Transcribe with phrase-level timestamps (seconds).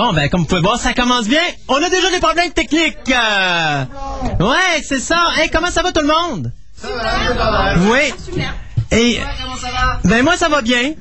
[0.00, 1.42] Bon, ben, comme vous pouvez voir, ça commence bien.
[1.68, 2.96] On a déjà des problèmes techniques.
[3.10, 3.84] euh.
[4.40, 5.18] Ouais, c'est ça.
[5.36, 6.50] Hey, comment ça va tout le monde?
[7.90, 8.14] Oui.
[8.92, 9.20] Et,
[10.04, 10.94] ben, moi, ça va bien.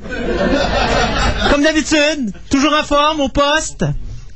[1.50, 2.34] Comme d'habitude.
[2.52, 3.86] Toujours en forme, au poste.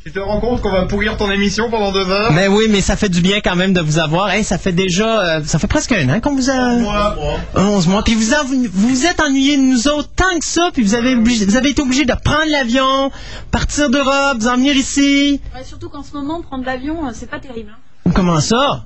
[0.03, 2.33] Tu te rends compte qu'on va pourrir ton émission pendant deux heures?
[2.33, 4.29] Ben oui, mais ça fait du bien quand même de vous avoir.
[4.31, 6.75] Hey, ça fait déjà, euh, ça fait presque un an qu'on vous a.
[6.75, 7.39] Moi, moi.
[7.55, 8.03] 11 mois.
[8.03, 10.93] Puis vous en- vous vous êtes ennuyé de nous autres tant que ça, puis vous
[10.95, 13.11] avez, obligé- vous avez été obligé de prendre l'avion,
[13.49, 15.39] partir d'Europe, vous en venir ici.
[15.55, 17.71] Ouais, surtout qu'en ce moment, prendre l'avion, euh, c'est pas terrible.
[18.05, 18.11] hein.
[18.13, 18.83] Comment ça?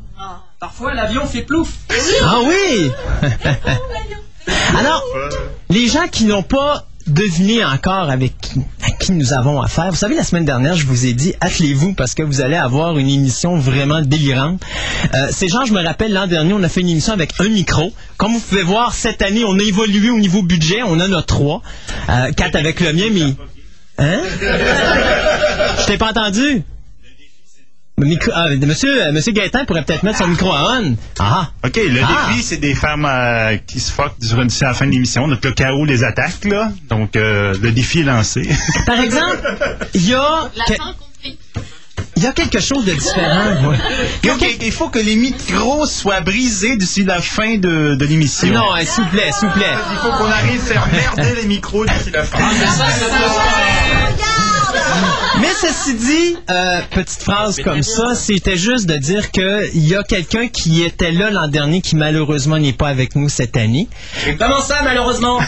[0.59, 1.69] Parfois, l'avion fait plouf.
[2.23, 2.91] Ah oui!
[4.77, 5.03] Alors,
[5.69, 9.95] les gens qui n'ont pas deviné encore avec qui, à qui nous avons affaire, vous
[9.95, 13.09] savez, la semaine dernière, je vous ai dit, attelez-vous parce que vous allez avoir une
[13.09, 14.61] émission vraiment délirante.
[15.13, 17.49] Euh, ces gens, je me rappelle, l'an dernier, on a fait une émission avec un
[17.49, 17.93] micro.
[18.17, 20.81] Comme vous pouvez voir, cette année, on a évolué au niveau budget.
[20.83, 21.61] On en a trois.
[22.09, 23.35] Euh, quatre avec le mien, mais...
[23.99, 24.19] Hein?
[25.79, 26.63] Je t'ai pas entendu?
[27.99, 30.95] Micro- ah, monsieur, euh, monsieur Gaëtan pourrait peut-être mettre son micro à on.
[31.17, 31.49] Ah!
[31.65, 32.27] OK, le Ah.
[32.29, 35.27] défi, c'est des femmes euh, qui se fuckent durant à la fin de l'émission.
[35.27, 36.71] Donc, le chaos les attaque, là.
[36.89, 38.47] Donc, euh, le défi est lancé.
[38.85, 39.39] Par exemple,
[39.95, 40.47] il y a,
[42.17, 43.71] il y a quelque chose de différent.
[43.71, 43.77] ouais.
[44.61, 48.49] Il faut que les micros soient brisés d'ici la fin de, de l'émission.
[48.53, 49.73] Non, hein, s'il vous plaît, s'il vous plaît.
[49.91, 52.37] Il faut qu'on arrive à faire merder les micros d'ici la fin.
[55.39, 59.95] Mais ceci dit, euh, petite phrase comme ça, c'était juste de dire que il y
[59.95, 63.87] a quelqu'un qui était là l'an dernier qui malheureusement n'est pas avec nous cette année.
[64.39, 65.39] Comment ça, malheureusement?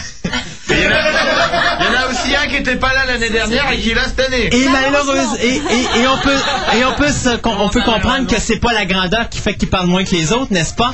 [0.68, 3.94] Il y en a aussi un qui était pas là l'année dernière et qui est
[3.94, 4.48] là cette année.
[4.54, 6.38] Et malheureusement, et, et- et on peut,
[6.78, 9.68] et on peut, se- on peut comprendre que c'est pas la grandeur qui fait qu'il
[9.68, 10.92] parle moins que les autres, n'est-ce pas?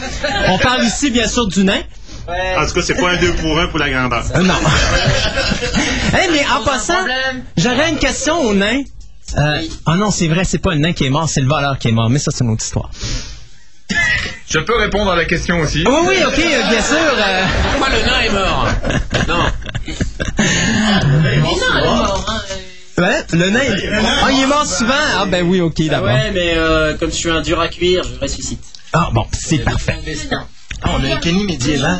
[0.48, 1.82] On parle ici bien sûr du nain.
[2.28, 4.24] En tout cas, c'est pas un 2 pour 1 pour la grandeur.
[4.34, 4.54] Euh, non.
[6.12, 7.04] Hey, mais en passant,
[7.56, 8.82] j'aurais une question au nain.
[9.36, 11.78] Euh, Ah non, c'est vrai, c'est pas le nain qui est mort, c'est le voleur
[11.78, 12.08] qui est mort.
[12.08, 12.90] Mais ça, c'est une autre histoire.
[14.48, 15.84] Je peux répondre à la question aussi.
[15.86, 16.96] Oui, oui, ok, euh, bien sûr.
[16.96, 18.68] euh, Pourquoi le nain est mort?
[19.28, 19.44] Non.
[22.98, 23.60] ouais, le nain.
[24.22, 24.94] Ah, il est mort souvent.
[25.18, 26.08] Ah ben oui, ok, d'abord.
[26.08, 28.64] Ouais, mais euh, comme je suis un dur à cuire, je ressuscite.
[28.92, 29.96] Ah bon, c'est parfait.
[30.82, 31.98] Ah, on a un Kenny médiéval.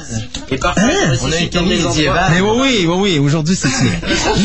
[0.50, 1.14] Et parfois, Hein?
[1.22, 2.30] On a un Kenny médiéval.
[2.30, 3.90] Mais oui, oui, oui, oui, aujourd'hui c'est fini.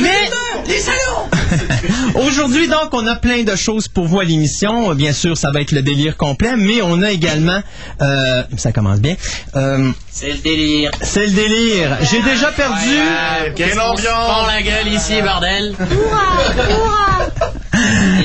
[0.02, 0.30] Mais
[2.16, 4.94] aujourd'hui donc on a plein de choses pour vous à l'émission.
[4.96, 7.62] Bien sûr, ça va être le délire complet, mais on a également,
[8.02, 9.16] euh, ça commence bien.
[9.56, 10.92] Euh, C'est le délire.
[11.02, 11.98] c'est le délire.
[12.10, 13.54] J'ai déjà perdu.
[13.56, 15.76] Quelle Prends ambiance la gueule ici, bordel?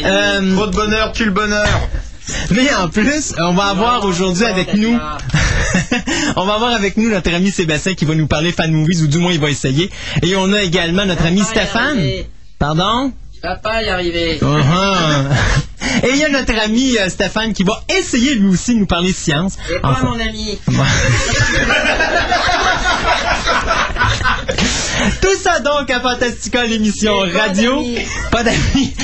[0.05, 1.67] Euh, Trop de bonheur, tue le bonheur.
[2.51, 4.97] Mais en plus, on va avoir aujourd'hui avec nous.
[6.37, 9.07] on va avoir avec nous notre ami Sébastien qui va nous parler fan movies ou
[9.07, 9.91] du moins il va essayer.
[10.23, 12.01] Et on a également notre ami Stéphane.
[12.59, 13.13] Pardon?
[13.35, 14.39] Tu vas pas y arriver.
[14.41, 15.29] Uh-huh.
[16.03, 18.87] Et il y a notre ami euh, Stéphane qui va essayer lui aussi de nous
[18.87, 19.57] parler science.
[19.83, 20.07] Pas Enfin.
[20.07, 20.59] mon ami.
[25.21, 27.85] Tout ça donc à Fantastica, l'émission radio.
[28.31, 28.95] Pas d'amis.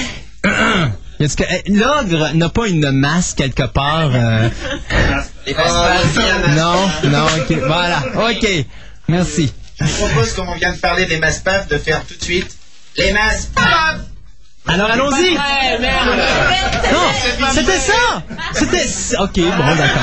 [1.23, 4.49] Est-ce que eh, l'ogre n'a pas une masse quelque part euh,
[5.47, 6.17] Les masses
[6.57, 7.59] Non, non, ok.
[7.67, 8.67] Voilà, ok.
[9.09, 9.53] Merci.
[9.81, 12.23] Je vous propose, comme on vient de parler des masses paf, de faire tout de
[12.23, 12.57] suite
[12.97, 13.99] les masses paf.
[14.67, 15.31] Alors allons-y.
[15.31, 16.09] Ouais, merde.
[16.93, 18.23] Non, c'était ça.
[18.55, 18.87] C'était.
[19.19, 20.03] Ok, bon, d'accord.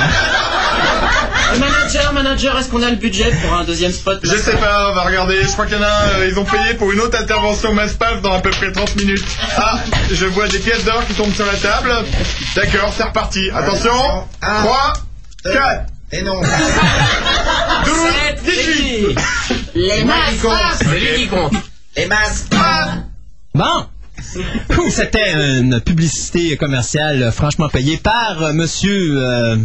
[1.58, 4.94] Manager, manager, est-ce qu'on a le budget pour un deuxième spot Je sais pas, on
[4.96, 5.42] va regarder.
[5.42, 7.74] Je crois qu'il y en a un, euh, ils ont payé pour une autre intervention
[7.74, 9.24] MassPaf dans à peu près 30 minutes.
[9.58, 9.80] Ah,
[10.12, 11.92] je vois des pièces d'or qui tombent sur la table.
[12.56, 13.50] D'accord, c'est reparti.
[13.54, 13.92] Attention.
[14.42, 14.62] Un.
[14.64, 14.94] 3,
[15.44, 16.42] 4, Et non.
[17.86, 17.96] 12,
[18.46, 19.20] 18.
[19.76, 20.46] Les masses
[20.80, 21.54] C'est lui qui compte.
[21.98, 22.44] Les paf.
[23.56, 23.86] Bon.
[24.90, 29.16] C'était une publicité commerciale franchement payée par euh, Monsieur.
[29.18, 29.56] euh,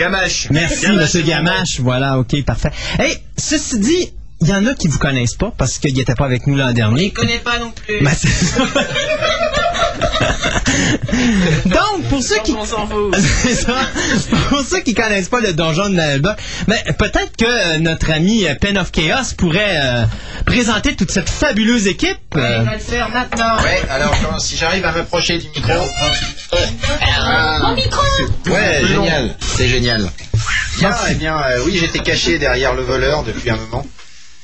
[0.00, 0.48] Gamache.
[0.50, 1.78] Merci, Monsieur Gamache.
[1.80, 2.70] Voilà, ok, parfait.
[2.98, 6.24] Hey, ceci dit, il y en a qui vous connaissent pas parce qu'ils n'étaient pas
[6.24, 7.04] avec nous l'an dernier.
[7.04, 8.02] Il connaît pas non plus.
[8.02, 8.10] Ben.
[11.66, 12.52] Donc, pour ceux qui...
[12.52, 12.64] On.
[13.42, 13.76] C'est ça.
[14.48, 16.36] Pour ceux qui connaissent pas le donjon de Nalba,
[16.68, 20.04] ben, peut-être que euh, notre ami euh, Pen of Chaos pourrait euh,
[20.46, 22.18] présenter toute cette fabuleuse équipe.
[22.34, 23.56] Il euh, va le faire maintenant.
[23.62, 25.72] Ouais, alors quand- si j'arrive à m'approcher du micro.
[27.62, 28.02] Mon micro
[28.46, 29.34] Ouais, génial.
[29.40, 30.10] C'est génial.
[30.78, 33.86] Bien, eh bien, euh, oui, j'étais caché derrière le voleur depuis un moment.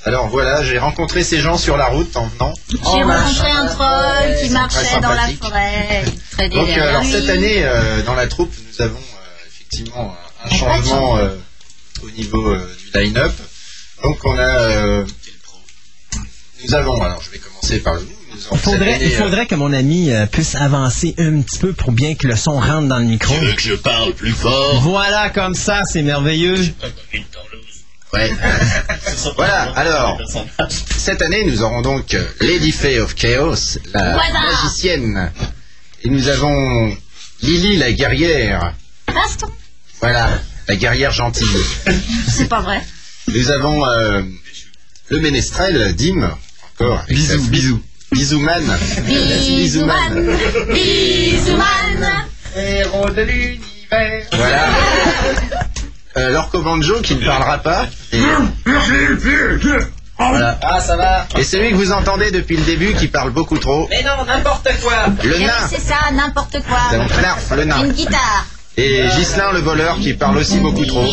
[0.06, 2.52] Alors voilà, j'ai rencontré ces gens sur la route en venant.
[2.70, 6.04] J'ai Oh, rencontré un troll qui marchait très dans la forêt.
[6.30, 10.14] Traînait Donc euh, alors cette année, euh, dans la troupe, nous avons euh, effectivement
[10.44, 11.30] un changement euh,
[12.04, 13.32] au niveau euh, du line-up.
[14.04, 15.04] Donc on a, euh,
[16.64, 18.04] nous avons, alors je vais commencer par avons
[18.52, 22.14] Il faudrait, il faudrait que mon ami euh, puisse avancer un petit peu pour bien
[22.14, 23.34] que le son rentre dans le micro.
[23.34, 24.80] Tu veux que je parle plus fort?
[24.82, 26.56] Voilà, comme ça, c'est merveilleux.
[28.16, 28.32] Ouais.
[29.36, 30.18] voilà, alors,
[30.96, 34.40] cette année, nous aurons donc euh, Lady Fae of Chaos, la Voilà.
[34.50, 35.30] magicienne.
[36.02, 36.96] Et nous avons
[37.42, 38.74] Lily, la guerrière.
[39.12, 39.48] Baston.
[40.00, 40.30] Voilà,
[40.68, 41.46] la guerrière gentille.
[42.28, 42.82] C'est pas vrai.
[43.28, 44.22] Nous avons euh,
[45.08, 46.30] le ménestrel, Dim,
[46.78, 47.02] encore.
[47.08, 47.82] Bisous, bisous.
[48.12, 48.62] Bisouman.
[49.04, 50.36] Bisouman.
[50.72, 52.24] Bisouman.
[52.56, 54.26] Héros de l'univers.
[54.32, 54.68] Voilà.
[56.16, 57.86] Euh, L'orco banjo qui ne parlera pas.
[58.12, 58.18] Et-
[60.18, 60.58] Voilà.
[60.62, 61.26] Ah, ça va.
[61.38, 63.86] Et celui que vous entendez depuis le début qui parle beaucoup trop.
[63.90, 65.06] Mais non, n'importe quoi.
[65.22, 65.52] Le Eh oui, nain.
[65.68, 67.16] c'est ça, n'importe Nous avons quoi.
[67.20, 67.84] Knarf, le nain.
[67.84, 68.46] Une guitare.
[68.78, 71.04] Et Gislin, le voleur, qui parle aussi beaucoup trop.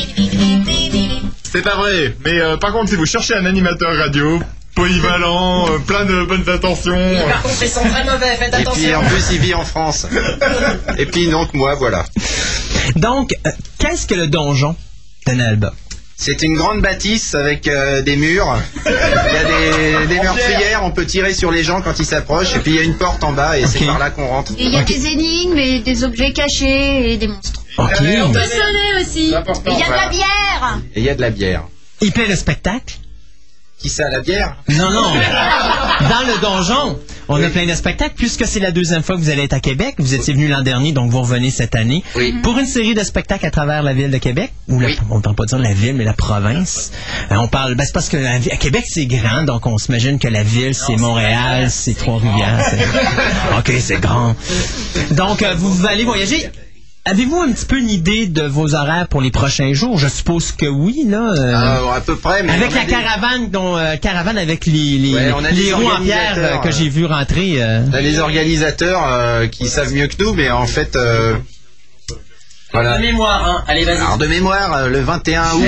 [1.52, 2.16] C'est pas vrai.
[2.26, 4.42] Mais euh, par contre, si vous cherchez un animateur radio,
[4.76, 6.96] polyvalent, euh, plein de bonnes intentions.
[6.98, 9.64] euh, Par contre, ils sont très mauvais, faites Et puis en plus, il vit en
[9.66, 10.08] France.
[10.98, 12.06] Et puis donc moi, voilà.
[12.96, 14.76] Donc, euh, qu'est-ce que le donjon?
[16.16, 18.58] C'est une grande bâtisse avec euh, des murs.
[18.86, 19.44] Il y a
[20.04, 22.56] des, des meurtrières, on peut tirer sur les gens quand ils s'approchent.
[22.56, 24.54] Et puis il y a une porte en bas et c'est par là qu'on rentre.
[24.54, 27.64] Et il y a des énigmes et des objets cachés et des monstres.
[27.78, 27.88] OK.
[28.26, 29.34] On peut sonner aussi.
[29.66, 30.80] Et il y a de la bière.
[30.96, 31.64] Et il y a de la bière.
[32.02, 32.96] Il paie le spectacle?
[33.80, 34.56] Qui ça, la bière?
[34.70, 35.12] Non, non.
[35.12, 37.00] Dans le donjon,
[37.30, 38.14] on a plein de spectacles.
[38.16, 40.62] Puisque c'est la deuxième fois que vous allez être à Québec, vous étiez venu l'an
[40.62, 42.04] dernier, donc vous revenez cette année.
[42.16, 42.34] Oui.
[42.44, 44.98] Pour une série de spectacles à travers la ville de Québec, ou la- Oui.
[45.10, 46.92] on ne parle pas dire la ville, mais la province.
[47.32, 50.20] Euh, on parle, ben, c'est parce que la à Québec c'est grand, donc on s'imagine
[50.20, 52.66] que la ville c'est Montréal, c'est Trois-Rivières.
[52.70, 54.36] c'est- ok, c'est grand.
[55.12, 56.50] Donc euh, vous allez voyager.
[57.06, 59.98] Avez-vous un petit peu une idée de vos horaires pour les prochains jours?
[60.00, 61.34] Je suppose que oui, là.
[61.38, 64.98] euh, Ah, À peu près, mais avec la des- caravane, dont, euh, caravane avec les,
[64.98, 66.72] les, Ouais, on a les roues en pierre euh, que euh.
[66.72, 67.62] j'ai vu rentrer.
[67.62, 67.82] euh.
[67.90, 71.36] on a les organisateurs euh, qui savent mieux que nous, mais en fait, euh,
[72.72, 72.96] voilà.
[72.98, 73.64] De mémoire, hein.
[73.68, 73.98] Allez, vas-y.
[73.98, 75.68] Alors de mémoire, euh, le 21 août,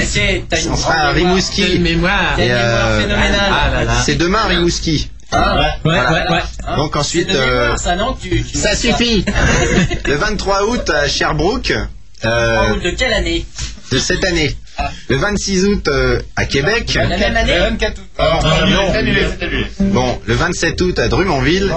[0.70, 1.34] on sera à mémoire.
[1.36, 1.80] Rimouski.
[1.80, 2.40] mémoire.
[2.40, 3.88] Et, euh, phénoménale.
[3.90, 4.02] ah.
[4.06, 5.12] C'est demain à Rimouski.
[5.36, 6.12] Ah, Ouais, Voilà.
[6.12, 6.44] ouais, ouais.
[6.68, 9.26] Hein Donc ensuite, C'est de euh, ça, non tu, tu ça suffit.
[10.06, 11.74] le 23 août à Sherbrooke,
[12.26, 13.46] euh, Oh, De quelle année
[13.92, 14.56] de cette année.
[15.10, 16.94] Le 26 août euh, à Québec.
[16.96, 17.54] La même année
[18.18, 18.68] Ah, non.
[18.70, 18.88] non.
[18.88, 19.66] Cette année, cette année.
[19.80, 21.72] Bon, le 27 août à Drummondville.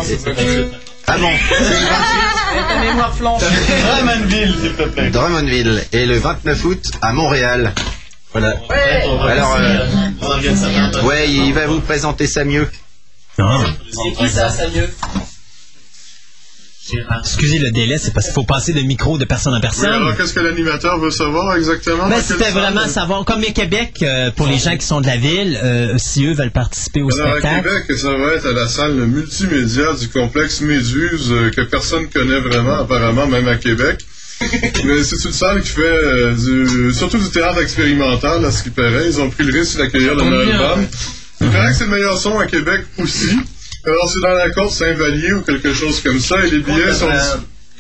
[1.07, 3.43] Ah bon, c'est le 28 Avec ta mémoire flanche.
[3.43, 5.11] Drummondville, s'il te plaît.
[5.11, 5.83] Drummondville.
[5.93, 7.73] Et le 29 août à Montréal.
[8.33, 8.55] Voilà.
[8.71, 12.69] Alors, euh, ouais, il va vous présenter ça mieux.
[13.93, 14.88] C'est qui ça, ça mieux?
[17.20, 19.93] Excusez le délai, c'est parce qu'il faut passer de micro de personne en Oui, personne.
[19.93, 22.08] alors qu'est-ce que l'animateur veut savoir exactement?
[22.08, 25.19] Ben, c'était vraiment savoir, comme les Québec, euh, pour les gens qui sont de la
[25.19, 27.69] ville, euh, si eux veulent participer au Alors, à spectacle.
[27.87, 32.40] Québec, ça va être à la salle multimédia du complexe Méduse, euh, que personne connaît
[32.40, 33.99] vraiment, apparemment, même à Québec.
[34.85, 38.70] Mais c'est une salle qui fait euh, du, surtout du théâtre expérimental, à ce qui
[38.70, 39.08] paraît.
[39.08, 40.88] Ils ont pris le risque d'accueillir le Combien?
[41.40, 43.37] Il paraît que c'est le meilleur son à Québec aussi.
[43.85, 47.09] Alors, c'est dans la côte Saint-Vallier ou quelque chose comme ça, et les billets sont...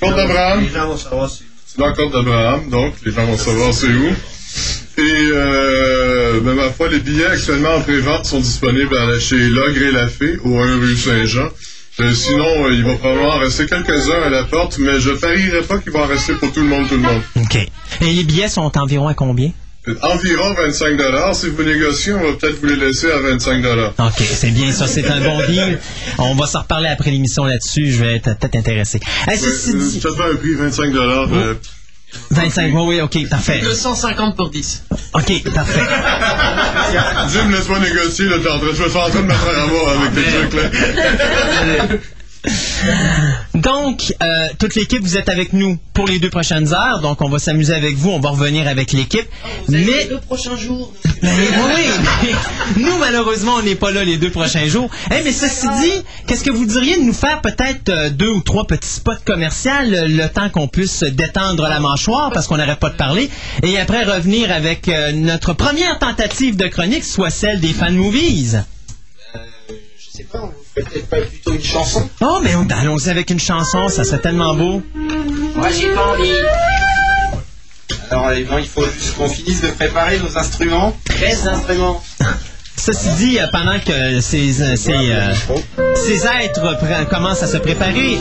[0.00, 0.62] Côte d'Abraham.
[0.62, 1.42] Les gens vont savoir si.
[1.66, 4.14] C'est dans la côte d'Abraham, donc les gens vont savoir c'est où.
[4.98, 9.92] Et euh, ben, ma foi, les billets actuellement en pré-vente sont disponibles chez Logre et
[9.92, 11.48] la Fée, au 1 rue Saint-Jean.
[12.00, 15.62] Euh, sinon, euh, il va probablement en rester quelques-uns à la porte, mais je parierais
[15.62, 17.22] pas qu'il va en rester pour tout le monde, tout le monde.
[17.36, 17.56] OK.
[18.00, 19.50] Et les billets sont environ à combien?
[19.86, 20.98] Euh, Environ 25
[21.34, 23.64] Si vous négociez, on va peut-être vous les laisser à 25
[23.98, 25.78] OK, c'est bien ça, c'est un bon deal.
[26.18, 29.00] On va s'en reparler après l'émission là-dessus, je vais être peut-être intéressé.
[29.26, 31.54] Hey, ceci dit, Peut-être pas un prix 25 euh,
[32.30, 33.60] 25, oui, oui, OK, parfait.
[33.62, 34.84] 250 pour 10.
[35.14, 35.80] OK, parfait.
[37.32, 40.00] Jim, laisse-moi négocier, là, t'es en train- je vais en train de me faire avoir
[40.00, 41.86] avec des trucs, là.
[43.54, 47.00] Donc, euh, toute l'équipe, vous êtes avec nous pour les deux prochaines heures.
[47.00, 48.10] Donc, on va s'amuser avec vous.
[48.10, 49.26] On va revenir avec l'équipe.
[49.68, 50.92] Mais Mais, le prochain jour.
[51.22, 51.82] mais oui,
[52.22, 52.30] oui,
[52.76, 54.90] mais nous, malheureusement, on n'est pas là les deux prochains jours.
[55.10, 58.40] Eh, mais ceci dit, qu'est-ce que vous diriez de nous faire peut-être euh, deux ou
[58.40, 62.78] trois petits spots commerciaux euh, le temps qu'on puisse détendre la mâchoire parce qu'on n'arrête
[62.78, 63.30] pas de parler
[63.62, 68.62] et après revenir avec euh, notre première tentative de chronique, soit celle des fan movies?
[69.34, 70.52] Je sais pas, on
[70.84, 74.54] peut-être pas plutôt une chanson Oh, mais on- allons-y avec une chanson, ça serait tellement
[74.54, 74.82] beau.
[75.56, 76.30] Moi, j'ai pas envie.
[78.10, 80.96] Alors il faut juste qu'on finisse de préparer nos instruments.
[81.20, 82.02] Reste d'instruments.
[82.76, 85.34] Ceci dit, euh, pendant que ces, euh, ces, euh,
[85.94, 88.16] ces êtres commencent à se préparer,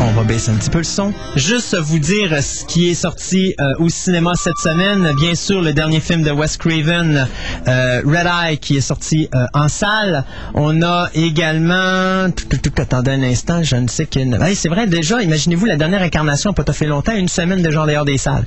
[0.00, 1.12] on va baisser un petit peu le son.
[1.36, 5.12] Juste vous dire ce qui est sorti euh, au cinéma cette semaine.
[5.16, 7.26] Bien sûr, le dernier film de Wes Craven,
[7.66, 10.24] euh, Red Eye, qui est sorti euh, en salle.
[10.54, 12.30] On a également...
[12.30, 14.18] Tout, tout, tout, attendez un instant, je ne sais que...
[14.18, 17.82] Hey, c'est vrai, déjà, imaginez-vous, la dernière incarnation n'a pas fait longtemps, une semaine déjà
[17.82, 18.46] en dehors des salles.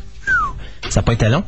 [0.89, 1.43] Ça n'a pas été long.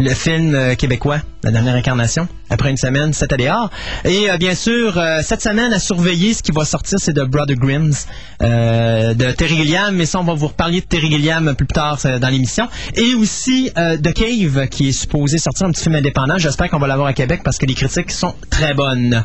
[0.00, 3.70] Le film euh, québécois, La dernière incarnation, après une semaine, c'était dehors.
[4.04, 7.22] Et euh, bien sûr, euh, cette semaine, à surveiller, ce qui va sortir, c'est de
[7.22, 7.94] Brother Grimms,
[8.40, 9.94] de Terry Gilliam.
[9.94, 12.66] Mais ça, on va vous reparler de Terry Gilliam plus tard dans l'émission.
[12.94, 16.38] Et aussi The Cave, qui est supposé sortir un petit film indépendant.
[16.38, 19.22] J'espère qu'on va l'avoir à Québec parce que les critiques sont très bonnes.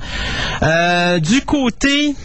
[1.22, 2.16] Du côté...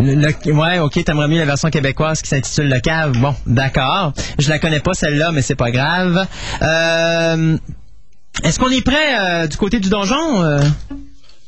[0.00, 3.12] Le, le- ouais, ok, t'aimerais mieux la version québécoise qui s'intitule Le Cave.
[3.18, 4.12] Bon, d'accord.
[4.38, 6.26] Je la connais pas celle-là, mais c'est pas grave.
[6.62, 7.56] Euh,
[8.42, 10.42] Est-ce qu'on est prêt euh, du côté du donjon?
[10.42, 10.60] Euh,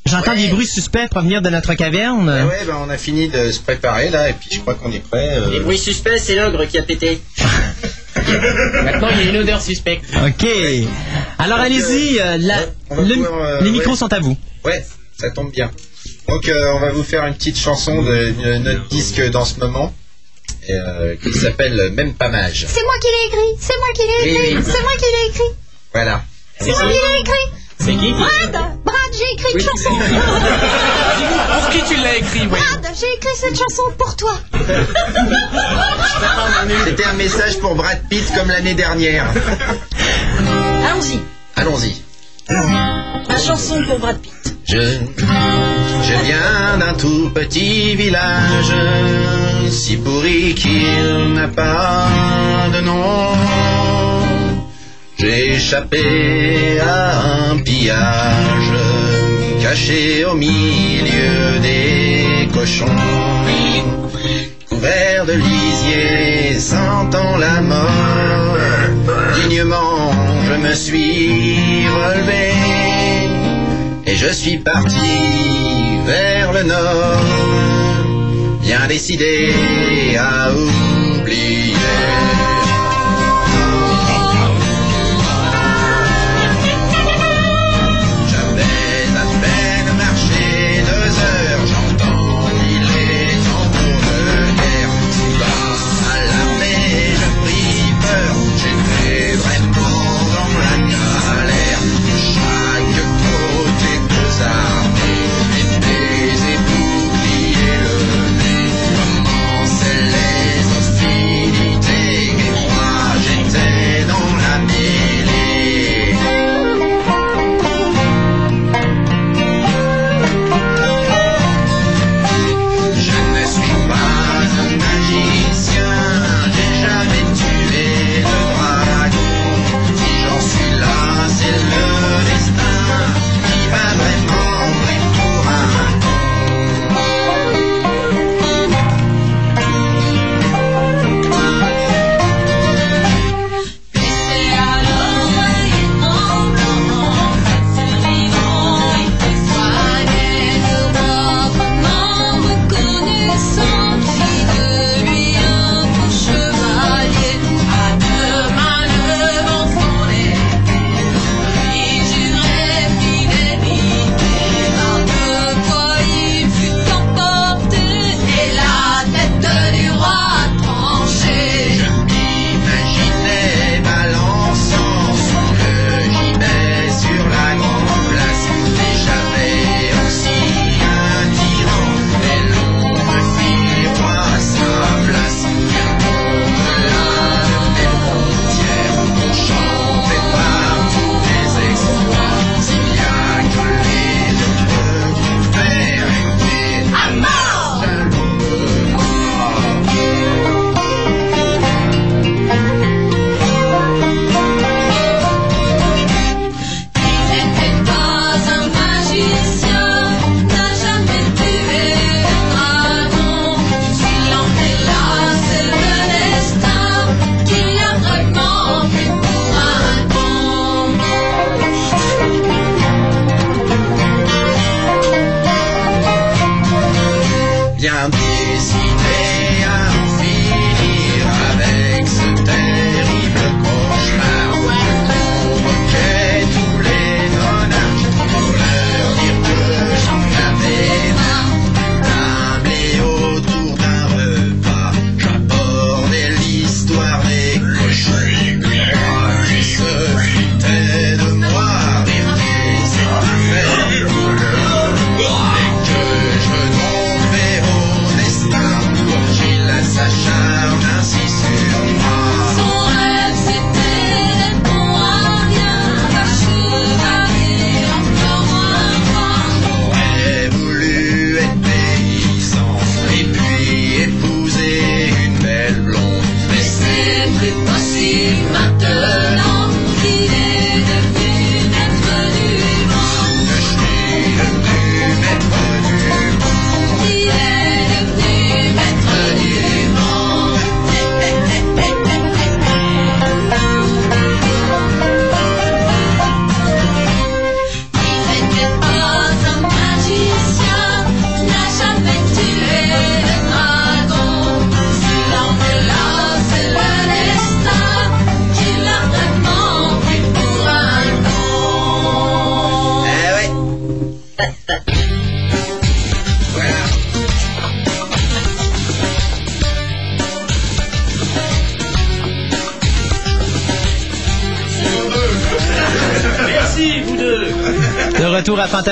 [0.08, 0.36] J'entends Ouais.
[0.46, 2.28] des bruits suspects provenir de notre caverne.
[2.28, 4.92] Ah ouais, ben, on a fini de se préparer là, et puis je crois qu'on
[4.92, 5.30] est prêt.
[5.38, 7.20] euh, Les bruits suspects, c'est l'ogre qui a pété.
[8.84, 10.04] Maintenant, il y a une odeur suspecte.
[10.24, 10.46] Ok.
[11.38, 12.60] Alors allez-y, euh, la-
[13.02, 13.96] le- euh, les micros ouais.
[13.96, 14.36] sont à vous.
[14.64, 14.84] Ouais,
[15.18, 15.70] ça tombe bien.
[16.28, 19.58] Donc euh, on va vous faire une petite chanson de, de notre disque dans ce
[19.60, 19.92] moment,
[20.70, 22.66] euh, qui s'appelle Même pas mage.
[22.68, 24.62] C'est moi qui l'ai écrit, c'est moi qui l'ai écrit, oui.
[24.64, 25.56] c'est moi qui l'ai écrit,
[25.92, 26.22] Voilà.
[26.60, 27.62] c'est moi qui l'ai écrit.
[27.78, 28.52] C'est qui Brad,
[28.84, 29.90] Brad, j'ai écrit une chanson.
[29.90, 34.32] Pour qui tu l'as écrit, oui Brad, j'ai écrit cette chanson pour toi.
[36.86, 39.26] C'était un message pour Brad Pitt comme l'année dernière.
[40.88, 41.20] Allons-y.
[41.54, 42.02] Allons-y.
[42.48, 44.56] La chanson pour Brad Pitt.
[44.64, 44.78] Je,
[46.24, 48.72] viens d'un tout petit village,
[49.68, 52.08] si pourri qu'il n'a pas
[52.72, 53.32] de nom.
[55.18, 58.72] J'ai échappé à un pillage,
[59.62, 62.86] caché au milieu des cochons.
[64.68, 68.56] Couvert de lisier, sentant la mort,
[69.34, 69.85] dignement
[70.46, 72.44] je me suis relevé.
[74.06, 75.12] Et je suis parti
[76.06, 77.24] vers le nord,
[78.62, 79.52] bien décidé
[80.18, 82.35] à oublier.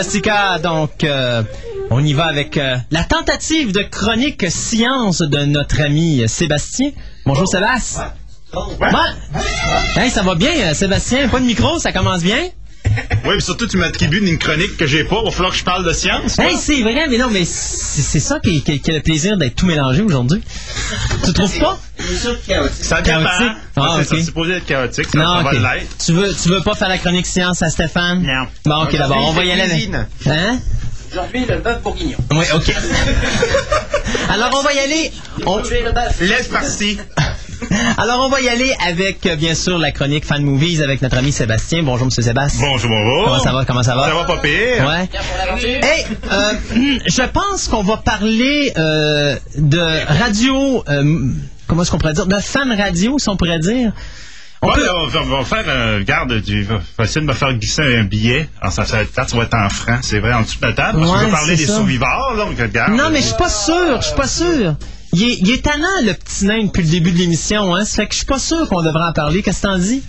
[0.05, 1.43] Fantastica, donc euh,
[1.91, 6.91] on y va avec euh, la tentative de chronique science de notre ami Sébastien.
[7.25, 8.13] Bonjour Sébastien.
[8.55, 8.89] Ouais.
[9.97, 11.29] Hey, ça va bien, euh, Sébastien?
[11.29, 12.37] Pas de micro, ça commence bien?
[13.25, 15.21] Oui, mais surtout, tu m'attribues une chronique que j'ai pas.
[15.23, 16.39] Il va falloir que je parle de science.
[16.39, 19.55] Hey, c'est vrai, mais non, mais c'est ça qui, qui- qui a le plaisir d'être
[19.57, 20.43] tout mélangé aujourd'hui.
[21.25, 21.79] Tu trouves pas?
[22.71, 23.21] Ça dépend.
[23.21, 23.57] Chaotique.
[23.77, 25.07] Ah, c'est supposé être chaotique.
[25.13, 25.57] Ça, Non, ça ok.
[25.59, 25.97] va l'être.
[26.05, 28.23] Tu veux, tu veux pas faire la chronique science à Stéphane?
[28.23, 28.47] Non.
[28.65, 29.89] Bon, ok, d'abord, on va y aller avec.
[30.27, 30.59] Hein?
[31.13, 32.19] Aujourd'hui, le bœuf bourguignon.
[32.33, 32.75] Oui, ok.
[34.29, 35.13] Alors, on va y aller.
[35.47, 35.61] On-.
[36.21, 36.99] Laisse parti.
[37.99, 41.17] Alors, on va y aller avec, euh, bien sûr, la chronique Fan Movies avec notre
[41.19, 41.83] ami Sébastien.
[41.83, 42.67] Bonjour, Monsieur Sébastien.
[42.69, 43.25] Bonjour, bonjour.
[43.27, 43.65] Comment ça va?
[43.65, 44.09] Comment ça va?
[44.09, 44.87] Ça va pas pire.
[44.87, 45.09] Ouais.
[45.83, 46.53] Hey, euh,
[47.07, 49.81] je pense qu'on va parler euh, de
[50.19, 50.83] radio.
[50.89, 51.31] euh,
[51.67, 52.27] comment est-ce qu'on pourrait dire?
[52.27, 53.93] De fan radio, si on pourrait dire.
[54.63, 57.21] On Bon, peut- là, on, va, on va faire, euh, regarde, tu vas va essayer
[57.21, 58.49] de me faire glisser un billet.
[58.63, 60.73] Alors, ça, ça va ça va être en franc, c'est vrai, en dessous de la
[60.73, 61.01] table.
[61.01, 61.75] Parce Ouais, qu'on va parler des ça.
[61.75, 62.95] survivants, là, donc regarde.
[62.95, 64.01] Non, mais je suis pas sûr.
[64.01, 64.75] Je suis pas sûr.
[65.13, 67.75] Il est, il est tannant, le petit nain, depuis le début de l'émission.
[67.75, 67.85] Hein?
[67.85, 69.43] Ça fait que je suis pas sûr qu'on devrait en parler.
[69.43, 70.03] Qu'est-ce que t'en dis?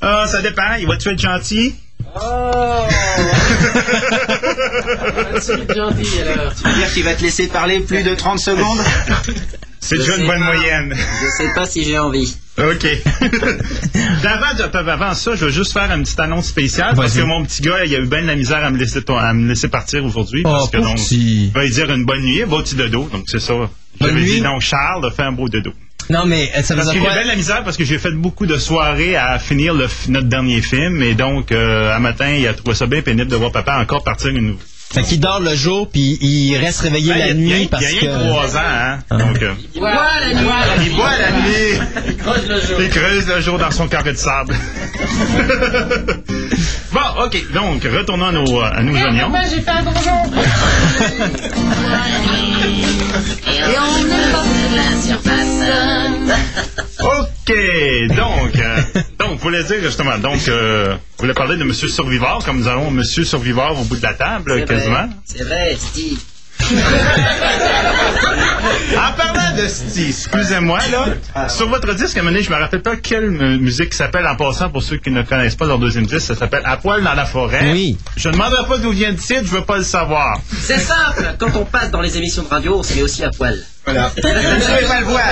[0.00, 0.74] Ah, ça dépend.
[0.80, 1.74] Il va-tu être gentil?
[2.16, 2.18] Oh
[5.40, 6.52] C'est gentil, alors.
[6.54, 8.80] Tu veux dire qu'il va te laisser parler plus de 30 secondes?
[9.84, 10.54] C'est déjà une bonne pas.
[10.54, 10.94] moyenne.
[10.94, 12.34] Je sais pas si j'ai envie.
[12.56, 12.86] OK.
[14.24, 17.44] avant, de- avant ça, je veux juste faire une petite annonce spéciale parce que mon
[17.44, 19.48] petit gars, il a eu bien de la misère à me laisser, to- à me
[19.48, 20.42] laisser partir aujourd'hui.
[20.44, 21.46] Oh, parce que pauvre donc, petit.
[21.46, 23.08] il va lui dire une bonne nuit, va au petit dodo.
[23.12, 23.54] Donc, c'est ça.
[24.00, 25.72] J'avais dit, donc, Charles, fais un beau dodo.
[26.10, 27.12] Non, mais euh, ça veut Parce dire que j'ai quoi?
[27.14, 30.08] bien de la misère parce que j'ai fait beaucoup de soirées à finir le f-
[30.08, 31.00] notre dernier film.
[31.02, 34.02] Et donc, euh, un matin, il a trouvé ça bien pénible de voir papa encore
[34.02, 34.56] partir une
[34.92, 37.50] Fait qu'il dort le jour, puis il reste réveillé Ben, la il y a- nuit
[37.50, 38.06] il y a, parce il y a que...
[38.06, 38.98] rien que trois ans, hein.
[39.18, 40.46] Donc, euh, Il boit la nuit.
[40.86, 41.78] il boit la nuit.
[42.08, 42.76] Il creuse le jour.
[42.80, 44.54] Il creuse le jour dans son carré de sable.
[46.92, 47.42] bon, OK.
[47.54, 49.32] Donc, retournons à nos, à nos oignons.
[49.50, 50.22] j'ai fait un donjon.
[53.46, 55.62] Et on est passé de la surface.
[57.00, 57.31] OK.
[58.08, 58.80] Donc, euh,
[59.18, 62.68] donc, vous voulez dire justement, donc, euh, vous voulez parler de Monsieur Survivor, comme nous
[62.68, 65.08] avons Monsieur Survivor au bout de la table, quasiment.
[65.24, 66.18] C'est vrai, Steve.
[68.96, 72.56] En parlant de Steve, excusez-moi, là, sur votre disque, à un moment donné, je me
[72.56, 75.78] rappelle pas quelle mu- musique s'appelle en passant, pour ceux qui ne connaissent pas leur
[75.78, 77.72] deuxième disque, ça s'appelle À poil dans la forêt.
[77.72, 77.96] Oui.
[78.16, 80.38] Je ne demanderai pas d'où vient le titre, je veux pas le savoir.
[80.60, 81.34] C'est simple.
[81.38, 83.58] Quand on passe dans les émissions de radio, on se met aussi à poil.
[83.84, 84.12] Voilà.
[84.16, 85.22] Je ne vais pas le voir.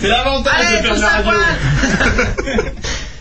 [0.00, 2.72] C'est l'avantage tous à poil.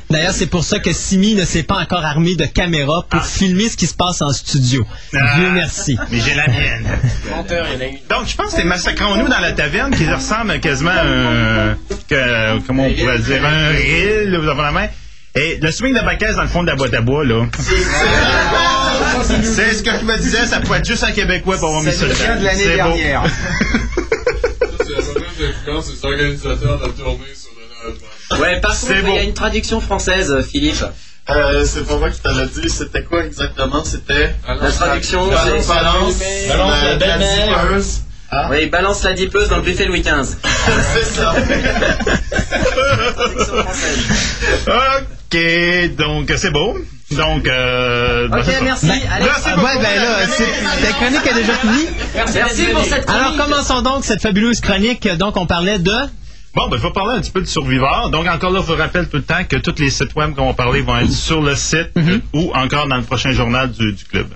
[0.10, 3.70] D'ailleurs, c'est pour ça que Simi ne s'est pas encore armé de caméra pour filmer
[3.70, 4.84] ce qui se passe en studio.
[5.16, 5.36] Ah.
[5.36, 5.98] Dieu merci.
[6.12, 6.88] Mais j'ai la mienne.
[7.30, 7.98] Menteur, il y en a une.
[8.10, 11.78] Donc, je pense que c'est Massacrons-nous dans la taverne qui ressemble quasiment à un.
[12.10, 14.88] que- comment on pourrait dire Un reel, là, vous avez la main.
[15.36, 17.46] Et le swing de Bacaise dans le fond de la boîte à bois, là.
[19.44, 21.92] C'est ce que je me disais, ça pourrait être juste un Québécois pour avoir mis
[21.94, 23.24] Ça nous vient de l'année C'est dernière.
[25.54, 27.66] C'est la mauvaise influence des organisateurs de la tournée sur le
[28.38, 28.42] Nord.
[28.42, 29.12] Ouais, par C'est contre, beau.
[29.12, 30.84] il y a une traduction française, euh, Philippe.
[31.30, 33.84] Euh, c'est pas moi qui te l'ai dit, c'était quoi exactement?
[33.84, 34.34] C'était.
[34.48, 36.16] La traduction, Balance, c'est balance,
[36.48, 38.02] balance la la dipeuse.
[38.52, 40.12] Oui, balance la dipeuse dans le buffet Louis XV.
[40.94, 41.34] C'est ça.
[43.16, 44.06] Traduction française.
[45.32, 46.78] OK, donc c'est beau.
[47.12, 48.90] Donc, euh, Ok, merci.
[48.90, 49.66] Allez, Merci beaucoup.
[49.66, 51.88] ouais, ben là, c'est- ta chronique est déjà finie.
[52.36, 53.24] merci pour cette chronique.
[53.26, 55.08] Alors, commençons donc cette fabuleuse chronique.
[55.18, 55.92] Donc, on parlait de...
[56.56, 58.10] Bon, ben, je vais parler un petit peu de Survivor.
[58.10, 60.48] Donc, encore là, je vous rappelle tout le temps que tous les sites web qu'on
[60.48, 62.22] va parler vont être sur le site Mhm.
[62.34, 64.28] ou encore dans le prochain journal du, du club.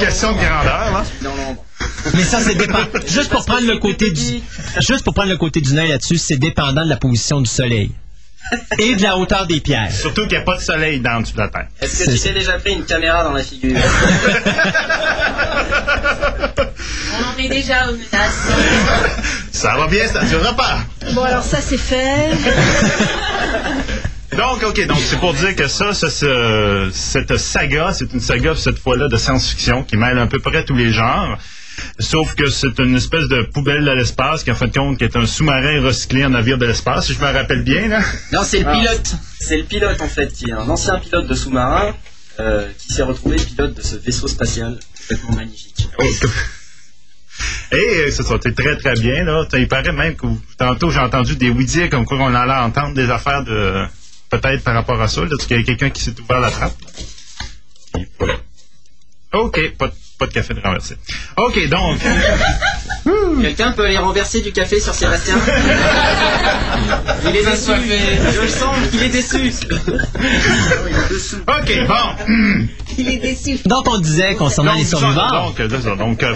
[0.00, 1.04] Question de grandeur, là.
[1.22, 1.64] Dans l'ombre.
[2.14, 2.78] Mais ça, c'est dépend.
[3.06, 4.40] Juste pour prendre le côté du,
[4.80, 7.92] juste pour prendre le côté du nain là-dessus, c'est dépendant de la position du soleil.
[8.78, 9.90] Et de la hauteur des pierres.
[9.92, 11.66] Surtout qu'il n'y a pas de soleil dans le dessous de la terre.
[11.80, 13.76] Est-ce que tu t'es déjà pris une caméra dans la figure?
[17.18, 18.48] On en est déjà aux menaces.
[19.52, 20.78] Ça va bien, ça ne durera pas.
[21.12, 22.28] Bon, alors ça, c'est fait.
[24.36, 28.54] Donc, OK, donc c'est pour dire que ça, ça, ce- cette saga, c'est une saga
[28.56, 31.36] cette fois-là de science-fiction qui mêle à peu près tous les genres.
[31.98, 35.04] Sauf que c'est une espèce de poubelle de l'espace qui, en fin de compte, qui
[35.04, 38.00] est un sous-marin recyclé en navire de l'espace, si je me rappelle bien, là.
[38.32, 38.72] Non, c'est le Ah.
[38.76, 39.14] pilote.
[39.40, 41.94] C'est le pilote en fait, qui est un ancien pilote de sous-marin
[42.38, 45.88] euh, qui s'est retrouvé pilote de ce vaisseau spatial complètement magnifique.
[47.72, 49.46] Et euh, ça sortait très très bien là.
[49.54, 50.26] Il paraît même que
[50.58, 53.84] tantôt j'ai entendu des oui dire comme quoi on allait entendre des affaires de
[54.28, 56.50] peut-être par rapport à ça, là, parce qu'il y a quelqu'un qui s'est ouvert la
[56.50, 56.74] trappe?
[58.18, 58.34] Voilà.
[59.32, 60.96] OK, pas, de- pas de café de renversé.
[61.38, 61.98] OK, donc.
[63.40, 65.34] Quelqu'un peut aller renverser du café sur Sébastien?
[67.24, 67.70] Il est déçu.
[68.34, 69.52] Je le sens, il est déçu.
[71.48, 72.66] OK, bon.
[72.98, 73.58] Il est déçu.
[73.64, 75.46] Donc, on disait concernant les survivants.
[75.46, 75.96] Donc, c'est ça.
[75.96, 76.34] Donc, euh,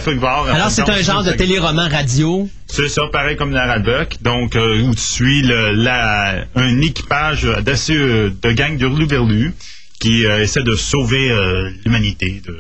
[0.53, 2.49] Alors, c'est donc, un genre de téléroman radio.
[2.66, 4.16] C'est ça, pareil comme dans Buck.
[4.23, 9.55] Donc, euh, où tu suis le- la, un équipage d'assez euh, de gang d'Hurluberlu
[10.01, 12.59] qui euh, essaie de sauver euh, l'humanité de,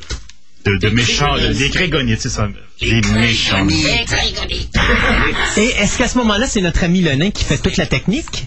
[0.64, 2.48] de, de méchants, de- des Grégonites, c'est ça.
[2.80, 3.66] Des méchants.
[5.56, 8.46] Et est-ce qu'à ce moment-là, c'est notre ami Lenin qui fait toute la technique?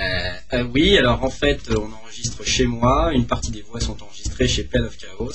[0.00, 3.80] Euh, euh, oui, alors en fait, euh, on enregistre chez moi, une partie des voix
[3.80, 5.32] sont enregistrées chez Pen of Chaos,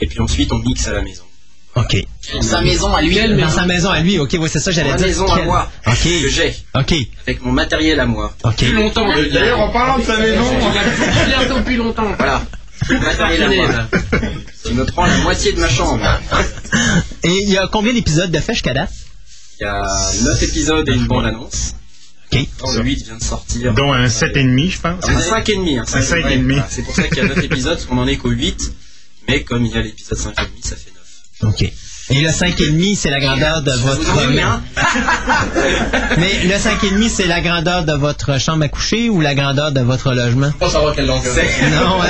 [0.00, 1.22] et puis ensuite on mixe à la maison.
[1.76, 1.96] OK.
[2.32, 3.16] Dans sa maison à lui.
[3.38, 5.06] Dans sa maison à lui, OK, oui, c'est ça, j'allais Ma dire.
[5.08, 6.02] maison à Quelle- moi, OK.
[6.02, 6.94] que j'ai, OK.
[7.26, 8.34] avec mon matériel à moi.
[8.44, 8.62] OK.
[8.72, 10.42] longtemps de D'ailleurs, en parlant de sa maison,
[11.26, 12.10] bientôt plus longtemps.
[12.16, 12.42] Voilà.
[12.88, 16.04] Tu me prends la moitié de ma chambre.
[17.22, 18.92] Et il y a combien d'épisodes de fait jusqu'à date?
[19.60, 21.74] Il y a 9 épisodes et une bande-annonce.
[22.32, 22.40] OK.
[22.76, 23.74] Le 8 vient de sortir.
[23.74, 25.08] Dont un 7,5, je pense.
[25.08, 25.78] Un 5 et demi.
[25.78, 26.54] hein, Un cinq et demi.
[26.54, 28.72] Voilà, C'est pour ça qu'il y a 9 épisodes, parce qu'on en est qu'au 8.
[29.28, 30.92] Mais comme il y a l'épisode 5 et demi, ça fait
[31.42, 31.52] 9.
[31.54, 31.72] OK.
[32.08, 34.00] Et le 5,5, c'est la grandeur de votre...
[36.18, 39.80] Mais le 5,5, c'est la grandeur de votre chambre à coucher ou la grandeur de
[39.80, 40.52] votre logement?
[40.52, 41.24] pas savoir quelle longueur.
[41.72, 42.06] Non, hein?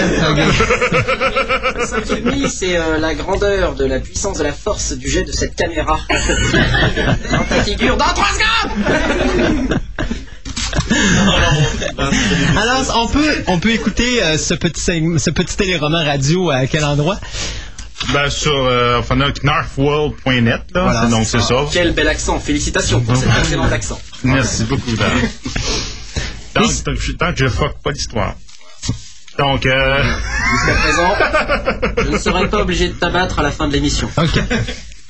[1.78, 5.09] Le 5 et demi, c'est euh, la grandeur de la puissance de la force du
[5.09, 5.98] jet de cette caméra.
[6.11, 9.78] Dans ta figure, dans 3 secondes
[12.56, 16.85] Alors, on peut, on peut écouter euh, ce, petit, ce petit téléroman radio à quel
[16.85, 17.18] endroit?
[18.12, 19.00] Ben, sur euh,
[19.42, 20.82] northworld.net, là.
[20.82, 21.64] Voilà, donc, c'est ça.
[21.72, 22.38] Quel bel accent.
[22.38, 24.00] Félicitations pour cet excellent accent.
[24.22, 25.11] Merci beaucoup, Dan.
[26.54, 28.35] tant, tant que je- tant que je fuck pas l'histoire.
[29.38, 30.02] Donc, euh,
[30.52, 31.14] Jusqu'à présent,
[32.04, 34.11] je ne serai pas obligé de t'abattre à la fin de l'émission.
[34.16, 34.40] OK.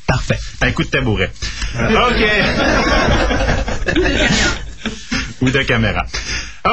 [0.06, 0.38] Parfait.
[0.62, 1.30] un coup de tabouret.
[1.74, 2.30] OK.
[5.42, 6.06] Ou de caméra.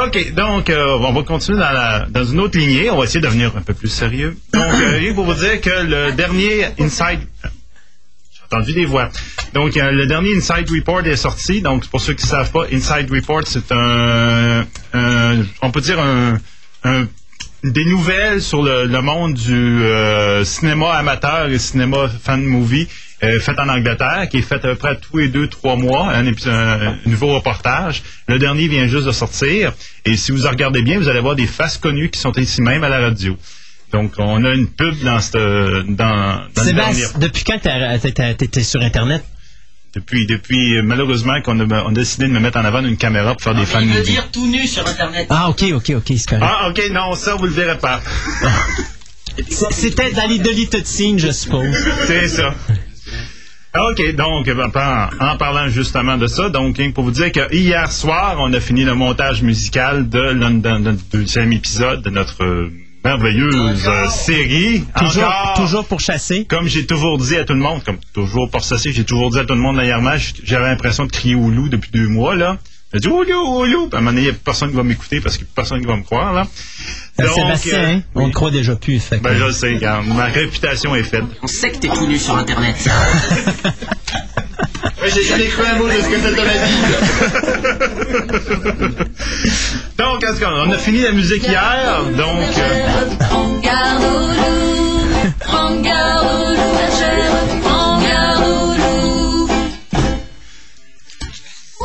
[0.06, 2.90] OK, donc euh, on va continuer dans, la- dans une autre lignée.
[2.90, 4.38] On va essayer de devenir un peu plus sérieux.
[4.54, 7.20] Donc, euh, faut vous dire que le dernier Inside...
[7.44, 9.10] J'ai entendu des voix.
[9.54, 11.62] Donc, euh, le dernier Inside Report est sorti.
[11.62, 14.66] Donc, pour ceux qui ne savent pas, Inside Report, c'est un,
[15.62, 16.38] On peut dire un...
[17.64, 22.88] des nouvelles sur le, le monde du euh, cinéma amateur et cinéma fan movie
[23.24, 26.12] euh, fait en Angleterre, qui est fait à peu près tous les deux, trois mois,
[26.14, 26.24] un,
[27.06, 28.04] nouveau reportage.
[28.28, 29.74] Le dernier vient juste de sortir.
[30.06, 32.62] Et si vous en regardez bien, vous allez voir des faces connues qui sont ici
[32.62, 33.38] même à la radio.
[33.92, 36.94] Donc, on a une pub dans, cette, dans, dans le dernier.
[36.94, 39.24] Sébastien, depuis quand t'as- t'as- t'as- t'étais sur Internet?
[39.96, 42.98] Depuis, depuis, euh, malheureusement, qu'on a, on a décidé de me mettre en avant d'une
[42.98, 44.12] caméra pour faire des fans Il veut movies.
[44.14, 45.28] dire tout nu sur Internet.
[45.30, 46.44] Ah, OK, OK, OK, c'est correct.
[46.44, 48.02] Ah, ok, non, ça, vous le verrez pas.
[49.72, 51.76] C'était dans scenes, je suppose.
[52.08, 52.56] C'est ça.
[53.76, 58.36] OK, donc, en, parlant justement de ça, donc, hein, pour vous dire que hier soir,
[58.40, 62.70] on a fini le montage musical de notre deuxième épisode de notre
[63.04, 64.84] merveilleuse euh, série.
[64.96, 65.54] Toujours, Encore.
[65.56, 66.46] toujours pour chasser.
[66.46, 69.40] Comme j'ai toujours dit à tout le monde, comme toujours pour ça, j'ai toujours dit
[69.40, 72.58] à tout le monde dernièrement, j'avais l'impression de crier au loup depuis deux mois, là.
[72.94, 73.88] J'ai dit au loup, au loup.
[73.88, 75.80] Puis à un moment donné, il n'y a personne qui va m'écouter parce que personne
[75.82, 76.46] qui va me croire, là.
[77.18, 79.00] Ben, Donc, Sébastien, euh, hein, on ne croit déjà plus.
[79.00, 81.24] Fait que- Ben, je le sais, regarde, ma réputation est faite.
[81.42, 82.76] On sait que t'es tout nu sur Internet.
[85.14, 86.38] J'ai jamais cru un mot de ce que t'as dit.
[89.98, 92.58] Donc, qu'est-ce qu'on on a fini la musique hier, donc...
[92.58, 92.86] euh,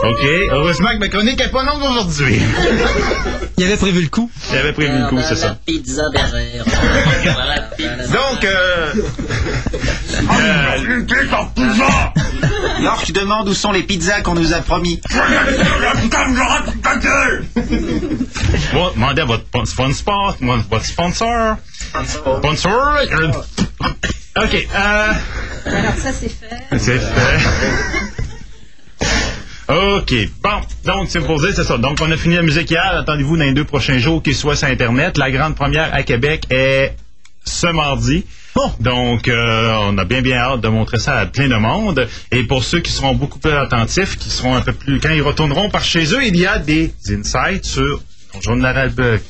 [0.02, 0.26] OK.
[0.50, 2.40] Heureusement que ma chronique n'est pas longue aujourd'hui.
[3.58, 4.30] Il avait prévu le coup.
[4.52, 5.56] J'avais prévu le coup, c'est ça.
[5.66, 6.64] Pizza bergère.
[8.12, 8.92] Donc, euh...
[10.30, 11.02] euh,
[12.80, 15.00] York demande où sont les pizzas qu'on nous a promis.
[18.72, 21.56] bon, demandez à votre pon- sponsor, votre sponsor.
[22.06, 22.98] Sponsor.
[24.36, 24.68] OK.
[24.74, 25.12] Euh...
[25.66, 26.78] Alors ça c'est fait.
[26.78, 28.07] C'est fait.
[29.68, 30.14] OK.
[30.42, 31.76] Bon, donc, c'est pour dire, c'est ça.
[31.76, 32.90] Donc, on a fini la musique hier.
[32.94, 35.18] Attendez-vous dans les deux prochains jours qu'il soit sur Internet.
[35.18, 36.94] La grande première à Québec est
[37.44, 38.24] ce mardi.
[38.80, 42.08] Donc, euh, on a bien, bien hâte de montrer ça à plein de monde.
[42.32, 45.00] Et pour ceux qui seront beaucoup plus attentifs, qui seront un peu plus...
[45.00, 48.00] Quand ils retourneront par chez eux, il y a des insights sur
[48.34, 49.22] Donjon de Naralbuck.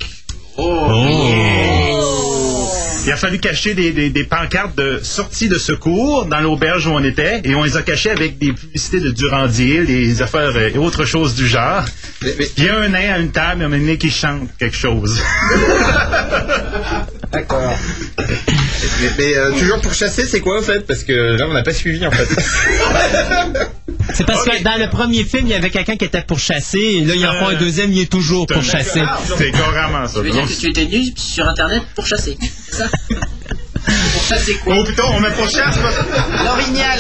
[3.08, 6.90] Il a fallu cacher des, des- des pancartes de sortie de secours dans l'auberge où
[6.90, 10.68] on était et on les a cachées avec des publicités de Durandier, des affaires euh,
[10.74, 11.86] et autres choses du genre.
[12.58, 15.22] Il y a un nain à une table et un nez qui chante quelque chose.
[17.32, 17.72] D'accord.
[18.18, 20.86] Mais, mais, euh, toujours pour chasser, c'est quoi en fait?
[20.86, 22.28] Parce que là, on n'a pas suivi en fait.
[24.14, 26.78] C'est parce que dans le premier film, il y avait quelqu'un qui était pour chasser,
[26.78, 29.02] et là, il en faut un deuxième, il est toujours pour chasser.
[29.36, 30.20] C'est carrément ça.
[30.20, 32.36] Tu veux dire Donc, que tu étais venu sur internet pour chasser,
[32.70, 32.88] c'est ça?
[34.12, 34.74] Pour chasser quoi?
[34.78, 36.44] Oh putain, on me pourchasse parce...
[36.44, 36.98] L'orignal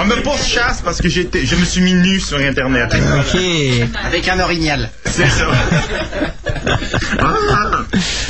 [0.00, 2.94] On me pourchasse parce que j'étais, je me suis mis nu sur Internet.
[2.94, 3.40] OK.
[4.06, 4.90] Avec un orignal.
[5.04, 5.46] C'est ça.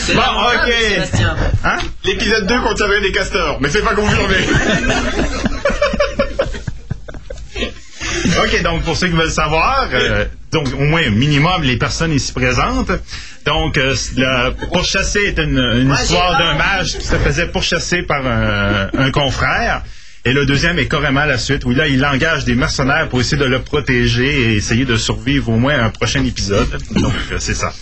[0.07, 0.73] C'est Bon, ok.
[0.95, 1.37] Sébastien.
[1.65, 1.77] Hein?
[2.05, 4.35] L'épisode 2 conservait des castors, mais c'est pas confirmé.
[8.39, 12.33] OK, donc pour ceux qui veulent savoir, euh, donc au moins minimum les personnes ici
[12.33, 12.91] présentes.
[13.47, 18.27] Donc, euh, le pourchasser est une, une histoire d'un mage qui se faisait pourchasser par
[18.27, 19.83] un, un confrère.
[20.27, 23.39] Et le deuxième est carrément la suite, où là, il engage des mercenaires pour essayer
[23.39, 26.69] de le protéger et essayer de survivre au moins à un prochain épisode.
[26.95, 27.73] Donc, euh, c'est ça.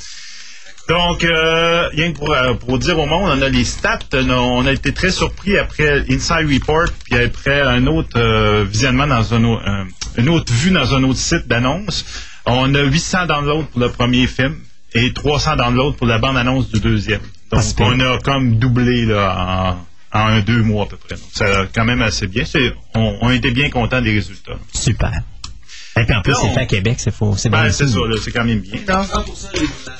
[0.88, 3.98] Donc, euh, rien que pour, euh, pour dire au monde, on a les stats.
[4.14, 8.64] On a, on a été très surpris après Inside Report, puis après un autre euh,
[8.64, 12.04] visionnement dans un, une autre vue dans un autre site d'annonce.
[12.46, 14.56] On a 800 downloads pour le premier film
[14.94, 17.20] et 300 downloads pour la bande-annonce du deuxième.
[17.52, 17.86] Donc, pire.
[17.86, 19.76] on a comme doublé là,
[20.14, 21.16] en, en un, deux mois à peu près.
[21.16, 22.44] Donc, ça quand même assez bien.
[22.46, 24.56] C'est- On, on était bien contents des résultats.
[24.74, 25.12] Super.
[25.98, 27.34] Et puis en plus, c'est fait à Québec, c'est faux.
[27.36, 28.80] C'est Ben, c'est ça, là, c'est quand même bien.
[28.86, 29.02] là.
[29.04, 29.18] 100%
[29.54, 29.98] original.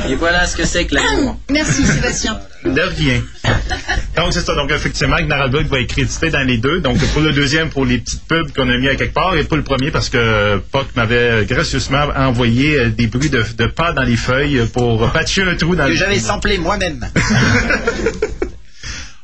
[0.09, 1.37] Et voilà ce que c'est que l'amour.
[1.49, 2.39] Merci Sébastien.
[2.73, 3.21] De rien.
[4.15, 4.55] Donc, c'est ça.
[4.55, 6.79] Donc, effectivement, que Naralbuck va être crédité dans les deux.
[6.81, 9.43] Donc, pour le deuxième, pour les petites pubs qu'on a mis à quelque part, et
[9.43, 13.93] pour le premier, parce que Puck m'avait gracieusement envoyé euh, des bruits de, de pas
[13.93, 17.05] dans les feuilles pour patcher un trou dans Que les j'avais samplé moi-même.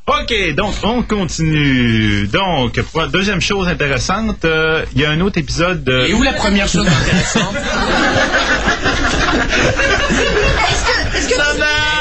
[0.06, 2.28] OK, donc on continue.
[2.28, 2.78] Donc,
[3.12, 6.08] deuxième chose intéressante, euh, il y a un autre épisode de...
[6.08, 7.56] Et où la première chose intéressante?
[10.04, 11.93] Est-ce que, est-ce que tu,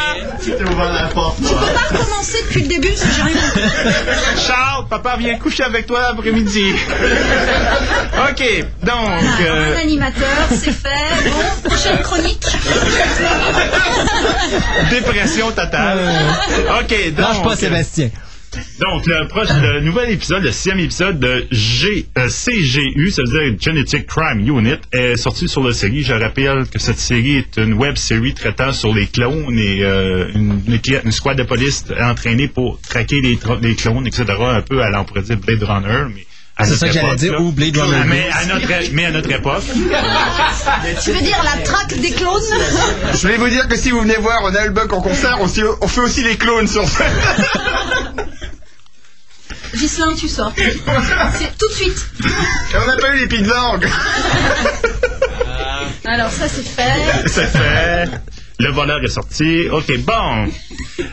[0.43, 1.37] Tu t'es ouvert la porte.
[1.37, 4.41] tu peux pas recommencer depuis le début parce que j'ai rien compris.
[4.45, 6.73] Charles, papa vient coucher avec toi l'après-midi.
[8.29, 8.93] OK, donc...
[8.93, 11.31] Voilà, euh, un animateur, c'est fait.
[11.31, 12.47] Bon, prochaine chronique.
[14.91, 15.99] dépression totale.
[16.81, 17.19] OK, donc...
[17.19, 18.11] Lâche pas Sébastien.
[18.81, 23.51] Donc, le, prochain, le nouvel épisode, le sixième épisode de G, euh, CGU, ça veut
[23.51, 26.03] dire Genetic Crime Unit, est sorti sur la série.
[26.03, 30.29] Je rappelle que cette série est une web série traitant sur les clones et euh,
[30.35, 34.25] une, une, une squad de police entraînée pour traquer les, les clones, etc.
[34.41, 37.77] Un peu à dire Blade Runner, mais à C'est ça que j'allais dire, ou Blade
[37.77, 39.65] Runner Mais à notre, mais à notre époque.
[41.03, 42.43] Tu veux dire la traque des clones?
[43.13, 45.49] Je voulais vous dire que si vous venez voir un Buck en concert, on
[45.89, 47.13] fait aussi les clones sur scène.
[49.75, 50.53] Gislain, tu sors.
[51.35, 52.07] C'est tout de suite.
[52.23, 53.91] Et on n'a pas eu les pizzas encore.
[56.05, 56.93] Alors ça c'est fait.
[57.29, 58.11] C'est fait.
[58.59, 59.69] Le voleur est sorti.
[59.71, 60.49] OK, bon.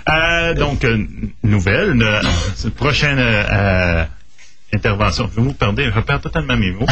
[0.09, 0.97] Euh, donc, euh,
[1.43, 2.01] nouvelle.
[2.01, 2.21] euh,
[2.75, 3.19] prochaine
[4.73, 5.29] intervention.
[5.31, 5.81] Je vais vous perdre.
[5.81, 6.85] Je perds totalement mes mots.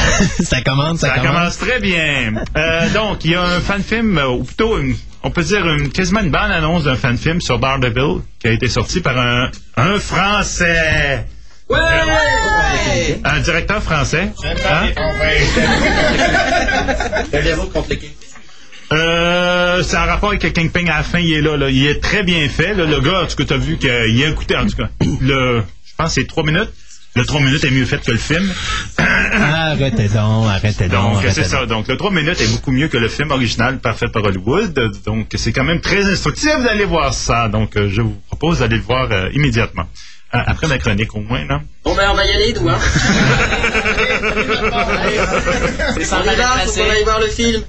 [0.44, 2.34] ça commence, ça, Ça commence très bien.
[2.56, 6.22] Euh, donc, il y a un fan-film, ou plutôt, une- on peut dire une, quasiment
[6.22, 11.26] une bonne annonce d'un fan-film sur Daredevil qui a été sorti par un, un Français.
[13.24, 14.32] Un directeur français.
[14.44, 14.88] Hein?
[17.34, 17.42] Le
[18.94, 21.70] Euh, c'est en rapport avec le Kingpin à la fin, il est là, là.
[21.70, 22.74] Il est très bien fait.
[22.74, 22.86] là.
[22.86, 24.88] Le gars, en tout cas, t'as vu qu'il a écouté, en tout cas,
[25.20, 26.70] le, je pense que c'est trois minutes.
[27.16, 28.50] Le trois minutes est mieux fait que le film.
[28.98, 31.16] Arrêtez donc, arrêtez donc.
[31.16, 31.66] Donc, c'est ça.
[31.66, 34.72] Donc, le 3 minutes est beaucoup mieux que le film original parfait par Hollywood.
[35.04, 37.50] Donc, c'est quand même très instructif d'aller voir ça.
[37.50, 39.86] Donc, euh, je vous propose d'aller le voir euh, immédiatement.
[40.32, 41.62] A- Après ma chronique, au moins, non?
[41.84, 42.78] Bon, ben, on va y aller, nous, hein.
[45.96, 47.62] C'est On sans y va, faut qu'on aille voir le film.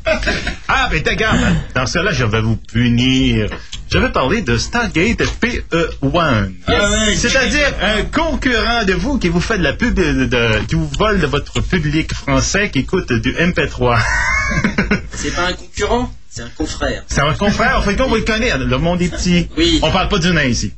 [0.66, 1.38] Ah, ben, regarde,
[1.74, 3.48] dans ce cas-là, je vais vous punir.
[3.90, 6.50] Je vais parler de Stargate PE1.
[7.16, 10.90] C'est-à-dire un concurrent de vous qui vous fait de la pub, de, de- qui vous
[10.98, 13.98] vole de votre public français qui écoute du MP3.
[15.14, 17.02] C'est pas un concurrent, c'est un confrère.
[17.08, 19.48] C'est un confrère, en fait, qu'on vous le connaît, le monde est petit.
[19.56, 19.80] Oui.
[19.82, 20.72] On parle pas du nain ici.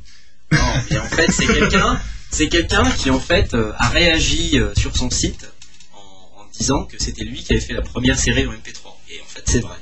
[0.51, 0.59] Non,
[0.89, 4.95] mais en fait, c'est quelqu'un, c'est quelqu'un qui en fait euh, a réagi euh, sur
[4.95, 5.49] son site
[5.93, 8.93] en, en disant que c'était lui qui avait fait la première série en MP3.
[9.09, 9.75] Et en fait, c'est vrai.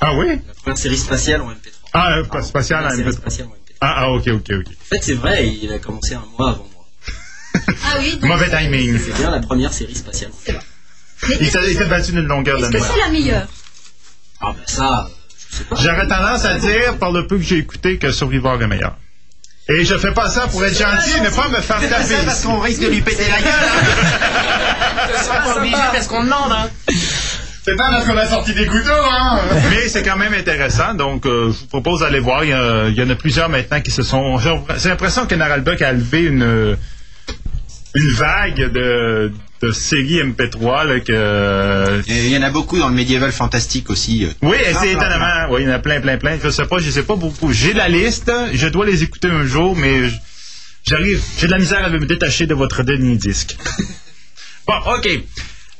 [0.00, 0.26] Ah oui?
[0.46, 1.54] La première série spatiale en MP3.
[1.92, 3.12] Ah, euh, pas hein, série MP3.
[3.12, 3.54] spatiale en MP3.
[3.80, 4.66] Ah, ah, ok, ok, ok.
[4.68, 6.86] En fait, c'est vrai, il a commencé un mois avant moi.
[7.84, 8.98] Ah oui, donc, Mauvais timing.
[8.98, 10.30] C'est bien la première série spatiale.
[10.48, 12.90] mais Il est-ce s'est il s'est battu d'une longueur de est-ce que mer.
[12.92, 13.48] c'est la meilleure?
[14.40, 15.08] Ah ben ça,
[15.50, 15.76] je sais pas.
[15.76, 18.96] J'aurais tendance à dire, par le peu que j'ai écouté, que Survivor est meilleur.
[19.68, 22.04] Et je fais pas ça pour être gentil et ne pas me faire C'est taper.
[22.04, 23.52] ça parce qu'on risque de lui péter la gueule.
[25.18, 26.68] Ce sera pas obligé parce qu'on demande, hein.
[27.64, 29.38] C'est pas parce qu'on a sorti des couteaux, hein
[29.70, 32.42] Mais c'est quand même intéressant, donc euh, je vous propose d'aller voir.
[32.44, 34.36] Il y, a- il y en a plusieurs maintenant qui se sont.
[34.38, 36.76] J'ai j'ai l'impression que Naralbuck a levé une
[37.94, 42.02] une vague de, de séries MP3 là, que.
[42.08, 44.24] Et Il y en a beaucoup dans le médiéval fantastique aussi.
[44.24, 44.28] euh.
[44.42, 45.52] Oui, et Ah, c'est plein, étonnamment.
[45.52, 46.36] Oui, il y en a plein, plein, plein.
[46.42, 47.52] Je sais pas, je sais pas beaucoup.
[47.52, 50.00] J'ai la liste, je dois les écouter un jour, mais
[50.84, 51.22] j'arrive.
[51.38, 53.56] J'ai de la misère à me détacher de votre dernier disque.
[54.66, 55.08] bon, ok.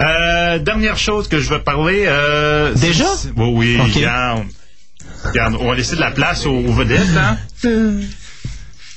[0.00, 2.04] Euh, dernière chose que je veux parler.
[2.06, 3.04] Euh, Déjà?
[3.16, 4.04] c'est- Oui, oui.
[5.24, 7.38] Regarde, on va laisser de la place aux, aux vedettes, hein?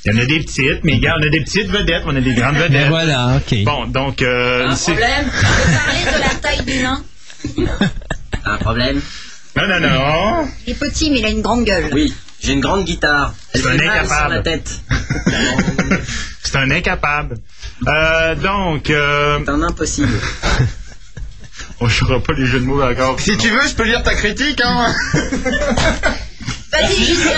[0.06, 2.22] Il y en a des petites, mais regarde, on a des petites vedettes, on a
[2.22, 2.90] des grandes Ben vedettes.
[2.90, 3.64] voilà, ok.
[3.64, 7.04] Bon, donc, euh, Un problème On peut parler de la taille du nain.
[8.46, 9.02] Un problème
[9.56, 10.48] Non, non, non.
[10.68, 11.90] Il est petit, mais il a une grande gueule.
[11.92, 13.34] Oui, j'ai une grande guitare.
[13.54, 14.34] Elle C'est un mal sur incapable.
[14.36, 14.70] la tête.
[16.44, 17.38] C'est un incapable.
[17.88, 20.14] Euh, donc, euh, C'est un impossible.
[21.82, 23.20] on jouera pas les jeux de mots encore.
[23.20, 24.94] Si tu veux, je peux lire ta critique, hein
[26.90, 27.30] Justin.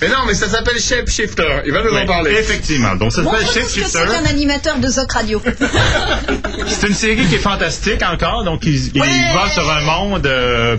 [0.00, 1.62] Mais non, mais ça s'appelle Shapeshifter.
[1.66, 2.32] Il va nous en parler.
[2.32, 2.94] Effectivement.
[2.94, 3.98] Donc, ça s'appelle que Shapeshifter.
[4.06, 5.42] c'est qu'un animateur de Zoc Radio.
[6.68, 8.44] C'est une série qui est fantastique encore.
[8.44, 9.00] Donc, il, il
[9.34, 10.76] va sur un monde euh,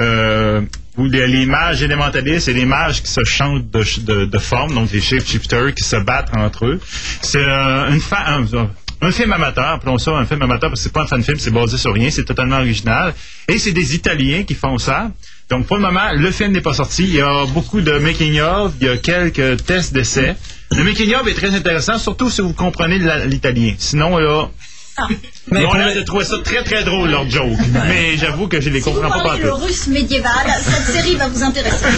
[0.00, 0.60] euh,
[0.96, 4.74] où les, les mages élémentalistes et les mages qui se changent de, de, de forme,
[4.74, 6.80] donc des shapeshifters qui se battent entre eux.
[7.22, 8.44] C'est euh, une fa- un,
[9.00, 11.38] un film amateur, appelons ça un film amateur parce que c'est pas un fan film,
[11.38, 13.14] c'est basé sur rien, c'est totalement original.
[13.46, 15.10] Et c'est des Italiens qui font ça.
[15.50, 17.04] Donc pour le moment, le film n'est pas sorti.
[17.04, 20.36] Il y a beaucoup de making of, il y a quelques tests d'essai.
[20.76, 23.74] Le making of est très intéressant, surtout si vous comprenez l'italien.
[23.78, 24.50] Sinon là,
[25.50, 27.56] Mais on a le- trouvé ça très très drôle leur joke.
[27.88, 29.64] Mais j'avoue que je les Si vous comprends pas parlez le partout.
[29.64, 30.32] russe médiéval,
[30.62, 31.84] cette série va vous intéresser.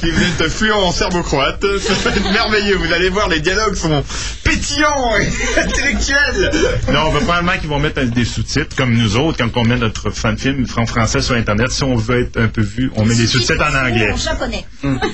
[0.00, 2.76] Si vous êtes fluent en serbo-croate, ça va être merveilleux.
[2.76, 4.02] Vous allez voir, les dialogues sont
[4.44, 5.28] pétillants et
[5.60, 6.50] intellectuels.
[6.92, 10.10] Non, va probablement qu'ils vont mettre des sous-titres comme nous autres quand on met notre
[10.10, 11.70] fan film en français sur internet.
[11.70, 14.10] Si on veut être un peu vu, on met des sous-titres en anglais.
[14.12, 14.64] En japonais.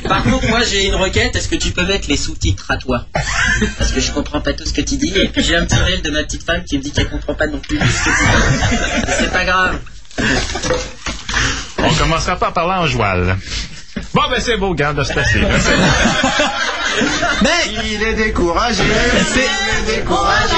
[0.08, 1.34] Par contre, moi j'ai une requête.
[1.36, 3.06] Est-ce que tu peux mettre les sous-titres à toi?
[3.78, 5.12] Parce que je comprends pas tout ce que tu dis.
[5.16, 7.46] Et puis j'ai un petit de ma petite femme qui me dit qu'elle comprend pas
[7.46, 7.78] non plus.
[7.78, 7.84] Mais
[9.18, 9.78] C'est pas grave.
[11.78, 13.36] On commencera pas à parler en joual.
[14.14, 15.40] Bon, ben c'est beau, garde, c'est assez.
[15.40, 15.48] là.
[17.42, 17.50] Ben,
[17.84, 18.82] Il est découragé.
[19.32, 19.40] c'est-
[19.88, 20.54] Il est découragé.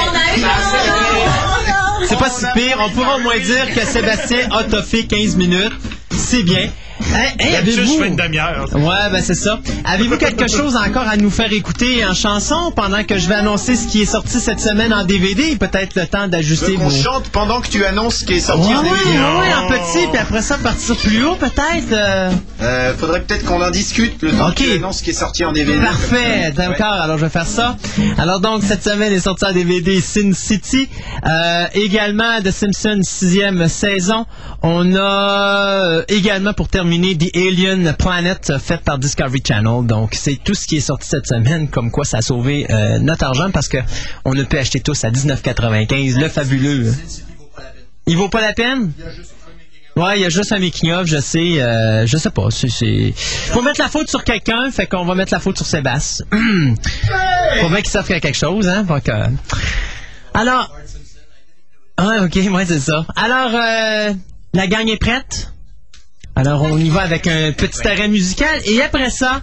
[2.09, 2.77] C'est pas si pire.
[2.81, 5.73] On pourra au moins dire que Sébastien a toffé 15 minutes.
[6.17, 6.69] C'est bien.
[7.01, 8.69] Une demi-heure.
[8.75, 9.59] Ouais, ben c'est ça.
[9.85, 13.75] Avez-vous quelque chose encore à nous faire écouter en chanson pendant que je vais annoncer
[13.77, 15.57] ce qui est sorti cette semaine en DVD?
[15.57, 17.03] Peut-être le temps d'ajuster On vos...
[17.03, 19.19] chante pendant que tu annonces ce qui est sorti Ouais, en ouais, DVD.
[19.19, 21.93] ouais, en petit, puis après ça, partir plus haut, peut-être.
[21.93, 22.31] euh.
[22.63, 24.55] Euh, faudrait peut-être qu'on en discute le temps Ok.
[24.57, 25.79] que tu annonces ce qui est sorti en DVD.
[25.81, 26.93] Parfait, d'accord.
[26.93, 27.77] Alors je vais faire ça.
[28.19, 30.89] Alors donc cette semaine est sorti en DVD Sin City,
[31.27, 34.27] Euh, également The Simpsons sixième saison.
[34.63, 35.01] On a
[35.75, 39.87] euh, également pour terminer The Alien Planet euh, fait par Discovery Channel.
[39.87, 42.99] Donc c'est tout ce qui est sorti cette semaine, comme quoi ça a sauvé euh,
[42.99, 43.79] notre argent parce que
[44.27, 46.93] on a pu acheter tous à 19,95 le fabuleux.
[48.07, 48.93] Il vaut pas la peine?
[49.97, 52.49] Ouais, il y a juste un making of, je sais, euh, je sais pas.
[52.51, 53.15] C'est.
[53.17, 56.27] Faut mettre la faute sur quelqu'un, fait qu'on va mettre la faute sur Sébastien.
[57.61, 58.83] Faut bien qu'il à quelque chose, hein.
[58.83, 59.09] Donc,
[60.35, 60.77] Alors.
[61.97, 63.07] Ah, ok, ouais, c'est ça.
[63.15, 63.53] Alors,
[64.53, 65.54] la gang est prête?
[66.37, 68.61] Alors, on y va avec un petit arrêt musical.
[68.67, 69.41] Et après ça,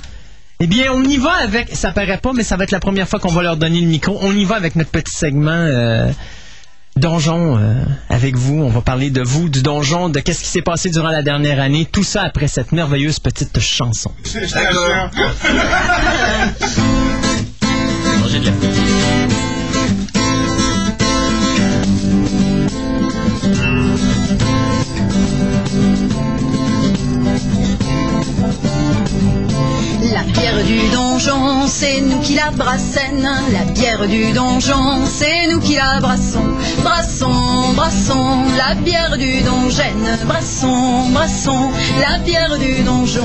[0.60, 1.70] eh bien, on y va avec.
[1.76, 3.88] Ça paraît pas, mais ça va être la première fois qu'on va leur donner le
[3.88, 4.18] micro.
[4.22, 5.52] On y va avec notre petit segment.
[5.52, 6.12] euh,
[6.96, 8.62] donjon euh, avec vous.
[8.62, 11.60] On va parler de vous, du donjon, de qu'est-ce qui s'est passé durant la dernière
[11.60, 11.86] année.
[11.86, 14.12] Tout ça après cette merveilleuse petite chanson.
[18.32, 19.51] De la
[30.22, 33.28] La bière du donjon, c'est nous qui la brassène.
[33.52, 36.54] La bière du donjon, c'est nous qui la brassons.
[36.84, 39.82] Brassons, brassons, la bière du donjon.
[40.26, 43.22] Brassons, brassons, la bière du donjon.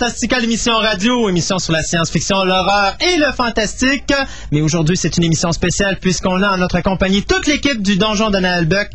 [0.00, 4.10] Fantastica, l'émission radio, émission sur la science-fiction, l'horreur et le fantastique.
[4.50, 8.30] Mais aujourd'hui, c'est une émission spéciale puisqu'on a en notre compagnie toute l'équipe du Donjon
[8.30, 8.88] de Noël Buck.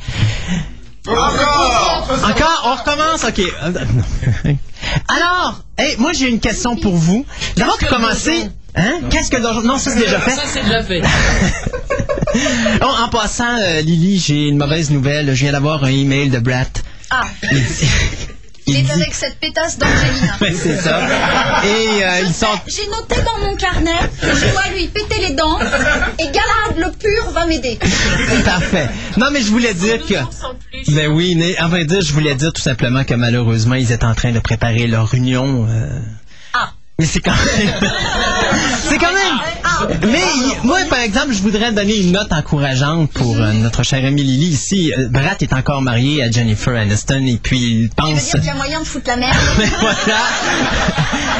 [1.05, 2.61] Encore Encore?
[2.65, 3.23] On recommence?
[3.23, 3.39] OK.
[5.07, 7.23] Alors, hey, moi, j'ai une question pour vous.
[7.55, 8.49] D'abord, pour commencer...
[8.73, 9.01] Hein?
[9.11, 9.61] Qu'est-ce que le donjon...
[9.61, 10.31] Non, ça, c'est déjà fait.
[10.31, 11.01] Ça, c'est déjà fait.
[12.81, 15.27] En passant, euh, Lily, j'ai une mauvaise nouvelle.
[15.35, 16.63] Je viens d'avoir un email de Brat.
[17.11, 17.57] Ah, Il,
[18.67, 18.91] il il est dit...
[18.91, 20.37] avec cette pétasse d'Angelina.
[20.61, 20.99] C'est ça.
[21.63, 22.47] Et euh, sont...
[22.67, 23.91] J'ai noté dans mon carnet
[24.21, 25.59] que je dois lui péter les dents
[26.19, 27.77] et Galahad le pur va m'aider.
[28.43, 28.89] Parfait.
[29.17, 30.15] Non, mais je voulais dire que...
[30.91, 34.05] Ben oui, mais en vrai dire, je voulais dire tout simplement que malheureusement, ils étaient
[34.05, 35.67] en train de préparer leur union.
[35.69, 35.99] euh,
[36.53, 36.71] Ah.
[36.99, 37.91] Mais c'est quand même...
[40.01, 40.23] Mais
[40.63, 44.47] moi, par exemple, je voudrais donner une note encourageante pour euh, notre chère amie Lily
[44.47, 44.93] ici.
[44.97, 48.31] Euh, Brat est encore marié à Jennifer Aniston et puis il pense...
[48.31, 50.19] dire qu'il y a moyen de foutre la merde Mais voilà.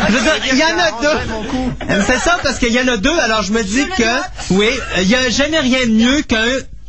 [0.10, 2.04] Je veux dire, il y en a deux.
[2.06, 3.18] C'est ça, parce qu'il y en a deux.
[3.20, 4.70] Alors, je me dis que, oui,
[5.02, 6.38] il n'y a jamais rien de mieux qu'un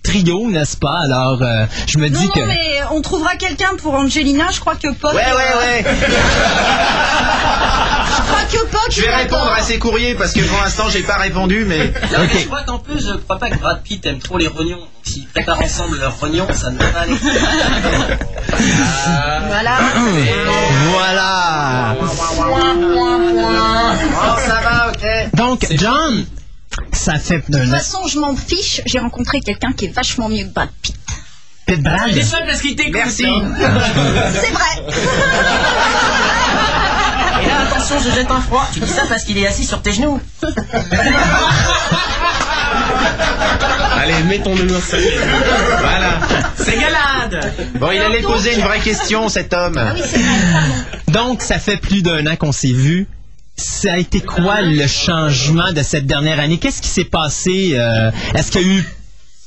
[0.07, 0.99] trio, n'est-ce pas?
[1.05, 2.41] Alors, euh, je me Non, dis non, que...
[2.41, 4.47] mais on trouvera quelqu'un pour Angelina.
[4.53, 5.15] Je crois que Paul.
[5.15, 5.85] Ouais, ouais, ouais.
[8.17, 11.03] Je Poc au poc, Je vais répondre à ces courriers parce que pour l'instant j'ai
[11.03, 11.93] pas répondu, mais.
[12.13, 14.47] Non, mais je crois qu'en plus, je crois pas que Brad Pitt aime trop les
[14.49, 14.81] rognons.
[15.03, 17.15] S'ils préparent ensemble leurs rognons, ça ne va pas aller.
[19.49, 19.77] Voilà.
[20.93, 21.97] Voilà.
[22.01, 22.07] Oh,
[24.47, 25.05] ça va, ok.
[25.37, 26.25] Donc, John,
[26.93, 28.81] ça fait De toute façon, je m'en fiche.
[28.87, 30.97] J'ai rencontré quelqu'un qui est vachement mieux que Brad Pitt.
[31.67, 32.11] Pit Brad?
[32.13, 32.95] C'est ça parce qu'il t'écoute.
[32.95, 33.25] Merci.
[33.27, 34.83] C'est vrai.
[37.43, 38.67] Et là, attention, je jette un froid.
[38.73, 40.21] Tu dis ça parce qu'il est assis sur tes genoux.
[43.99, 46.21] Allez, mets ton numéro Voilà.
[46.57, 47.53] C'est galade.
[47.75, 49.79] Bon, il allait poser une vraie question, cet homme.
[49.79, 49.95] Ah.
[51.09, 53.09] Donc, ça fait plus d'un an qu'on s'est vu.
[53.57, 56.59] Ça a été quoi le changement de cette dernière année?
[56.59, 57.71] Qu'est-ce qui s'est passé?
[57.75, 58.85] euh, Est-ce qu'il y a eu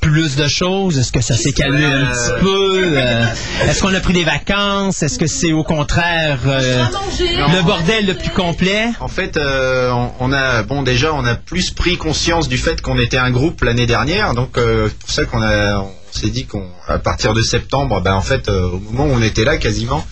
[0.02, 0.98] plus de choses?
[0.98, 2.98] Est-ce que ça s'est calmé un petit peu?
[2.98, 3.26] Euh,
[3.68, 5.04] Est-ce qu'on a pris des vacances?
[5.04, 6.86] Est-ce que c'est au contraire euh,
[7.20, 8.88] le bordel le plus complet?
[9.00, 12.82] En fait, euh, on, on a bon déjà on a plus pris conscience du fait
[12.82, 16.30] qu'on était un groupe l'année dernière, donc euh, c'est pour ça qu'on a on s'est
[16.30, 19.44] dit qu'on à partir de septembre, ben en fait euh, au moment où on était
[19.44, 20.04] là quasiment,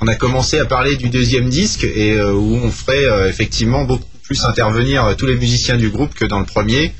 [0.00, 3.84] on a commencé à parler du deuxième disque et euh, où on ferait euh, effectivement
[3.84, 6.94] beaucoup plus intervenir euh, tous les musiciens du groupe que dans le premier.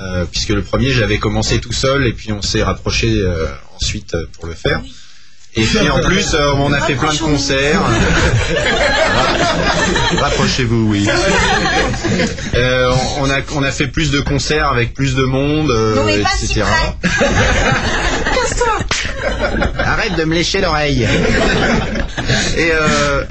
[0.00, 3.12] Euh, puisque le premier j'avais commencé tout seul et puis on s'est rapproché
[3.76, 4.80] ensuite pour le faire.
[5.54, 7.82] Et puis en plus on a fait plein de concerts.
[10.18, 11.06] Rapprochez-vous, oui.
[12.54, 16.08] Euh, on, a, on a fait plus de concerts avec plus de monde, euh,
[16.40, 16.62] etc.
[19.78, 21.06] Arrête de me lécher l'oreille.
[22.56, 23.24] et, euh,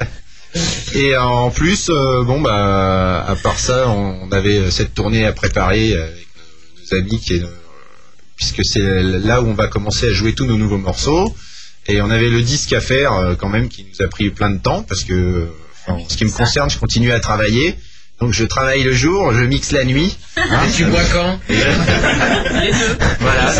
[0.94, 5.94] et en plus, euh, bon bah, à part ça, on, avait cette tournée à préparer
[5.94, 6.26] avec
[6.92, 7.46] nos, amis, qui est, euh,
[8.36, 11.34] puisque c'est là où on va commencer à jouer tous nos nouveaux morceaux.
[11.86, 14.50] Et on avait le disque à faire euh, quand même, qui nous a pris plein
[14.50, 15.48] de temps, parce que,
[15.88, 17.76] en ce qui me concerne, je continue à travailler.
[18.20, 20.16] Donc je travaille le jour, je mixe la nuit.
[20.36, 21.40] Hein Et tu bois quand?
[23.18, 23.52] Voilà.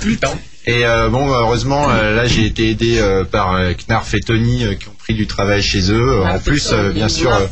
[0.00, 0.38] Tout le temps.
[0.66, 4.64] Et euh, bon, heureusement, euh, là, j'ai été aidé euh, par euh, Knarf et Tony
[4.64, 6.22] euh, qui ont pris du travail chez eux.
[6.22, 7.46] En plus, euh, bien sûr, euh,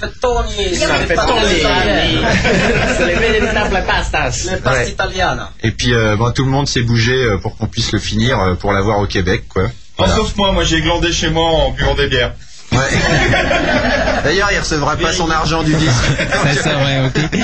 [5.62, 8.38] et puis euh, bon, tout le monde s'est bougé euh, pour qu'on puisse le finir
[8.40, 9.64] euh, pour l'avoir au Québec, quoi.
[9.66, 10.14] Oh, Voilà.
[10.14, 12.34] sauf moi, moi j'ai glandé chez moi en buvant des bières.
[12.72, 12.78] Ouais.
[14.24, 16.04] D'ailleurs, il recevra pas son argent du disque.
[16.52, 17.38] C'est ça, ouais, ok.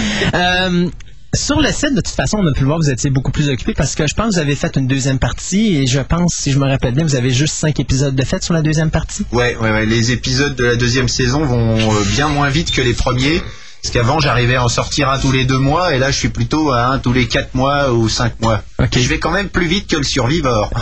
[1.35, 3.49] Sur le site, de toute façon, on a pu le voir, vous étiez beaucoup plus
[3.49, 6.35] occupé parce que je pense que vous avez fait une deuxième partie et je pense,
[6.35, 8.91] si je me rappelle bien, vous avez juste cinq épisodes de fait sur la deuxième
[8.91, 9.27] partie.
[9.33, 9.85] Ouais, ouais, ouais.
[9.85, 13.43] Les épisodes de la deuxième saison vont euh, bien moins vite que les premiers.
[13.83, 16.31] Parce qu'avant, j'arrivais à en sortir un tous les deux mois, et là, je suis
[16.31, 18.63] plutôt à un tous les quatre mois ou cinq mois.
[18.97, 20.71] Et je vais quand même plus vite que le Survivor.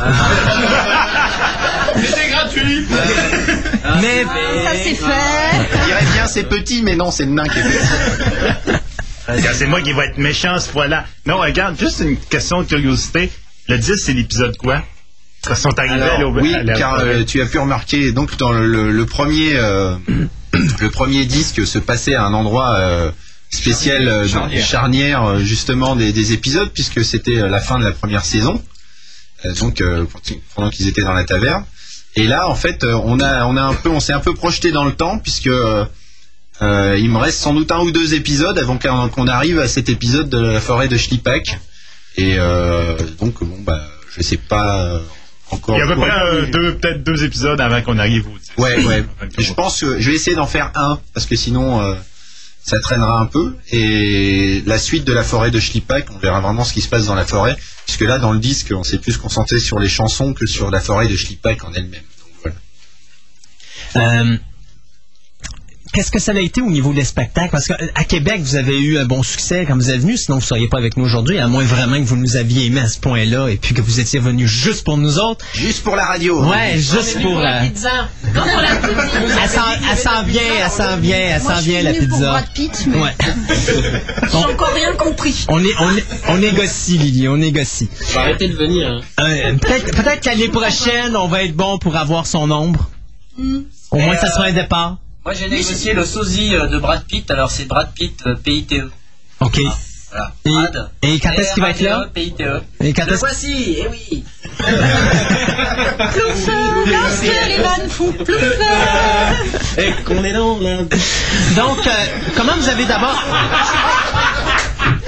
[1.96, 2.86] C'était gratuit
[4.00, 5.78] Mais Ça c'est fait.
[5.80, 8.78] Je dirais bien c'est petit, mais non, c'est le nain qui est petit.
[9.54, 11.04] C'est moi qui vais être méchant ce fois-là.
[11.26, 13.30] Non, regarde, juste une question de curiosité.
[13.68, 14.82] Le 10, c'est l'épisode quoi?
[15.48, 18.66] Ils sont arrivés Alors, oui, à car euh, tu as pu remarquer, donc dans le,
[18.66, 19.96] le- le premier, euh,
[20.52, 23.10] le premier disque se passait à un endroit euh,
[23.50, 24.64] spécial, euh, Charnière.
[24.64, 28.62] charnière, justement des, des épisodes, puisque c'était la fin de la première saison.
[29.44, 31.64] Euh, donc euh, quand- pendant qu'ils étaient dans la taverne.
[32.14, 34.70] Et là, en fait, on a, on a un peu, on s'est un peu projeté
[34.70, 35.48] dans le temps, puisque
[36.60, 39.88] euh, il me reste sans doute un ou deux épisodes avant qu'on arrive à cet
[39.88, 41.58] épisode de la forêt de Schlipak.
[42.16, 43.80] Et euh, donc, bon, bah,
[44.14, 44.98] je sais pas euh,
[45.50, 45.76] encore.
[45.76, 48.38] Il y a à peu près euh, deux, peut-être deux épisodes avant qu'on arrive au
[48.38, 48.52] 10.
[48.58, 49.04] Ouais, ouais.
[49.38, 51.94] Je pense que je vais essayer d'en faire un, parce que sinon, euh,
[52.62, 53.56] ça traînera un peu.
[53.70, 57.06] Et la suite de la forêt de Schlipak, on verra vraiment ce qui se passe
[57.06, 57.56] dans la forêt.
[57.86, 60.80] Puisque là, dans le disque, on s'est plus concentré sur les chansons que sur la
[60.80, 62.02] forêt de Schlipak en elle-même.
[62.20, 62.54] Donc,
[63.94, 64.16] voilà.
[65.92, 67.50] Euh, Qu'est-ce que ça a été au niveau des spectacles?
[67.50, 70.42] Parce qu'à Québec, vous avez eu un bon succès quand vous êtes venu, sinon vous
[70.42, 72.88] ne seriez pas avec nous aujourd'hui, à moins vraiment que vous nous aviez aimés à
[72.88, 75.44] ce point-là et puis que vous étiez venu juste pour nous autres.
[75.54, 76.42] Juste pour la radio.
[76.44, 77.38] Ouais, juste pour...
[77.38, 78.08] euh, Pizza.
[78.34, 82.42] elle s'en elle s'en vient, elle s'en vient, elle s'en vient la pour pizza.
[82.54, 83.10] Pitt, mais Ouais.
[84.30, 85.44] j'ai encore rien compris.
[85.48, 87.88] On, est, on, est- on négocie, Lily, on négocie.
[88.00, 88.88] Faut arrêter de venir.
[88.88, 89.00] hein.
[89.24, 92.88] Euh, peut-être peut-être qu'année prochaine, on va être bon pour avoir son nombre.
[93.90, 94.98] Au moins, ça sera un départ.
[95.24, 98.74] Moi j'ai négocié le sosie euh, de Brad Pitt, alors c'est Brad Pitt euh, PITE.
[99.40, 99.60] OK.
[100.10, 100.32] Voilà.
[100.44, 100.90] Et, Brad.
[101.02, 102.08] et quand est-ce qu'il va être là?
[102.12, 102.42] PITE.
[102.80, 104.24] Et quand Le est-ce voici, eh oui.
[104.58, 109.36] Ploufeur, lorsque les vannes font ploufeur.
[109.78, 110.78] Et qu'on est dans la...
[110.82, 111.90] Donc, euh,
[112.36, 113.22] comment vous avez d'abord...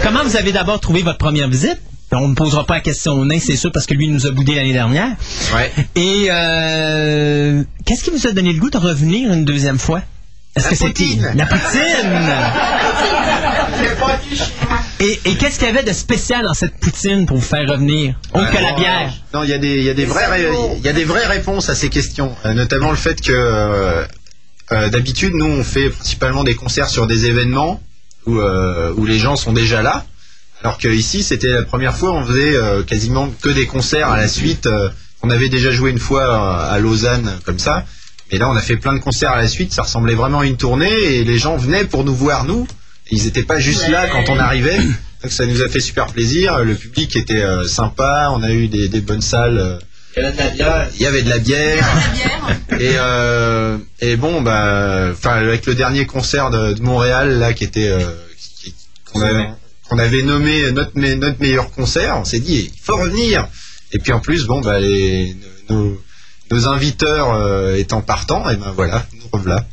[0.03, 1.81] comment vous avez d'abord trouvé votre première visite?
[2.12, 4.30] On ne posera pas la question au nain, c'est sûr, parce que lui nous a
[4.30, 5.09] boudé l'année dernière.
[5.55, 5.72] Ouais.
[5.96, 10.00] Et euh, qu'est-ce qui vous a donné le goût de revenir une deuxième fois?
[10.55, 12.12] Est-ce que c'était la poutine?
[15.00, 18.14] Et, et qu'est-ce qu'il y avait de spécial dans cette poutine pour vous faire revenir?
[18.32, 19.12] Autre que la bière.
[19.34, 21.05] Non, il y a des, il y a des vraies, ré- il y a des
[21.05, 24.05] vraies réponses à ces questions, Euh, notamment le fait que euh,
[24.72, 27.80] euh, d'habitude nous on fait principalement des concerts sur des événements
[28.26, 30.05] où, euh, où les gens sont déjà là,
[30.65, 34.17] alors que ici c'était la première fois on faisait euh, quasiment que des concerts à
[34.17, 34.67] la suite.
[34.67, 34.89] euh,
[35.23, 37.85] on avait déjà joué une fois euh, à Lausanne comme ça,
[38.33, 39.73] mais là on a fait plein de concerts à la suite.
[39.73, 42.67] Ça ressemblait vraiment à une tournée et les gens venaient pour nous voir nous.
[43.11, 44.79] Ils n'étaient pas juste là quand on arrivait.
[45.23, 46.62] Donc ça nous a fait super plaisir.
[46.65, 48.29] Le public était euh, sympa.
[48.33, 49.79] On a eu des, des bonnes salles.
[50.97, 51.87] il y avait de la bière.
[52.79, 57.65] Et, euh, et bon, bah, enfin, avec le dernier concert de, de Montréal, là, qui
[57.65, 57.99] était, euh,
[58.39, 58.75] qui- qui-
[59.11, 59.49] qu'on avait,
[59.89, 63.49] qu'on avait nommé notre, me- notre meilleur concert, on s'est dit, il faut revenir.
[63.93, 65.37] Et puis en plus, bon, bah, les,
[65.70, 66.01] nos,
[66.51, 69.64] nos inviteurs euh, étant partants, et ben voilà, nous revoilà.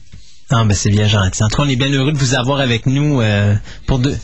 [0.50, 1.44] Ah, ben c'est bien gentil.
[1.44, 3.56] En tout cas, on est bien heureux de vous avoir avec nous euh,
[3.88, 4.18] pour deux.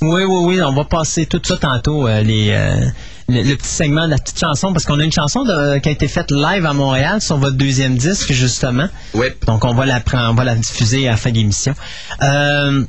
[0.00, 2.86] Oui, oui, oui, on va passer tout ça tantôt, euh, les, euh,
[3.28, 5.88] le, le petit segment de la petite chanson, parce qu'on a une chanson de- qui
[5.88, 8.88] a été faite live à Montréal sur votre deuxième disque, justement.
[9.14, 9.36] Ouais.
[9.46, 11.74] Donc, on va la, prendre- on va la diffuser à la fin de l'émission.
[12.22, 12.84] Euh,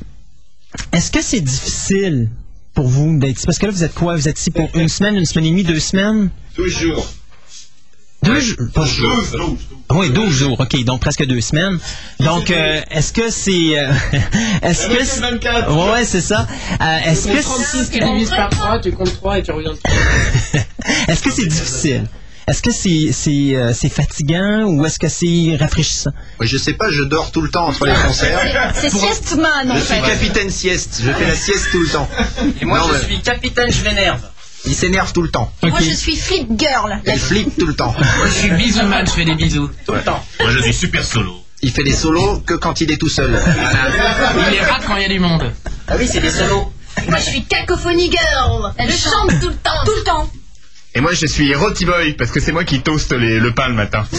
[0.92, 2.30] Est-ce que c'est difficile
[2.74, 3.46] pour vous d'être ici?
[3.46, 4.16] Parce que là, vous êtes quoi?
[4.16, 6.30] Vous êtes ici pour une semaine, une semaine et demie, deux semaines?
[6.56, 7.08] Toujours.
[8.22, 8.68] Deux jours?
[9.88, 11.80] Ah Oui, 12 jours, ok, donc presque deux semaines.
[12.20, 13.80] Donc, euh, est-ce que c'est...
[13.80, 13.92] euh,
[14.62, 15.04] est-ce que...
[15.06, 15.22] c'est-
[15.70, 16.46] Ouais, ouais, c'est ça.
[16.82, 17.44] Euh, est-ce Tu que...
[17.44, 19.98] comptes 36 qui divise par 3, tu comptes 3 et tu reviens de 3.
[21.08, 22.08] Est-ce que c'est difficile?
[22.50, 26.12] Est-ce que c'est c'est euh, c'est fatigant ou est-ce que c'est rafraîchissant?
[26.42, 28.72] Je sais pas, je dors tout le temps entre les concerts.
[28.76, 30.02] C'est sieste-man en Je suis fait.
[30.02, 32.10] capitaine sieste, je fais la sieste tout le temps.
[32.60, 34.22] Et moi, Non, je mais- suis capitaine, je m'énerve.
[34.66, 35.52] Il s'énerve tout le temps.
[35.64, 37.00] Moi je suis flip girl.
[37.06, 37.94] Il flippe tout le temps.
[38.18, 39.70] Moi je suis bisouman, je fais des bisous.
[39.86, 40.24] Tout le temps.
[40.42, 41.34] Moi, je suis super solo.
[41.62, 43.32] Il fait des solos que quand il est tout seul.
[43.38, 45.52] Il les rate quand il y a du monde.
[45.88, 46.72] Ah oui, c'est des solos.
[47.08, 48.74] Moi je suis cacophonie girl.
[48.78, 49.72] Elle chante tout le temps.
[49.86, 50.30] Tout le temps.
[50.96, 53.68] Et moi, je suis Roti Boy, parce que c'est moi qui toast les- le pain
[53.70, 54.06] le matin.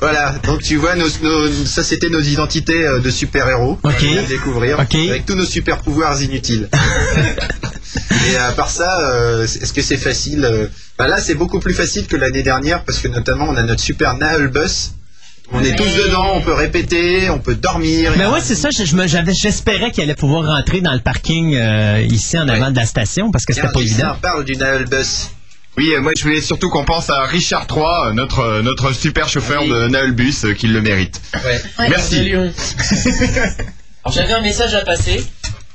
[0.00, 4.00] Voilà, donc tu vois, nos, nos- ça c'était nos identités euh, de super-héros Ok.
[4.02, 6.68] de découvrir, avec tous nos super-pouvoirs inutiles.
[8.30, 10.68] Et à part ça, euh, est-ce que c'est facile euh,
[10.98, 13.80] bah Là, c'est beaucoup plus facile que l'année dernière, parce que notamment, on a notre
[13.80, 14.92] super Naël Bus.
[15.50, 18.12] On est tous dedans, on peut répéter, on peut dormir.
[18.18, 18.68] Mais ouais, c'est ça.
[18.70, 23.30] J'espérais qu'il allait pouvoir rentrer dans le parking euh, ici en avant de la station
[23.30, 24.16] parce que c'était pas évident.
[24.20, 25.30] parle du Naël Bus.
[25.78, 29.28] Oui, euh, moi, je voulais surtout qu'on pense à Richard III, euh, notre, notre super
[29.28, 31.20] chauffeur de Naelbus, euh, qui le mérite.
[31.34, 31.62] Ouais.
[31.88, 32.32] Merci.
[32.32, 32.52] Alors
[34.10, 35.24] j'avais un message à passer.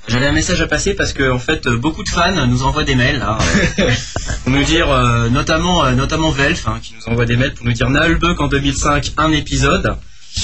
[0.08, 2.96] J'avais un message à passer parce que en fait beaucoup de fans nous envoient des
[2.96, 3.38] mails là,
[3.80, 3.92] euh,
[4.44, 7.66] pour nous dire euh, notamment euh, notamment Velf hein, qui nous envoie des mails pour
[7.66, 9.96] nous dire Nalbuck en 2005 un épisode,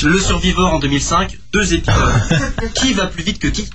[0.03, 1.93] Le Survivor en 2005 deux épisodes.
[2.73, 3.69] qui va plus vite que qui?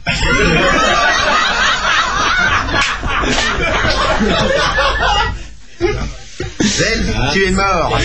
[6.61, 7.99] Zel, tu es mort.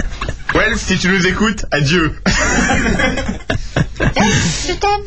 [0.56, 2.14] Well, si tu nous écoutes, adieu.
[3.98, 5.04] Je t'aime.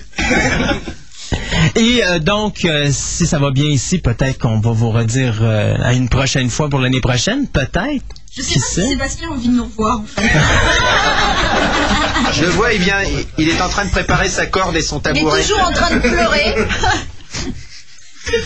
[1.76, 5.76] Et euh, donc, euh, si ça va bien ici, peut-être qu'on va vous redire euh,
[5.82, 8.04] à une prochaine fois pour l'année prochaine, peut-être.
[8.36, 8.90] Je Qui sais pas si?
[8.90, 10.00] Sébastien a envie de nous revoir.
[10.00, 10.30] en fait.
[12.34, 14.82] Je le vois, il vient, il- il est en train de préparer sa corde et
[14.82, 15.42] son Il est tabouret.
[15.42, 16.56] toujours en train de pleurer.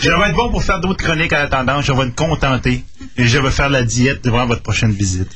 [0.00, 1.82] Je vais être bon pour faire d'autres chroniques en attendant.
[1.82, 2.82] Je vais me contenter.
[3.18, 5.28] Et je vais faire la diète devant votre prochaine visite.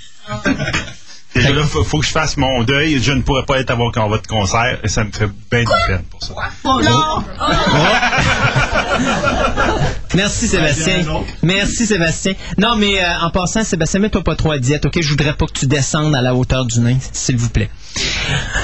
[1.39, 3.03] Et là, faut, faut que je fasse mon deuil.
[3.03, 4.79] Je ne pourrai pas être à votre votre concert.
[4.83, 6.35] Et ça me fait bien de peine pour ça.
[6.65, 7.25] Oh non.
[10.15, 11.05] Merci Sébastien.
[11.43, 12.33] Merci Sébastien.
[12.57, 14.99] Non, mais euh, en passant, Sébastien, mets-toi pas trop à diète, ok?
[15.01, 17.69] Je voudrais pas que tu descendes à la hauteur du nain, s'il vous plaît.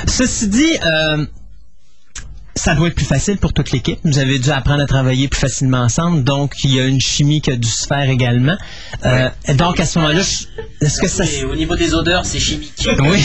[0.06, 1.26] Ceci dit, euh,
[2.56, 3.98] ça doit être plus facile pour toute l'équipe.
[4.04, 7.40] Vous avez dû apprendre à travailler plus facilement ensemble, donc il y a une chimie
[7.40, 8.56] qui a dû se faire également.
[9.04, 11.24] Euh, Donc à ce moment-là, je- est-ce que ça...
[11.24, 12.72] Et au niveau des odeurs, c'est chimique.
[13.00, 13.22] Oui.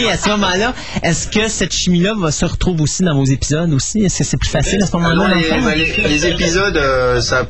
[0.00, 3.72] Et à ce moment-là, est-ce que cette chimie-là va se retrouver aussi dans vos épisodes
[3.72, 4.00] aussi?
[4.04, 5.28] Est-ce que c'est plus facile à ce moment-là?
[5.28, 5.62] Le les, fond?
[5.62, 7.48] bah, les- les épisodes, euh, ça,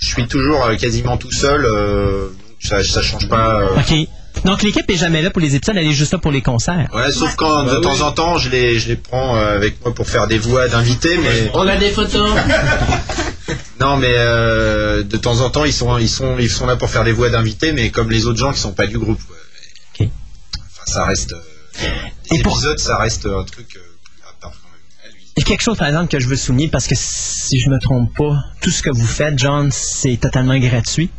[0.00, 1.64] je suis toujours euh, quasiment tout seul.
[1.64, 2.28] euh,
[2.60, 3.60] ça, ça change pas.
[3.62, 3.76] euh.
[3.78, 4.08] OK.
[4.44, 6.88] Donc l'équipe est jamais là pour les épisodes, elle est juste là pour les concerts.
[6.94, 9.94] Ouais, sauf quand de temps en temps je les, je les prends euh, avec moi
[9.94, 12.30] pour faire des voix d'invités, mais On a des photos.
[13.80, 16.88] non, mais euh, de temps en temps ils sont, ils sont, ils sont là pour
[16.90, 19.20] faire des voix d'invités, mais comme les autres gens qui sont pas du groupe.
[19.30, 20.06] ouais.
[20.06, 20.08] Ok.
[20.56, 21.32] Enfin, ça reste.
[21.32, 21.86] euh,
[22.30, 23.76] les Et pour- épisodes, ça reste un truc.
[23.76, 23.80] euh,
[24.28, 25.12] à part quand même.
[25.36, 27.70] Il y a quelque chose, par exemple, que je veux souligner, parce que si je
[27.70, 31.10] me trompe pas, tout ce que vous faites, John, c'est totalement gratuit.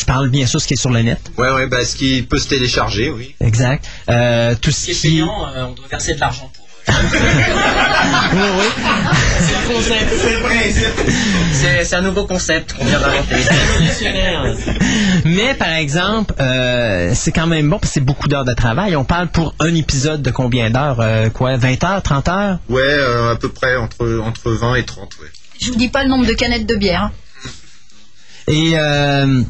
[0.00, 1.20] Je parle bien sûr ce qui est sur le net?
[1.36, 3.34] Ouais, ouais, bah, ce qui peut se télécharger, oui.
[3.40, 3.84] Exact.
[4.08, 5.08] Euh, tout Ce qui est qui...
[5.08, 6.66] payant, euh, on doit verser de l'argent pour.
[8.32, 8.64] Oui, oui.
[9.40, 10.12] C'est le concept.
[10.22, 11.12] C'est le principe.
[11.52, 13.36] C'est c'est un nouveau concept qu'on vient d'inventer.
[15.26, 18.96] Mais par exemple, euh, c'est quand même bon parce que c'est beaucoup d'heures de travail.
[18.96, 21.00] On parle pour un épisode de combien d'heures?
[21.00, 21.56] Euh, Quoi?
[21.58, 22.58] 20 heures 30 heures?
[22.70, 25.28] Ouais, euh, à peu près entre, entre 20 et 30, ouais.
[25.60, 27.02] Je vous dis pas le nombre de canettes de bière.
[27.02, 27.12] hein.
[28.48, 29.42] Et, euh,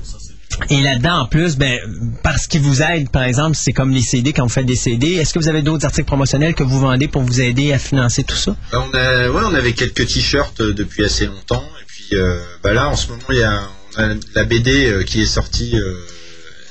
[0.69, 1.79] et là-dedans, en plus, ben,
[2.23, 5.13] parce qu'ils vous aident, par exemple, c'est comme les CD, quand vous faites des CD.
[5.15, 8.25] Est-ce que vous avez d'autres articles promotionnels que vous vendez pour vous aider à financer
[8.25, 8.57] tout ça?
[8.73, 11.65] Bah, on, a, ouais, on avait quelques t-shirts euh, depuis assez longtemps.
[11.81, 13.63] Et puis euh, bah là, en ce moment, il y a,
[13.97, 15.75] on a la BD euh, qui est sortie.
[15.77, 15.95] Euh,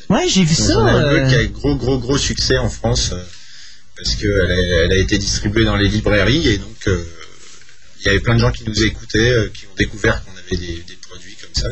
[0.09, 0.75] Ouais, j'ai vu ça.
[0.79, 3.13] un euh, qui a gros, gros, gros succès en France.
[3.95, 4.55] parce qu'elle a,
[4.85, 6.47] elle a été distribuée dans les librairies.
[6.47, 10.31] Et donc, il y avait plein de gens qui nous écoutaient, qui ont découvert qu'on
[10.31, 11.67] avait des, des produits comme ça.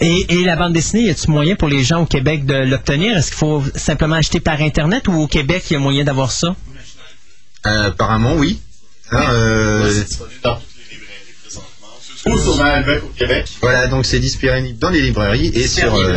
[0.00, 3.16] Et, et la bande dessinée, y a-t-il moyen pour les gens au Québec de l'obtenir?
[3.18, 6.30] Est-ce qu'il faut simplement acheter par Internet ou au Québec, il y a moyen d'avoir
[6.32, 6.56] ça?
[7.66, 8.60] Euh, apparemment, oui.
[9.12, 12.26] Hein, euh, C'est disponible dans toutes les librairies présentement.
[12.26, 13.46] Ou sur Malbec au Québec.
[13.60, 15.94] voilà, donc c'est disponible dans les librairies et sur.
[15.94, 16.16] euh,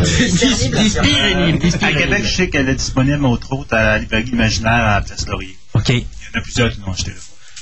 [1.82, 5.26] À Québec, je sais qu'elle est disponible entre autres à la librairie imaginaire à Place
[5.26, 5.56] Laurier.
[5.74, 5.88] OK.
[5.90, 6.04] Il y
[6.34, 7.16] en a plusieurs qui l'ont acheté là.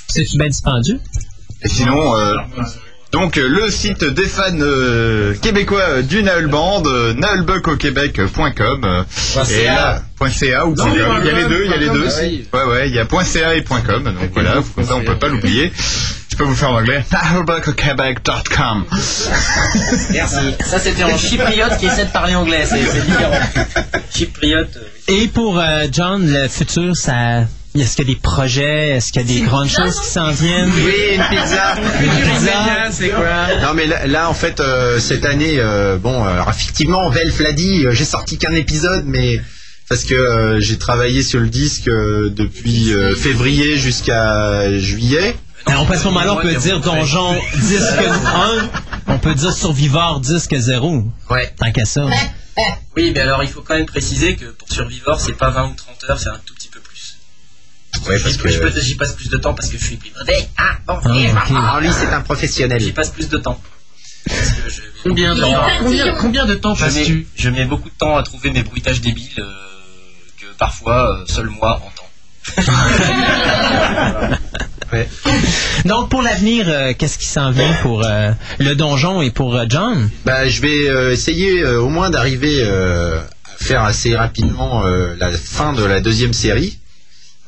[0.09, 1.01] C'est-tu bien dispendieux?
[1.63, 2.37] Et sinon, euh,
[3.13, 9.05] donc euh, le site des fans euh, québécois euh, du Naël Band, euh, naëlbucauquebec.com euh,
[9.51, 10.91] et là, .ca ou .com.
[10.93, 12.09] Il y a les deux, il y a les deux.
[12.55, 14.05] Ouais, ouais, il y a .ca et .com.
[14.05, 15.71] Donc voilà, comme ça on peut pas l'oublier.
[16.31, 17.05] Je peux vous faire l'anglais.
[17.13, 18.85] naëlbucauquebec.com.
[20.11, 20.37] Merci.
[20.65, 22.65] Ça, c'était en chypriote qui essaie de parler anglais.
[22.65, 23.39] C'est différent.
[24.11, 24.79] Chypriote.
[25.09, 27.43] Et pour euh, John, le futur, ça.
[27.75, 28.89] Est-ce qu'il y a des projets?
[28.91, 30.71] Est-ce qu'il y a des grandes choses qui s'en viennent?
[30.75, 31.75] Oui, une pizza.
[32.03, 32.91] Une pizza?
[32.91, 33.47] C'est quoi?
[33.63, 37.53] Non mais là, là, en fait euh, cette année euh, bon alors effectivement Velf l'a
[37.53, 39.41] dit euh, j'ai sorti qu'un épisode mais
[39.89, 45.91] parce que euh, j'ai travaillé sur le disque euh, depuis euh, février jusqu'à juillet Alors,
[45.91, 48.01] à ce moment-là, on peut dire Donjon disque
[49.07, 51.05] 1, on peut dire Survivor disque 0.
[51.31, 51.53] Ouais.
[51.59, 52.07] Tant qu'à ça.
[52.97, 55.75] Oui, mais alors il faut quand même préciser que pour Survivor, c'est pas 20 ou
[55.75, 56.41] 30 heures, c'est un
[58.09, 60.11] Ouais, parce J'y que- je j'y passe plus de temps parce que je suis plus
[60.19, 60.49] mauvais.
[60.59, 61.51] Ah, bon, Ah, et- ok.
[61.51, 62.81] Alors lui c'est un professionnel.
[62.81, 63.61] J'y passe plus de temps.
[64.29, 67.65] Parce que je- Combien de temps combien, combien de temps je, mets, passes-tu je mets
[67.65, 69.43] beaucoup de temps à trouver mes bruitages débiles euh,
[70.41, 72.09] que parfois euh, seul moi entends.
[74.93, 75.09] Ouais.
[75.87, 79.65] Donc, pour l'avenir, euh, qu'est-ce qui s'en vient pour euh, le donjon et pour euh,
[79.67, 80.11] John?
[80.27, 85.15] Bah je vais euh, essayer euh, au moins d'arriver euh, à faire assez rapidement euh,
[85.19, 86.79] la fin de la deuxième série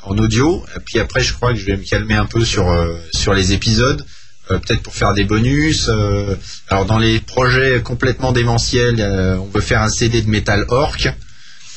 [0.07, 0.64] en audio.
[0.76, 3.34] Et puis après je crois que je vais me calmer un peu sur euh, sur
[3.34, 4.05] les épisodes
[4.50, 6.36] euh, peut-être pour faire des bonus euh,
[6.68, 11.09] alors dans les projets complètement démentiels euh, on veut faire un CD de Metal Orc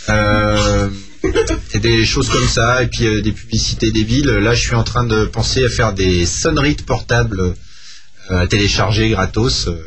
[0.10, 0.90] euh,
[1.74, 4.28] et des choses comme ça et puis euh, des publicités débiles.
[4.30, 7.40] Là je suis en train de penser à faire des sonneries de portables
[8.32, 9.82] euh, à télécharger gratos euh,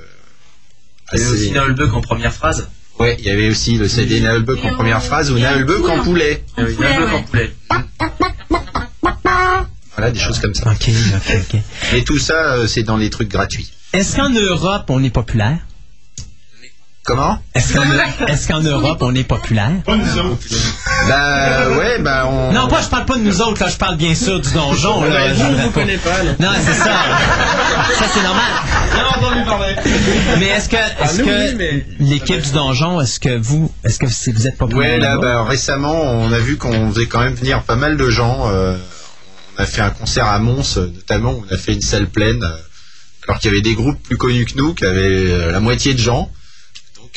[1.09, 2.69] assez- aussi Naulbuck en première phrase?
[3.01, 6.45] Ouais, il y avait aussi le CD Naelbuck en première phrase ou Naelbuck en poulet.
[6.59, 6.77] Ah oui,
[7.15, 7.51] en poulet.
[9.97, 10.71] Voilà, des choses comme ça.
[10.71, 11.61] OK, OK, OK.
[11.95, 13.73] Mais tout ça, euh, c'est dans les trucs gratuits.
[13.95, 15.59] Est-ce qu'en Europe, on est populaire?
[17.05, 17.39] Comment?
[17.55, 19.71] Est-ce qu'en Europe, on est populaire?
[19.87, 20.47] Pas nous autres.
[21.09, 22.53] Bah ouais, bah on.
[22.53, 25.03] Non, pas, je parle pas de nous autres, là, je parle bien sûr du donjon.
[25.05, 26.33] Là, Vous, on vous connaît pas, là.
[26.39, 26.85] Non, c'est ça.
[27.99, 28.45] Ça, c'est normal.
[28.95, 29.75] J'ai entendu parler.
[30.39, 30.77] Mais est-ce que,
[31.25, 34.93] oui, mais- l'équipe du donjon, est-ce que vous, est-ce que vous êtes populaire?
[34.95, 38.11] Ouais, là, bah, récemment, on a vu qu'on faisait quand même venir pas mal de
[38.11, 38.49] gens.
[38.51, 38.77] euh,
[39.59, 42.07] on a fait un concert à Mons, euh, notamment, où on a fait une salle
[42.07, 42.57] pleine, euh,
[43.27, 45.99] alors qu'il y avait des groupes plus connus que nous, qui avaient la moitié de
[45.99, 46.31] gens.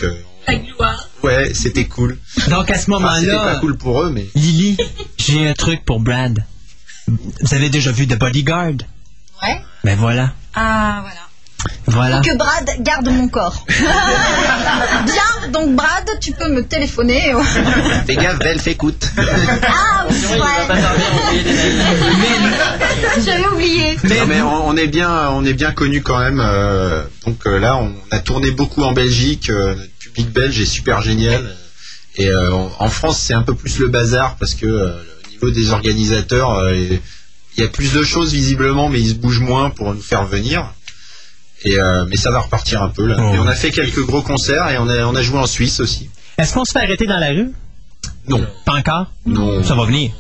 [0.02, 0.16] Donc, euh,
[0.48, 1.10] La gloire.
[1.24, 2.18] ouais, c'était cool.
[2.50, 4.26] Donc, à ce Enfin, c'était moment-là, pas cool pour eux, mais.
[4.36, 4.78] Lily,
[5.18, 6.46] j'ai un truc pour Brad.
[7.08, 8.74] Vous avez déjà vu The Bodyguard?
[9.42, 9.62] Ouais.
[9.84, 10.34] Ben voilà.
[10.56, 11.20] Ah, voilà.
[11.88, 12.22] Voilà.
[12.22, 13.66] Que Brad garde mon corps.
[13.70, 17.34] Bien, donc Brad, tu peux me téléphoner.
[18.08, 19.08] Fais gaffe, Velf, écoute.
[19.18, 20.48] ah, oui, c'est vrai.
[23.26, 23.98] J'avais oublié.
[24.04, 26.42] Mais, Non, mais on, on est bien, on est bien connu quand même.
[26.44, 29.50] euh, donc euh, là, on a tourné beaucoup en Belgique.
[29.50, 31.56] euh, notre public belge est super génial.
[32.16, 34.94] Et euh, en, en France, c'est un peu plus le bazar parce que euh,
[35.28, 39.14] au niveau des organisateurs, euh, il y a plus de choses visiblement, mais ils se
[39.16, 40.72] bougent moins pour nous faire venir.
[41.66, 43.16] Et euh, mais ça va repartir un peu là.
[43.20, 43.34] Oh.
[43.36, 45.80] Et on a fait quelques gros concerts et on a, on a joué en Suisse
[45.80, 46.10] aussi.
[46.38, 47.52] est-ce qu'on se fait arrêter dans la rue?
[48.28, 49.08] Non, Pas encore?
[49.26, 49.64] non.
[49.64, 50.12] Ça va venir.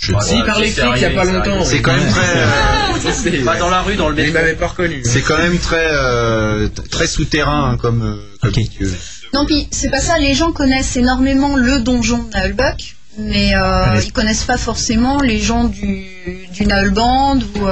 [0.00, 1.64] je- Si, par les flics, il y a pas c'est longtemps.
[1.64, 2.36] C'est quand même très.
[2.36, 4.32] euh, Pas dans la rue, dans le métro.
[4.32, 5.02] m'avait pas reconnu.
[5.04, 8.56] C'est quand même très euh, très souterrain hein, comme, euh, comme Ok.
[8.56, 8.92] milieu.
[9.34, 10.18] Non, puis c'est pas ça.
[10.18, 15.40] Les gens connaissent énormément le donjon de Nullbuck, mais euh, ils connaissent pas forcément les
[15.40, 16.04] gens du,
[16.52, 17.66] du ou.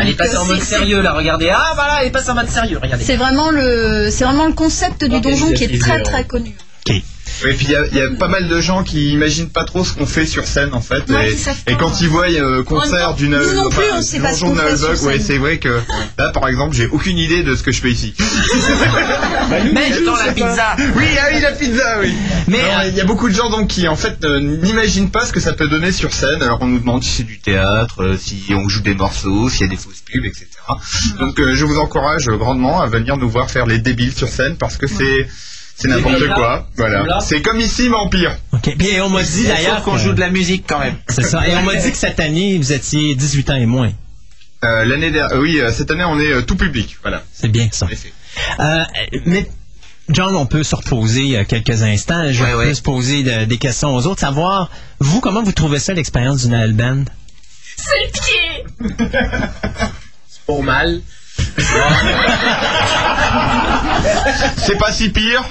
[0.00, 1.50] Elle est passée en c'est- mode sérieux là, regardez.
[1.50, 3.04] Ah voilà, elle est passée en mode sérieux, regardez.
[3.04, 6.54] C'est vraiment le, c'est vraiment le concept du donjon qui est très très connu.
[7.44, 9.64] Oui, puis il y a- il y, a pas mal de gens qui imaginent pas
[9.64, 11.08] trop ce qu'on fait sur scène en fait.
[11.10, 11.32] Ouais,
[11.66, 14.40] et, et quand ils voient euh, concert d'une nous non plus, on sait pas ce
[14.40, 15.80] qu'on fait sur ouais, c'est vrai que
[16.18, 18.14] là par exemple, j'ai aucune idée de ce que je fais ici.
[19.72, 22.14] Mais attends, la pizza Oui, ah oui, la pizza, oui.
[22.48, 25.24] Mais, euh, il y a beaucoup de gens donc qui en fait euh, n'imaginent pas
[25.24, 26.42] ce que ça peut donner sur scène.
[26.42, 29.62] Alors on nous demande si c'est du théâtre, euh, si on joue des morceaux, s'il
[29.62, 30.46] y a des fausses pubs, etc.
[31.18, 34.56] Donc euh, je vous encourage grandement à venir nous voir faire les débiles sur scène
[34.56, 35.28] parce que c'est
[35.80, 36.38] c'est n'importe quoi.
[36.38, 36.66] là.
[36.76, 37.02] Voilà.
[37.04, 37.18] Là.
[37.20, 38.36] C'est comme ici mais en pire.
[38.52, 38.76] OK.
[38.78, 40.96] Puis et on m'a dit d'ailleurs qu'on que- joue de la musique quand même.
[41.08, 41.46] C'est ça.
[41.48, 43.90] Et on m'a dit que cette année, vous étiez 18 ans et moins.
[44.62, 46.98] Euh, L'année dernière, oui, euh, cette année on est euh, tout public.
[47.02, 47.22] Voilà.
[47.32, 47.86] C'est bien ça.
[48.60, 48.84] Euh,
[49.24, 49.48] mais
[50.10, 52.30] John, on peut se reposer euh, quelques instants.
[52.30, 52.80] Je Ouais, vais ouais.
[52.82, 54.20] poser de- des questions aux autres.
[54.20, 54.68] Savoir,
[54.98, 57.04] vous, comment vous trouvez ça, l'expérience du Nail Band?
[57.76, 58.04] C'est
[58.84, 58.96] le pied
[60.46, 61.00] Pour mal.
[64.58, 65.44] C'est pas si pire.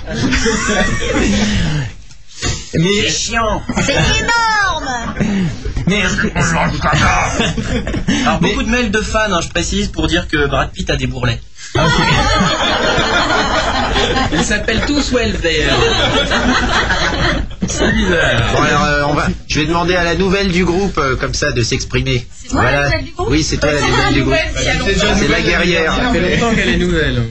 [2.76, 5.49] Mais, chiant C'est énorme.
[5.90, 6.04] Mais,
[8.26, 10.96] Alors beaucoup de mails de fans, hein, je précise, pour dire que Brad Pitt a
[10.96, 11.42] des bourrelets.
[14.34, 15.78] Ils s'appellent tous Well d'ailleurs.
[17.68, 18.54] C'est bizarre.
[18.54, 21.34] Bon, alors, euh, on va, je vais demander à la nouvelle du groupe, euh, comme
[21.34, 22.28] ça, de s'exprimer.
[22.32, 24.36] C'est moi la nouvelle du groupe Oui, c'est toi la nouvelle du groupe.
[24.56, 25.96] C'est la guerrière.
[25.96, 27.24] Ça fait longtemps qu'elle est nouvelle.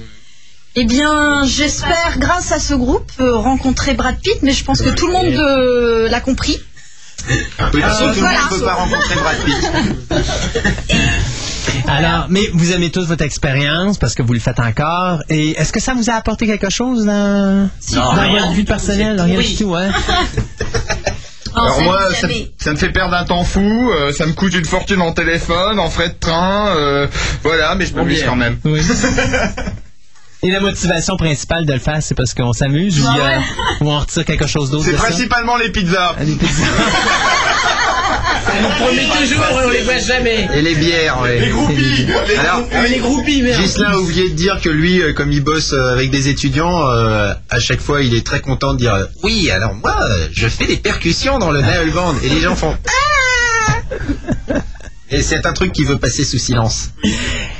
[0.80, 4.90] Eh bien, j'espère, grâce à ce groupe, euh, rencontrer Brad Pitt, mais je pense que
[4.90, 6.60] tout le monde euh, l'a compris.
[7.28, 9.70] Oui, parce que tout le monde ne peut pas rencontrer Brad Pitt.
[11.88, 15.22] alors, mais vous aimez tous votre expérience parce que vous le faites encore.
[15.28, 18.64] Et est-ce que ça vous a apporté quelque chose dans, dans rien votre du vie
[18.64, 19.20] personnelle?
[19.20, 19.90] Rien du tout, hein?
[21.54, 22.00] Alors moi,
[22.58, 25.80] ça me fait perdre un temps fou, euh, ça me coûte une fortune en téléphone,
[25.80, 27.06] en frais de train, euh,
[27.42, 28.58] voilà, mais je m'amuse quand même.
[28.64, 28.80] Oui.
[30.42, 34.24] Et la motivation principale de le faire, c'est parce qu'on s'amuse ou, ou on retire
[34.24, 34.98] quelque chose d'autre C'est ça?
[34.98, 36.14] principalement les pizzas.
[36.18, 36.64] Ah, des pizzas.
[38.60, 40.48] On promet toujours et on les voit jamais.
[40.54, 41.40] Et les bières, ouais.
[41.40, 43.60] Les groupies les Alors, mais les groupies, merde.
[43.60, 46.88] Gislain a oublié de dire que lui, euh, comme il bosse euh, avec des étudiants,
[46.88, 50.28] euh, à chaque fois, il est très content de dire euh, Oui, alors moi, euh,
[50.32, 52.14] je fais des percussions dans le Nail Band.
[52.22, 54.54] Et les gens font Ah
[55.10, 56.90] Et c'est un truc qui veut passer sous silence.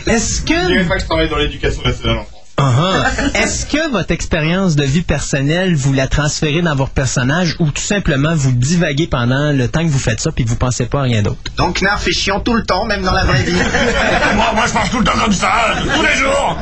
[0.06, 2.37] Est-ce que, Je dirais pas que je travaille dans l'éducation nationale en France.
[2.58, 3.36] Uh-huh.
[3.36, 7.82] est-ce que votre expérience de vie personnelle, vous la transférez dans votre personnage ou tout
[7.82, 11.02] simplement vous divaguez pendant le temps que vous faites ça puis vous pensez pas à
[11.02, 11.38] rien d'autre?
[11.56, 13.52] Donc Knarf fait chiant tout le temps, même dans la vraie vie.
[14.34, 16.58] moi, moi, je marche tout le temps comme ça, tous les jours.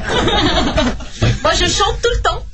[1.43, 2.45] Moi, je chante tout le temps.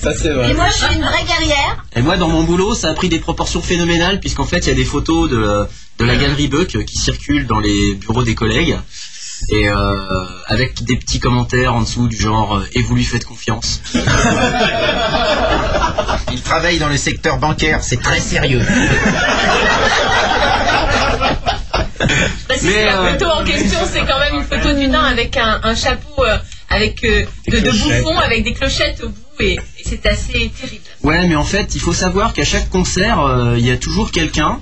[0.00, 0.50] Ça, c'est vrai.
[0.50, 1.84] Et moi, je suis une vraie guerrière.
[1.96, 4.72] Et moi, dans mon boulot, ça a pris des proportions phénoménales, puisqu'en fait, il y
[4.72, 5.66] a des photos de,
[5.98, 8.76] de la galerie Buck qui circulent dans les bureaux des collègues,
[9.50, 9.96] et euh,
[10.46, 13.80] avec des petits commentaires en dessous du genre euh, Et vous lui faites confiance
[16.32, 18.60] Il travaille dans le secteur bancaire, c'est très sérieux.
[22.00, 24.90] Je précise Mais, que la euh, photo en question, c'est quand même une photo d'une
[24.92, 26.38] nain avec un, un chapeau euh,
[26.68, 30.84] avec euh, de, de bouffon avec des clochettes au bout et, et c'est assez terrible.
[31.02, 34.10] Ouais, mais en fait, il faut savoir qu'à chaque concert, euh, il y a toujours
[34.10, 34.60] quelqu'un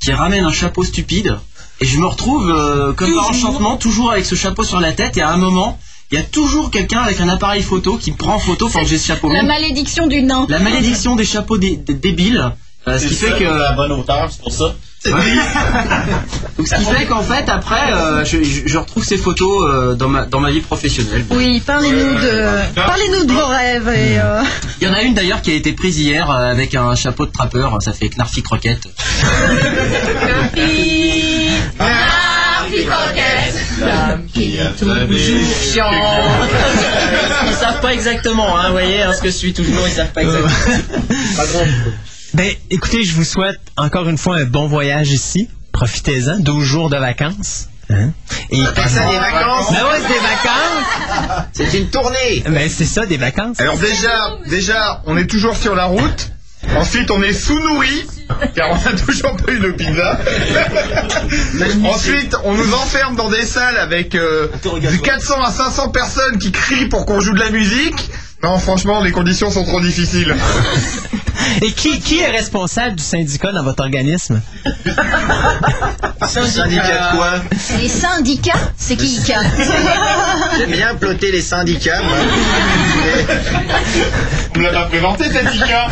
[0.00, 1.38] qui ramène un chapeau stupide,
[1.80, 5.16] et je me retrouve, euh, comme par enchantement, toujours avec ce chapeau sur la tête,
[5.16, 5.78] et à un moment,
[6.10, 8.84] il y a toujours quelqu'un avec un appareil photo qui me prend en photo quand
[8.84, 9.30] j'ai ce chapeau.
[9.30, 10.46] La malédiction du nain.
[10.48, 12.50] la malédiction des chapeaux dé- dé- débiles,
[12.88, 13.44] euh, ce qui fait que...
[13.44, 14.74] la bonne hauteur, c'est pour ça.
[15.04, 19.94] Donc, ce qui fait qu'en fait, après, euh, je, je- je retrouve ces photos euh,
[19.94, 21.24] dans, ma, dans ma vie professionnelle.
[21.30, 24.18] Oui, parlez-nous de, parlez-nous de vos rêves et.
[24.18, 24.42] euh,
[24.80, 27.30] Il y en a une d'ailleurs qui a été prise hier avec un chapeau de
[27.30, 28.88] trappeur, ça fait Knarfi Croquette.
[31.78, 31.88] Narfi,
[32.68, 33.54] Narfi croquette.
[37.46, 40.12] Ils savent pas exactement, hein, vous voyez, hein, ce que je suis toujours, ils savent
[40.12, 40.52] pas exactement.
[42.34, 45.48] Ben, écoutez, je vous souhaite encore une fois un bon voyage ici.
[45.72, 47.68] Profitez-en, 12 jours de vacances.
[47.90, 48.10] Hein?
[48.50, 51.48] Et Appelle ça des vacances Ben ouais, c'est des vacances.
[51.52, 53.58] C'est une tournée Ben c'est ça, des vacances.
[53.60, 56.32] Alors déjà, déjà, on est toujours sur la route.
[56.76, 58.06] Ensuite, on est sous-nourri,
[58.54, 60.18] car on a toujours pas eu de pizza.
[61.84, 64.48] Ensuite, on nous enferme dans des salles avec euh,
[64.80, 68.10] du 400 à 500 personnes qui crient pour qu'on joue de la musique.
[68.42, 70.34] Non, franchement, les conditions sont trop difficiles.
[71.62, 74.40] Et qui, qui est responsable du syndicat dans votre organisme?
[76.26, 77.30] Syndicat de quoi?
[77.80, 79.40] Les syndicats, c'est qui Ika
[80.58, 82.16] J'aime bien ploter les syndicats, moi.
[84.56, 85.88] On l'a pas présenté, syndicat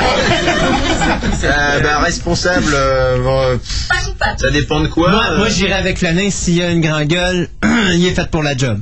[1.44, 3.88] Euh, bah, responsable, euh, bon, euh, pff,
[4.36, 5.10] ça dépend de quoi.
[5.10, 5.38] moi, euh.
[5.38, 6.30] moi j'irai avec le nain.
[6.30, 7.48] S'il y a une grande gueule,
[7.94, 8.78] il est fait pour la job.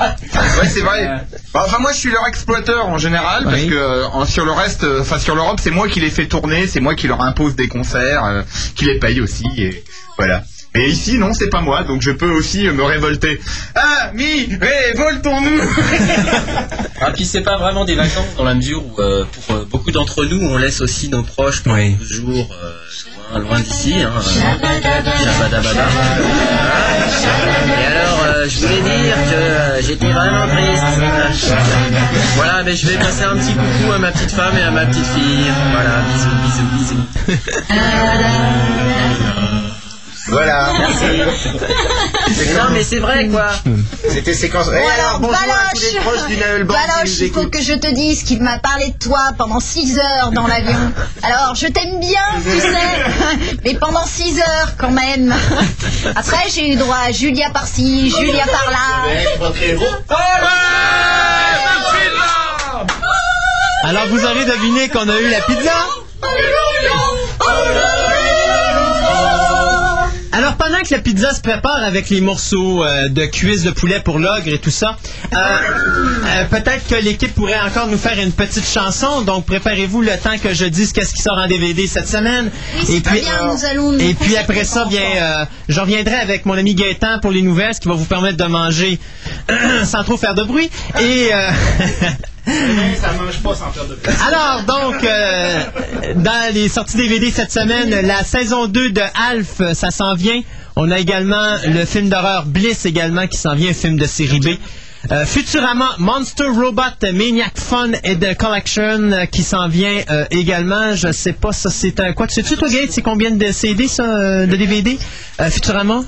[0.00, 1.08] Ouais, c'est vrai.
[1.54, 3.68] Bah, Enfin, moi, je suis leur exploiteur en général, parce Oui.
[3.68, 6.26] que euh, en- sur le reste, euh, enfin sur l'Europe, c'est moi qui les fais
[6.26, 8.42] tourner, c'est moi qui leur impose des concerts, euh,
[8.74, 9.84] qui les paye aussi, et
[10.18, 10.42] voilà.
[10.76, 13.40] Mais ici, non, c'est pas moi, donc je peux aussi me révolter.
[13.74, 15.62] Ah, mi, révoltons-nous
[17.00, 19.90] Ah, puis c'est pas vraiment des vacances dans la mesure où, euh, pour euh, beaucoup
[19.90, 21.94] d'entre nous, on laisse aussi nos proches pendant Oui.
[21.94, 22.72] 12 jours euh,
[23.32, 23.94] loin, loin d'ici.
[23.94, 24.20] Hein, euh.
[27.68, 30.84] Et alors, euh, je voulais dire que euh, j'étais vraiment triste.
[32.36, 34.86] Voilà, mais je vais passer un petit coucou à ma petite femme et à ma
[34.86, 35.50] petite fille.
[35.72, 36.96] Voilà, bisous, bisous,
[37.26, 37.38] bisous.
[40.28, 40.70] Voilà.
[40.78, 41.04] Merci.
[42.54, 43.48] non, mais c'est vrai, quoi.
[44.08, 44.66] C'était séquence.
[44.66, 47.32] Bon Et alors, bonjour à tous les proches du Naël Band qui Baloche, nous il
[47.32, 50.92] faut que je te dise qu'il m'a parlé de toi pendant 6 heures dans l'avion.
[51.22, 55.34] Alors, je t'aime bien, tu sais, mais pendant 6 heures quand même.
[56.16, 59.04] Après, j'ai eu droit à Julia par-ci, Julia par-là.
[63.84, 65.70] Alors vous aurez deviné qu'on a eu la pizza?
[70.56, 74.00] Alors pendant que la pizza se prépare avec les morceaux euh, de cuisse de poulet
[74.00, 74.96] pour l'ogre et tout ça,
[75.32, 79.22] euh, euh, peut-être que l'équipe pourrait encore nous faire une petite chanson.
[79.22, 82.50] Donc préparez-vous le temps que je dise qu'est-ce qui sort en DVD cette semaine.
[82.76, 86.46] Oui, c'est très bien, nous allons nous et puis après ça, bien, je reviendrai avec
[86.46, 88.98] mon ami Gaëtan pour les nouvelles, ce qui va vous permettre de manger
[89.84, 90.70] sans trop faire de bruit.
[91.00, 91.30] Et
[92.46, 94.16] Ça mange pas sans faire de place.
[94.26, 95.64] alors, donc, euh,
[96.14, 100.40] dans les sorties DVD cette semaine, la saison 2 de Alf, ça s'en vient.
[100.76, 104.40] On a également le film d'horreur Bliss également qui s'en vient, un film de série
[104.40, 104.48] B.
[105.12, 110.94] Euh, Futurama, Monster Robot, Maniac Fun et The Collection euh, qui s'en vient euh, également.
[110.94, 112.26] Je sais pas, ça c'est un quoi.
[112.26, 114.98] Tu sais-tu, toi, Gaël, c'est combien de CD, ça, de DVD?
[115.50, 116.02] Futurama?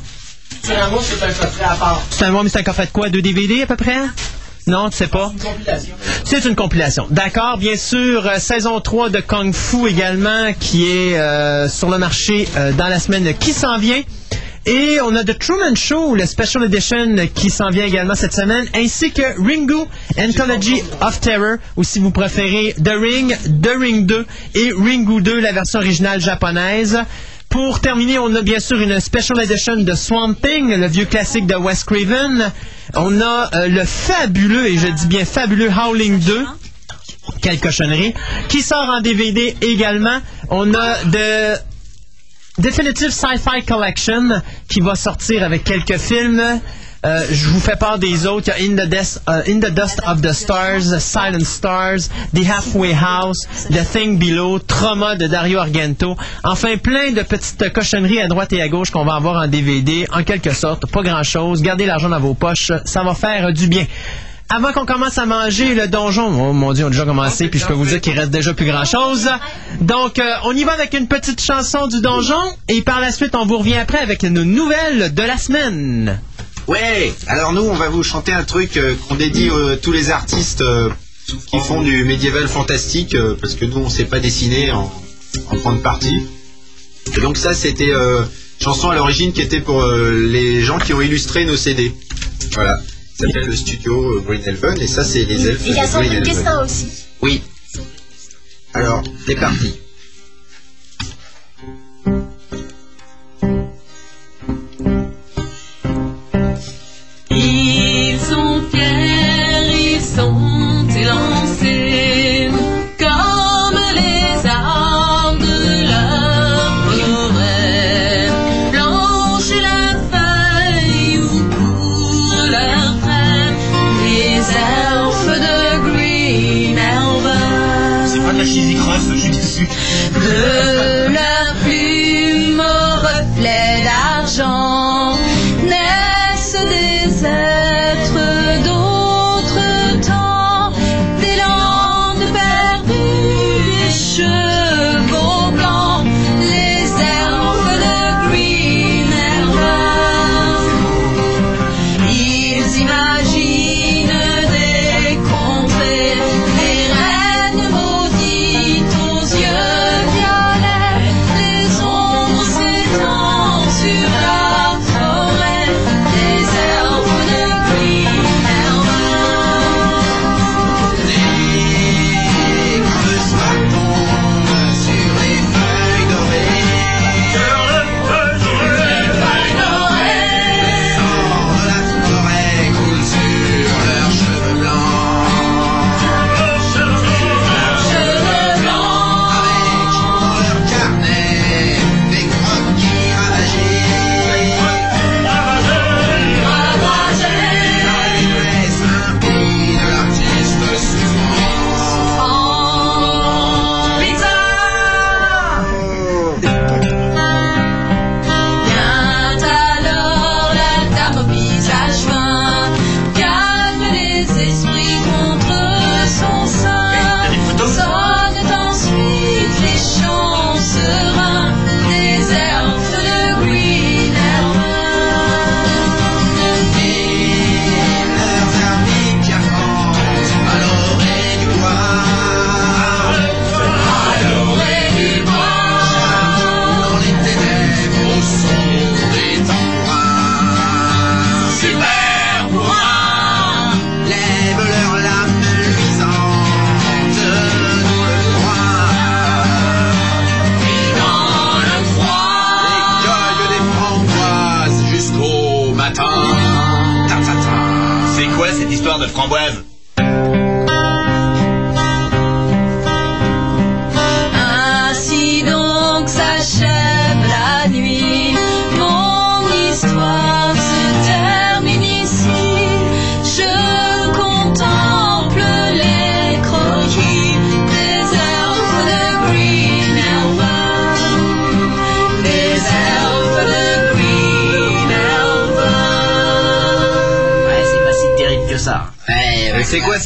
[0.63, 2.03] Finalement, c'est un coffret à part.
[2.11, 3.09] C'est un, mais c'est un coffret de quoi?
[3.09, 3.99] Deux DVD à peu près?
[4.69, 5.33] Non, tu sais pas?
[6.25, 7.07] C'est une compilation.
[7.09, 11.97] D'accord, bien sûr, euh, saison 3 de Kung Fu également, qui est euh, sur le
[11.97, 14.03] marché euh, dans la semaine qui s'en vient.
[14.67, 18.67] Et on a The Truman Show, le Special Edition qui s'en vient également cette semaine,
[18.75, 19.89] ainsi que Ringu,
[20.19, 25.41] Anthology of Terror, ou si vous préférez The Ring, The Ring 2 et Ringu 2,
[25.41, 26.99] la version originale japonaise.
[27.49, 31.47] Pour terminer, on a bien sûr une Special Edition de Swamp Thing, le vieux classique
[31.47, 32.53] de Wes Craven.
[32.95, 36.47] On a euh, le fabuleux, et je dis bien fabuleux, Howling 2.
[37.41, 38.15] Quelle cochonnerie.
[38.49, 40.19] Qui sort en DVD également.
[40.51, 41.57] On a de
[42.59, 46.43] Definitive Sci-Fi Collection qui va sortir avec quelques films.
[47.07, 48.51] Euh, je vous fais part des autres.
[48.59, 52.09] Il y a In the, Dust, euh, In the Dust of the Stars, Silent Stars,
[52.35, 56.17] The Halfway House, The Thing Below, Trauma de Dario Argento.
[56.43, 60.07] Enfin, plein de petites cochonneries à droite et à gauche qu'on va avoir en DVD.
[60.13, 61.63] En quelque sorte, pas grand-chose.
[61.63, 62.73] Gardez l'argent dans vos poches.
[62.85, 63.87] Ça va faire du bien.
[64.51, 67.61] Avant qu'on commence à manger le donjon, oh mon dieu, on a déjà commencé, puis
[67.61, 69.29] je peux vous dire qu'il reste déjà plus grand chose.
[69.83, 73.35] Donc, euh, on y va avec une petite chanson du donjon, et par la suite,
[73.35, 76.19] on vous revient après avec nos nouvelles de la semaine.
[76.69, 80.11] Ouais, alors nous, on va vous chanter un truc euh, qu'on dédie euh, tous les
[80.11, 80.91] artistes euh,
[81.47, 84.93] qui font du médiéval fantastique, euh, parce que nous, on sait pas dessiner en,
[85.51, 86.27] en grande partie.
[87.17, 88.27] Et donc ça, c'était une
[88.63, 91.91] chanson à l'origine qui était pour les gens qui ont illustré nos CD.
[92.53, 92.79] Voilà.
[93.19, 96.21] Ça s'appelle le studio Green Elven, et ça, c'est les elfes Il y a.
[96.21, 96.87] Questin aussi.
[97.23, 97.43] Oui.
[98.75, 99.73] Alors, c'est parti.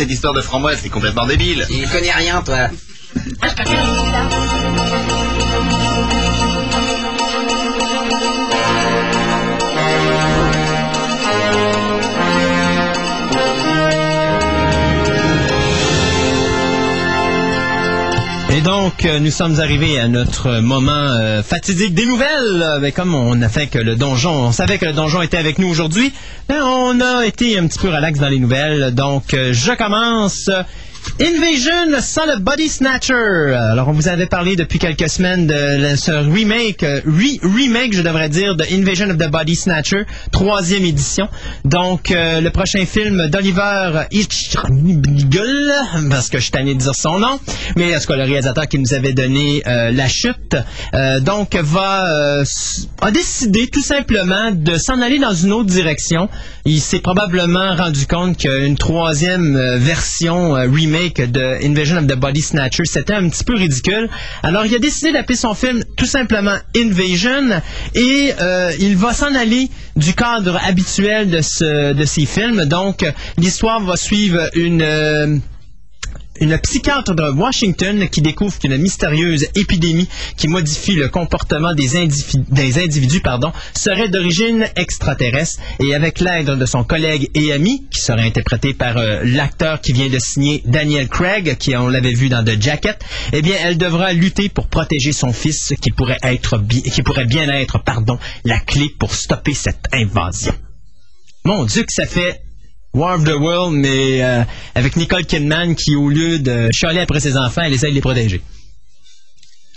[0.03, 1.65] Cette histoire de framboise C'est complètement débile.
[1.71, 2.69] Il connaît rien, toi.
[18.55, 22.63] Et donc, euh, nous sommes arrivés à notre moment euh, fatidique des nouvelles.
[22.63, 25.39] Euh, ben, comme on a fait que le donjon, on savait que le donjon était
[25.39, 26.13] avec nous aujourd'hui,
[26.51, 26.63] ben,
[26.93, 28.95] on a été un petit peu relax dans les nouvelles.
[28.95, 30.51] Donc, euh, je commence.
[31.25, 33.55] Invasion sans le Body Snatcher.
[33.55, 38.03] Alors, on vous avait parlé depuis quelques semaines de ce remake, euh, re- remake, je
[38.03, 41.29] devrais dire, de Invasion of the Body Snatcher, troisième édition.
[41.65, 44.67] Donc, euh, le prochain film d'Oliver Hitchcock,
[46.11, 47.39] parce que je suis tanné de dire son nom,
[47.77, 50.57] mais en tout cas, le réalisateur qui nous avait donné euh, La Chute,
[51.21, 52.43] donc, va,
[53.01, 56.29] a décidé tout simplement de s'en aller dans une autre direction.
[56.65, 60.67] Il s'est probablement rendu compte qu'une troisième version euh,
[61.21, 64.09] de Invasion of the Body Snatcher, c'était un petit peu ridicule.
[64.43, 67.61] Alors, il a décidé d'appeler son film tout simplement Invasion
[67.95, 72.65] et euh, il va s'en aller du cadre habituel de, ce, de ces films.
[72.65, 75.41] Donc, euh, l'histoire va suivre une...
[76.41, 82.43] une psychiatre de Washington qui découvre qu'une mystérieuse épidémie qui modifie le comportement des, indivi-
[82.49, 88.01] des individus pardon, serait d'origine extraterrestre et avec l'aide de son collègue et ami qui
[88.01, 92.29] serait interprété par euh, l'acteur qui vient de signer Daniel Craig qui on l'avait vu
[92.29, 96.59] dans The Jacket eh bien elle devra lutter pour protéger son fils qui pourrait être
[96.69, 100.55] qui pourrait bien être pardon la clé pour stopper cette invasion.
[101.45, 102.41] Mon Dieu que ça fait
[102.95, 104.43] War of the World, mais euh,
[104.75, 108.01] avec Nicole Kidman qui, au lieu de chialer après ses enfants, elle essaie de les
[108.01, 108.43] protéger.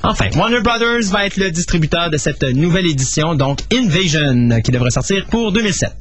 [0.04, 4.92] Enfin, Warner Brothers va être le distributeur de cette nouvelle édition, donc Invasion, qui devrait
[4.92, 5.92] sortir pour 2007.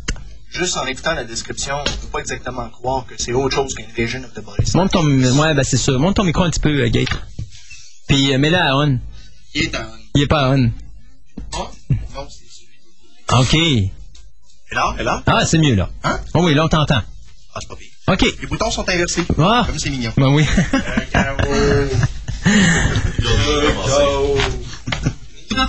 [0.50, 4.20] Juste en écoutant la description, on peut pas exactement croire que c'est autre chose qu'Invasion
[4.24, 5.98] of the Body Monte ton, ouais, ben c'est sûr.
[5.98, 7.08] Monte ton micro un petit peu, euh, Gate.
[8.08, 9.00] Puis euh, mets-le à on.
[9.54, 9.80] Il est en...
[10.14, 10.58] Il est pas à on.
[10.58, 10.70] Non,
[12.28, 13.90] c'est celui OK.
[14.74, 15.22] Et là, et là?
[15.26, 15.88] Ah, c'est mieux là.
[16.02, 16.18] Hein?
[16.34, 17.00] Oh oui, là on t'entend.
[17.54, 17.90] Ah, c'est pas pire.
[18.08, 18.24] OK.
[18.40, 19.24] Les boutons sont inversés.
[19.38, 19.62] Ah.
[19.68, 20.10] Comme c'est mignon.
[20.16, 20.44] Ben oui.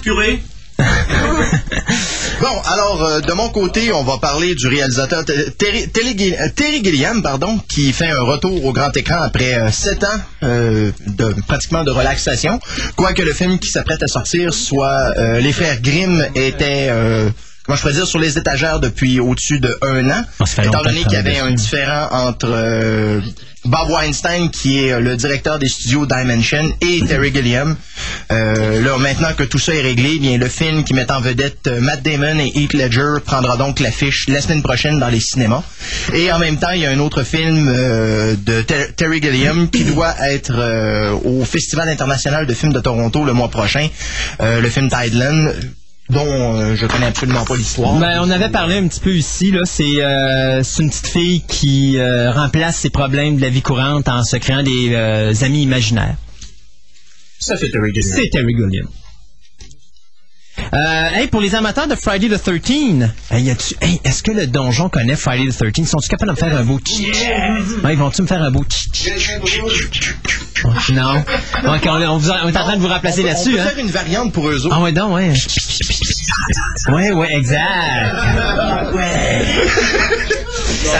[0.02, 0.41] purée.
[2.41, 6.84] Bon, alors, euh, de mon côté, on va parler du réalisateur Terry, Terry euh, Terry
[6.84, 11.34] Gilliam, pardon, qui fait un retour au grand écran après euh, sept ans euh, de
[11.48, 12.60] pratiquement de relaxation.
[12.98, 16.90] Quoique le film qui s'apprête à sortir soit euh, Les Frères Grimm était...
[17.66, 20.84] Comment je pourrais dire, sur les étagères depuis au-dessus de un an, Ah, fait étant
[20.84, 23.20] donné qu'il y avait un différent entre euh,
[23.64, 27.76] Bob Weinstein, qui est euh, le directeur des studios Dimension, et Terry Gilliam.
[28.32, 31.20] Euh, là, maintenant que tout ça est réglé, eh bien le film qui met en
[31.22, 35.20] vedette euh, Matt Damon et Heath Ledger prendra donc l'affiche la semaine prochaine dans les
[35.20, 35.64] cinémas.
[36.14, 39.72] Et en même temps, il y a un autre film euh, de Ter- Terry Gilliam
[39.72, 43.88] qui doit être euh, au Festival international de films de Toronto le mois prochain,
[44.42, 45.48] euh, le film Tideland
[46.10, 47.98] dont euh, je connais absolument pas l'histoire.
[47.99, 49.52] Ben, on avait parlé un petit peu ici.
[49.52, 53.61] Là, c'est euh, c'est une petite fille qui euh, remplace ses problèmes de la vie
[53.61, 56.15] courante en se créant des euh, amis imaginaires.
[57.40, 58.15] Ça fait Terry Gilliam.
[58.15, 58.88] C'est Terry Gilliam.
[60.73, 64.88] Euh, hey, pour les amateurs de Friday the 13, hey, hey, est-ce que le donjon
[64.90, 65.86] connaît Friday the 13?
[65.88, 67.02] Sont-ils capables de me faire un beau tch
[67.84, 68.88] Ouais, ils vont-tu me faire un beau tch
[70.91, 71.15] Non.
[71.65, 73.65] Ok, on, on vous- on est en train de vous remplacer là-dessus, on peut hein?
[73.68, 74.76] faire une variante pour eux autres.
[74.77, 75.34] Ah ouais, donc, ouais.
[76.90, 78.15] Ouais, ouais, exact.
[78.94, 79.45] Ouais.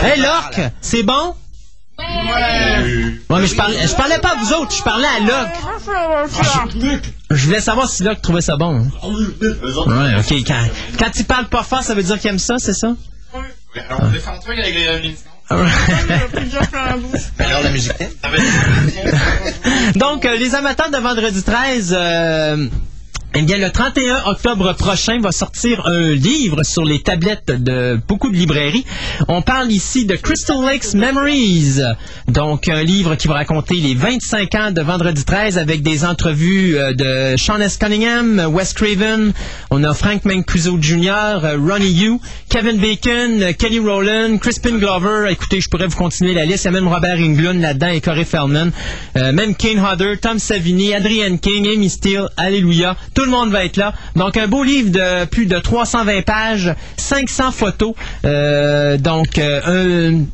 [0.04, 1.34] Hey, Locke, c'est bon?
[1.98, 5.56] Ouais, mais je parlais, je parlais pas à vous autres, je parlais à Locke.
[7.32, 8.82] Je voulais savoir si Locke trouvait ça bon.
[8.82, 8.88] hein.
[9.88, 10.34] Ouais, ok.
[10.46, 10.68] Quand,
[11.00, 12.90] quand il parle pas fort, ça veut dire qu'il aime ça, c'est ça?
[13.90, 14.74] Alors, défends-toi avec
[15.04, 15.16] les
[17.40, 17.94] Alors la musique.
[19.96, 22.68] Donc, euh, les amateurs de Vendredi 13, euh,
[23.38, 28.30] Eh bien, le 31 octobre prochain va sortir un livre sur les tablettes de beaucoup
[28.30, 28.86] de librairies.
[29.28, 31.82] On parle ici de Crystal Lakes Memories.
[32.30, 36.78] Donc, un livre qui va raconter les 25 ans de Vendredi 13 avec des entrevues
[36.78, 37.76] euh, de Sean S.
[37.76, 39.34] Cunningham, Wes Craven,
[39.70, 45.30] on a Frank Mancuso Jr., euh, Ronnie Yu, Kevin Bacon, euh, Kelly Rowland, Crispin Glover.
[45.30, 46.64] Écoutez, je pourrais vous continuer la liste.
[46.64, 48.72] Il y a même Robert Englund là-dedans et Corey Feldman.
[49.16, 52.96] Même Kane Hodder, Tom Savini, Adrian King, Amy Steele, Alléluia.
[53.26, 53.94] Le monde va être là.
[54.16, 57.94] Donc, un beau livre de plus de 320 pages, 500 photos.
[58.26, 60.26] Euh, donc, euh, un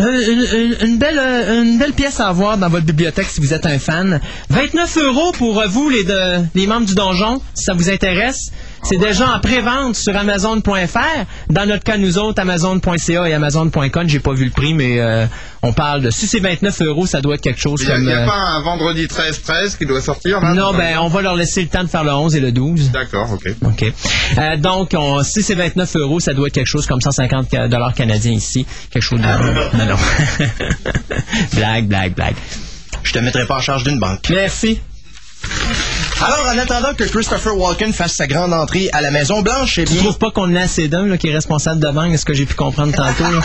[0.00, 3.66] un- une, belle, euh, une belle pièce à avoir dans votre bibliothèque si vous êtes
[3.66, 4.20] un fan.
[4.48, 6.04] 29 euros pour vous, les,
[6.54, 8.52] les membres du donjon, si ça vous intéresse.
[8.82, 10.98] C'est déjà en pré-vente sur Amazon.fr.
[11.50, 15.26] Dans notre cas, nous autres, Amazon.ca et Amazon.com, j'ai pas vu le prix, mais euh,
[15.62, 16.10] on parle de...
[16.10, 18.04] Si c'est 29 euros, ça doit être quelque chose Il n'y a, comme...
[18.04, 21.08] il y a euh, pas un vendredi 13-13 qui doit sortir là non, ben, on
[21.08, 22.90] va leur laisser le temps de faire le 11 et le 12.
[22.90, 23.48] D'accord, ok.
[23.64, 23.84] OK.
[24.38, 27.68] Euh, donc, on- si c'est 29 euros, ça doit être quelque chose comme 150 ca-
[27.68, 28.66] dollars canadiens ici.
[28.90, 29.76] Quelque chose de...
[29.76, 29.96] non, non.
[31.54, 32.36] blague, blague, blague.
[33.02, 34.20] Je te mettrai pas en charge d'une banque.
[34.30, 34.80] Merci.
[36.20, 39.84] Alors, en attendant que Christopher Walken fasse sa grande entrée à la Maison Blanche, eh
[39.84, 42.34] Tu bien, trouves pas qu'on a assez d'un qui est responsable de banque, ce que
[42.34, 43.24] j'ai pu comprendre tantôt?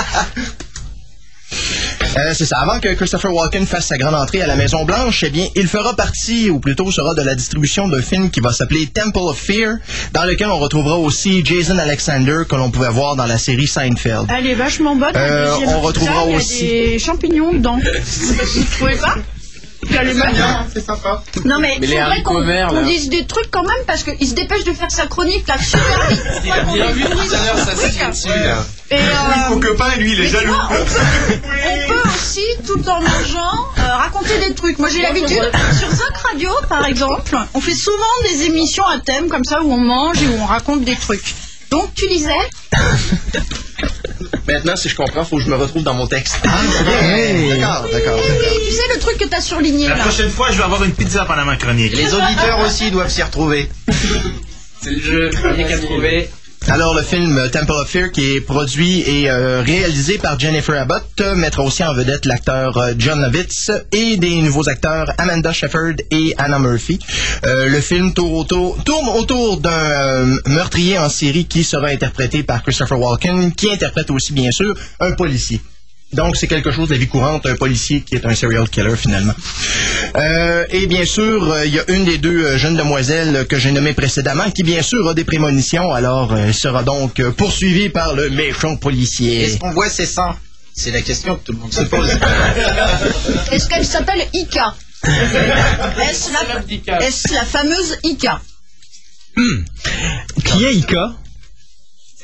[2.15, 2.57] Euh, c'est ça.
[2.59, 5.67] Avant que Christopher Walken fasse sa grande entrée à la Maison Blanche, eh bien, il
[5.67, 9.37] fera partie, ou plutôt sera de la distribution d'un film qui va s'appeler Temple of
[9.39, 9.77] Fear,
[10.13, 14.27] dans lequel on retrouvera aussi Jason Alexander que l'on pouvait voir dans la série Seinfeld.
[14.29, 15.11] Elle est vachement bonne.
[15.15, 17.79] Euh, on retrouvera aussi- Il y a des champignons dedans.
[18.05, 19.15] Vous trouvez pas?
[20.73, 21.23] C'est sympa.
[21.45, 24.63] Non mais, Mais faudrait haricots qu'on dise des trucs quand même parce qu'il se dépêche
[24.63, 26.21] de faire sa chronique là super vite.
[26.45, 28.57] Il a bien vu tout à l'heure sa Truc, dessus là.
[28.91, 30.53] Et, euh, Mon copain, lui, il est jaloux.
[30.53, 34.77] vois, on peut aussi, tout en mangeant, euh, raconter des trucs.
[34.77, 37.97] Moi, j'ai l'habitude, sur Zinc Radio, par exemple, on fait souvent
[38.29, 41.33] des émissions à thème comme ça où on mange et où on raconte des trucs.
[41.73, 42.29] Donc, tu disais
[44.47, 46.35] Maintenant, si je comprends, faut que je me retrouve dans mon texte.
[46.43, 46.59] Ah,
[47.01, 47.49] Hey.
[47.49, 48.19] D'accord, d'accord.
[48.67, 50.03] Tu sais le truc que t'as surligné La là?
[50.03, 51.95] prochaine fois, je vais avoir une pizza pendant ma chronique.
[51.95, 53.67] Les auditeurs aussi doivent s'y retrouver.
[54.83, 55.29] C'est le jeu.
[55.33, 56.29] Il n'y a qu'à trouver.
[56.69, 61.21] Alors, le film Temple of Fear, qui est produit et euh, réalisé par Jennifer Abbott,
[61.35, 66.33] mettra aussi en vedette l'acteur euh, John Lovitz et des nouveaux acteurs Amanda Shepherd et
[66.37, 66.99] Anna Murphy.
[67.45, 72.63] Euh, le film tourne autour, tourne autour d'un meurtrier en série qui sera interprété par
[72.63, 75.61] Christopher Walken, qui interprète aussi, bien sûr, un policier.
[76.13, 78.95] Donc, c'est quelque chose de la vie courante, un policier qui est un serial killer,
[78.95, 79.33] finalement.
[80.15, 83.57] Euh, et bien sûr, euh, il y a une des deux euh, jeunes demoiselles que
[83.57, 85.91] j'ai nommées précédemment qui, bien sûr, a des prémonitions.
[85.91, 89.43] Alors, euh, elle sera donc euh, poursuivie par le méchant policier.
[89.43, 90.35] Est-ce qu'on voit ses seins
[90.75, 92.09] C'est la question que tout le monde se pose.
[93.51, 94.75] Est-ce qu'elle s'appelle Ika?
[95.05, 98.39] Est-ce la, est-ce la fameuse Ika?
[100.45, 101.15] Qui est Ika?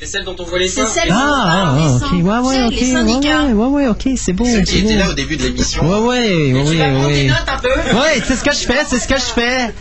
[0.00, 0.86] C'est celle dont on voit les C'est seins.
[0.86, 3.42] celle Ah, ah, ah, ok, ouais, ouais, C'est ok, les ouais, syndicats.
[3.44, 5.82] ouais, ouais, ouais, ok, c'est beau, Ceux c'est qui étaient là au début de l'émission.
[5.86, 7.14] Ouais, ouais, ouais, Tu vas prendre ouais.
[7.22, 7.68] des notes un peu
[7.98, 9.74] Ouais, c'est ce que je fais, c'est ce que je fais.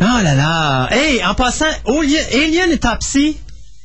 [0.00, 0.88] Oh là là.
[0.90, 3.36] Hey, en passant, Alien Alien Autopsy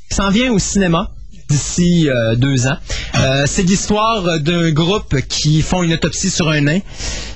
[0.10, 1.12] s'en vient au cinéma
[1.50, 2.78] d'ici euh, deux ans.
[3.20, 6.80] Euh, c'est l'histoire d'un groupe qui font une autopsie sur un nain.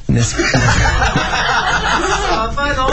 [0.08, 0.42] N'est-ce pas?
[2.78, 2.88] Non.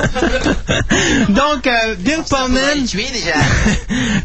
[1.28, 3.34] Donc, euh, Bill Pullman, déjà.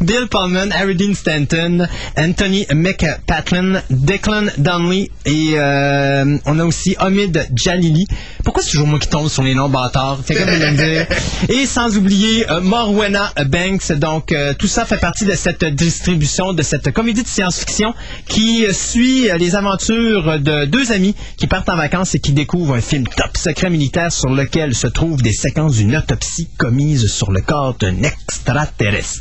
[0.00, 7.48] Bill Pullman, Harry Dean Stanton, Anthony McPatlin, Declan Donnelly et euh, on a aussi Omid
[7.54, 8.06] Jalili.
[8.44, 10.20] Pourquoi c'est toujours moi qui tombe sur les noms bâtards?
[10.26, 11.06] Quelqu'un peut me le dire.
[11.48, 13.92] Et sans oublier euh, Morwenna Banks.
[13.92, 17.94] Donc, euh, tout ça fait partie de cette distribution, de cette comédie de science-fiction
[18.26, 22.80] qui suit les aventures de deux amis qui partent en vacances et qui découvrent un
[22.80, 27.40] film top secret militaire sur lequel se trouvent des séquences d'une autopsie commise sur le
[27.40, 29.20] corps d'un extraterrestre.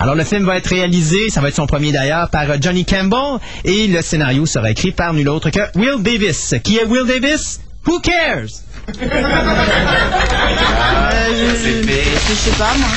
[0.00, 2.84] Alors, le film va être réalisé, ça va être son premier d'ailleurs, par euh, Johnny
[2.84, 6.54] Campbell et le scénario sera écrit par nul autre que Will Davis.
[6.62, 7.60] Qui est Will Davis?
[7.86, 8.46] Who cares?
[8.88, 8.94] Je
[12.34, 12.88] sais pas moi.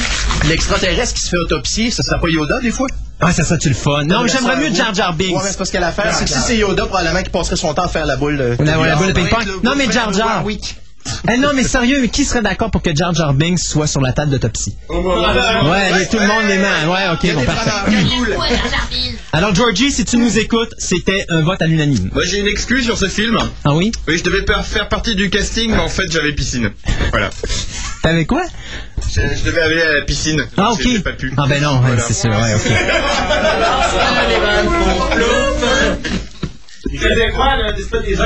[0.48, 2.88] L'extraterrestre qui se fait autopsier, ça sera pas Yoda, des fois?
[3.22, 4.04] Ah, ça serait-tu le fun?
[4.04, 5.36] Non, mais j'aimerais mieux Jar Jar Binks.
[5.36, 7.74] Ouais, mais c'est parce que l'affaire, c'est que si c'est Yoda, probablement qu'il passerait son
[7.74, 8.38] temps à faire la boule.
[8.38, 9.46] de- La, la boule de ping-pong.
[9.64, 10.44] Non, mais Jar Jar.
[11.32, 14.02] Eh non, mais sérieux, mais qui serait d'accord pour que Jar Jar Binks soit sur
[14.02, 14.76] la table d'autopsie?
[14.90, 16.88] Ouais, mais tout le monde les mains.
[16.88, 17.72] Ouais, ok, bon, parfait.
[19.34, 22.10] Alors, Georgie, si tu nous écoutes, c'était un vote à l'unanime.
[22.14, 23.38] Moi, j'ai une excuse sur ce film.
[23.64, 23.92] Ah oui?
[24.08, 26.72] Oui, je devais faire partie du casting, mais en fait, j'avais piscine.
[27.12, 27.30] Voilà.
[28.02, 28.44] T'avais quoi?
[29.10, 30.46] Je, je devais aller à la piscine.
[30.58, 30.82] Ah, ok.
[30.84, 31.34] J'ai pas pu.
[31.38, 32.02] Ah, ben non, ouais, Voilà.
[32.04, 32.72] c'est sûr, ouais, ok.
[36.96, 38.24] Il faisait quoi, là, l'espèce des gens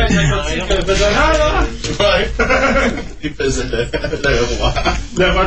[0.86, 1.66] besognards, là
[2.00, 2.32] Ouais.
[3.24, 4.74] Il faisait le, le roi.
[5.18, 5.46] Le roi.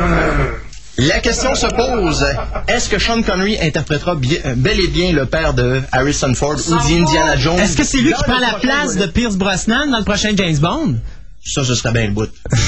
[0.99, 2.27] La question se pose
[2.69, 6.57] est-ce que Sean Connery interprétera bien- euh, bel et bien le père de Harrison Ford
[6.69, 7.59] ou d'Indiana Jones?
[7.59, 10.59] Est-ce que c'est lui qui prend la place de Pierce Brosnan dans le prochain James
[10.59, 10.97] Bond?
[11.45, 12.29] Ça, ce serait bien le bout.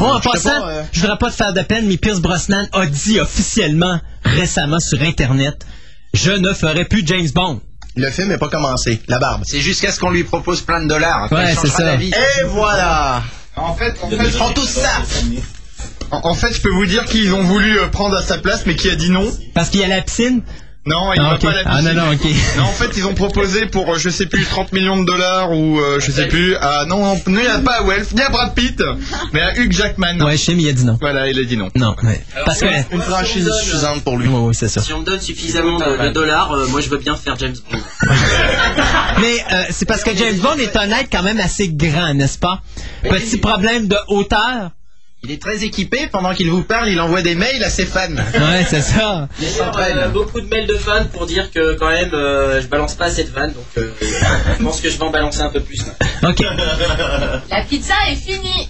[0.00, 2.66] Oh, en passant, pas, euh, je voudrais pas te faire de peine, mais Pierce Brosnan
[2.72, 5.64] a dit officiellement récemment sur Internet
[6.14, 7.60] Je ne ferai plus James Bond.
[7.96, 9.00] Le film n'est pas commencé.
[9.08, 9.42] La barbe.
[9.46, 11.24] C'est jusqu'à ce qu'on lui propose plein de dollars.
[11.24, 11.84] Après, Ouais, il c'est changera ça.
[11.84, 12.10] d'avis.
[12.10, 13.22] Et voilà
[13.56, 14.88] En fait, en fait, Ils font tous ça
[16.12, 18.62] en, en fait, je peux vous dire qu'ils ont voulu euh, prendre à sa place,
[18.66, 19.30] mais qui a dit non.
[19.54, 20.42] Parce qu'il y a la piscine?
[20.86, 21.40] Non, il Ah, va ok.
[21.42, 21.92] pas à la Ah, piscine.
[21.94, 22.24] non, non, ok.
[22.56, 25.52] Non, en fait, ils ont proposé pour, euh, je sais plus, 30 millions de dollars
[25.52, 26.56] ou euh, je sais plus.
[26.58, 28.82] Ah non, non, il n'y a pas à Welf, ni à Brad Pitt,
[29.34, 30.18] mais à Hugh Jackman.
[30.22, 30.96] Ouais, mais il a dit non.
[30.98, 31.68] Voilà, il a dit non.
[31.74, 32.24] Non, ouais.
[32.46, 32.66] Parce que.
[32.94, 34.28] Une franchise si suffisante pour lui.
[34.28, 34.80] Oui, oui, c'est ça.
[34.80, 37.56] Si on me donne suffisamment de, de dollars, euh, moi je veux bien faire James
[37.70, 37.78] Bond.
[39.20, 42.38] Mais euh, c'est parce que James Bond est un être quand même assez grand, n'est-ce
[42.38, 42.62] pas?
[43.02, 44.70] Petit problème de hauteur.
[45.22, 46.08] Il est très équipé.
[46.10, 48.08] Pendant qu'il vous parle, il envoie des mails à ses fans.
[48.10, 49.28] Ouais, c'est ça.
[49.38, 52.94] D'ailleurs, euh, beaucoup de mails de fans pour dire que quand même euh, je balance
[52.94, 53.90] pas assez de vannes, donc euh,
[54.58, 55.84] je pense que je vais en balancer un peu plus.
[55.86, 56.30] là.
[56.30, 56.40] OK.
[57.50, 58.68] La pizza est finie.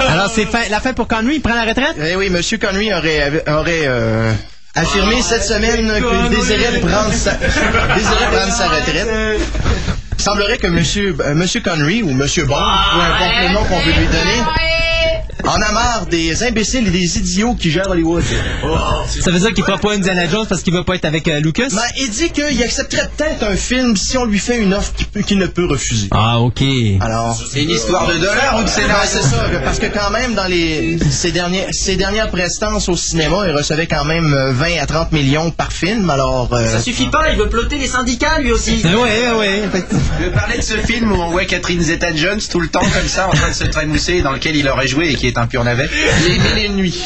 [0.00, 1.96] Alors, c'est fin- la fin pour Connery, il prend la retraite?
[2.02, 4.32] Eh oui, Monsieur Connery aurait, aurait euh,
[4.74, 9.08] affirmé cette semaine qu'il désirait prendre sa, désirait prendre sa retraite.
[10.18, 13.78] Il semblerait que Monsieur, euh, Monsieur Connery ou Monsieur Bond, peu importe le nom qu'on
[13.78, 14.42] veut lui donner,
[15.44, 18.22] en a marre des imbéciles et des idiots qui gèrent Hollywood.
[19.22, 21.40] Ça veut dire qu'il fera pas Indiana Jones parce qu'il veut pas être avec euh,
[21.40, 21.68] Lucas?
[21.72, 24.92] Ben, il dit qu'il accepterait peut-être un film si on lui fait une offre
[25.26, 26.08] qu'il ne peut refuser.
[26.10, 26.62] Ah, OK.
[27.00, 28.94] Alors, C'est une histoire de dollars ou de scénario?
[29.00, 32.96] Ben, c'est ça, parce que quand même, dans les ces dernières, ces dernières prestances au
[32.96, 36.48] cinéma, il recevait quand même euh, 20 à 30 millions par film, alors...
[36.52, 38.82] euh, Ça suffit pas, il veut plotter les syndicats lui aussi.
[38.84, 39.08] Oui,
[39.38, 40.00] oui, effectivement.
[40.20, 43.08] Je veux parler de ce film où on voit Catherine Zeta-Jones tout le temps comme
[43.08, 45.46] ça en train de se trémousser dans lequel il aurait joué et qui est un
[45.46, 45.88] pur navet.
[46.26, 47.02] Les mille et une nuits.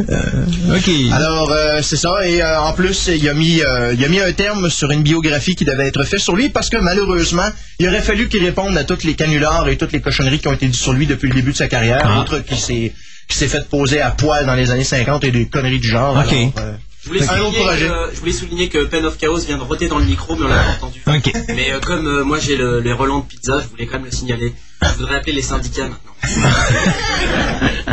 [0.00, 0.90] OK.
[1.12, 2.26] Alors, euh, c'est ça.
[2.26, 5.02] Et euh, en plus, il a, mis, euh, il a mis un terme sur une
[5.02, 7.48] biographie qui devait être faite sur lui parce que malheureusement,
[7.78, 10.54] il aurait fallu qu'il réponde à toutes les canulars et toutes les cochonneries qui ont
[10.54, 12.02] été dites sur lui depuis le début de sa carrière.
[12.04, 12.20] Ah.
[12.20, 12.92] Autre qui s'est
[13.28, 16.16] qui s'est fait poser à poil dans les années 50 et des conneries du genre.
[16.16, 16.32] Ok.
[16.32, 16.72] Alors, euh,
[17.02, 19.98] Je voulais, souligner que, je voulais souligner que Pen of Chaos vient de roter dans
[19.98, 21.02] le micro, mais on l'a pas entendu.
[21.06, 21.32] OK.
[21.48, 24.04] Mais euh, comme euh, moi j'ai le- les relents de pizza, je voulais quand même
[24.04, 24.52] le signaler.
[24.82, 26.12] Je voudrais appeler les syndicats maintenant.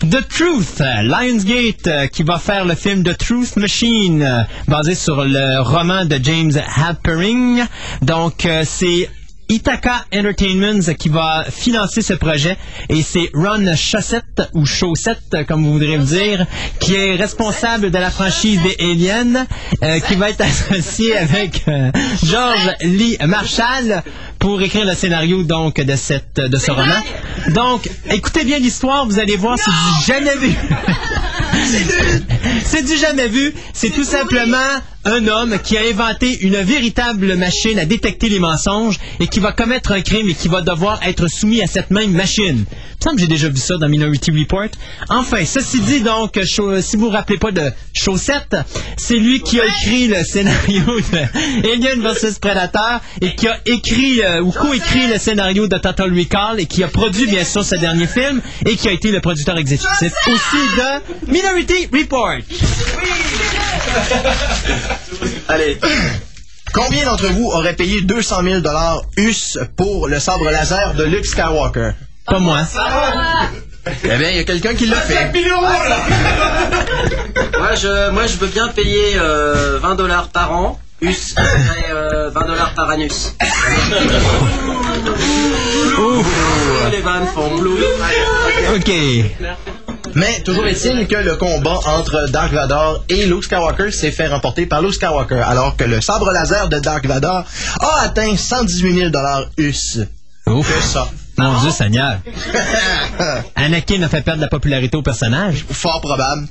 [0.00, 5.60] The Truth, Lionsgate, euh, qui va faire le film The Truth Machine, basé sur le
[5.62, 7.64] roman de James Halpering.
[8.02, 9.10] Donc, c'est
[9.48, 12.56] Ithaca Entertainment qui va financer ce projet
[12.88, 16.46] et c'est Ron Chaussette ou Chaussette comme vous voudrez me dire
[16.80, 19.46] qui est responsable de la franchise des Aliens
[19.82, 21.90] euh, qui va être associé avec euh,
[22.24, 24.02] George Lee Marshall
[24.38, 27.02] pour écrire le scénario donc de cette de ce roman.
[27.54, 30.54] Donc écoutez bien l'histoire, vous allez voir c'est du jamais vu.
[32.64, 33.54] C'est du jamais vu.
[33.72, 38.98] C'est tout simplement un homme qui a inventé une véritable machine à détecter les mensonges
[39.20, 42.10] et qui va commettre un crime et qui va devoir être soumis à cette même
[42.10, 42.64] machine.
[42.66, 44.68] Il me semble que j'ai déjà vu ça dans Minority Report.
[45.10, 48.56] Enfin, ceci dit, donc, si vous vous rappelez pas de Chaussette,
[48.96, 54.22] c'est lui qui a écrit le scénario de Alien vs Predator et qui a écrit
[54.22, 57.76] euh, ou co-écrit le scénario de Total Recall et qui a produit bien sûr ce
[57.76, 62.38] dernier film et qui a été le producteur exécutif aussi de Minority Report.
[65.48, 65.78] Allez.
[66.72, 68.60] Combien d'entre vous auraient payé 200 000
[69.16, 71.92] US pour le sabre laser de Luke Skywalker?
[72.26, 72.60] Pas moi.
[74.04, 75.32] Eh bien, il y a quelqu'un qui l'a fait.
[77.58, 80.78] Moi je, moi je veux bien payer euh, 20 dollars par an.
[81.02, 83.34] Us, et, euh, 20 dollars par anus.
[86.90, 87.78] Les vannes font bleu.
[88.74, 88.90] OK.
[90.16, 94.64] Mais toujours est-il que le combat entre Dark Vador et Luke Skywalker s'est fait remporter
[94.64, 97.44] par Luke Skywalker, alors que le sabre laser de Dark Vador
[97.80, 99.12] a atteint 118 000
[99.58, 99.98] US.
[100.46, 100.74] Ouf.
[100.74, 101.10] Que ça.
[101.38, 102.18] Mon Dieu Seigneur.
[103.56, 105.66] Anakin a fait perdre la popularité au personnage.
[105.70, 106.48] Fort probable.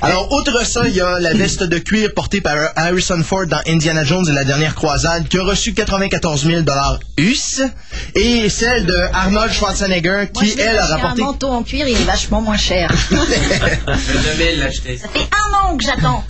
[0.00, 3.60] Alors, outre ça, il y a la veste de cuir portée par Harrison Ford dans
[3.66, 6.62] Indiana Jones et la dernière croisade qui a reçu 94 000
[7.18, 7.62] US
[8.14, 11.22] et celle de Arnold Schwarzenegger qui, elle, a rapporté...
[11.22, 12.92] un manteau en cuir, il est vachement moins cher.
[13.10, 14.98] Je devais l'acheter.
[14.98, 16.24] Ça fait un an que j'attends.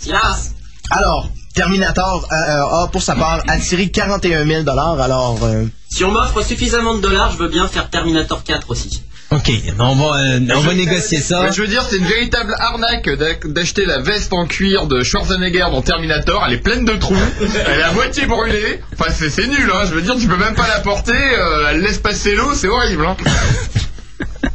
[0.00, 0.50] Silence.
[0.90, 6.12] Alors, Terminator euh, euh, a, pour sa part, attiré 41 000 Alors, euh, Si on
[6.12, 9.02] m'offre suffisamment de dollars, je veux bien faire Terminator 4 aussi.
[9.30, 9.50] OK,
[9.80, 11.50] on va, euh, on va négocier ça.
[11.50, 15.66] Je veux dire, c'est une véritable arnaque d'ac- d'acheter la veste en cuir de Schwarzenegger
[15.72, 16.44] dans Terminator.
[16.46, 17.16] Elle est pleine de trous,
[17.66, 18.80] elle est à moitié brûlée.
[18.96, 19.80] Enfin, c'est c'est nul, hein.
[19.88, 21.12] Je veux dire, tu peux même pas la porter.
[21.12, 23.04] euh, elle laisse passer l'eau, c'est horrible.
[23.04, 23.16] Hein.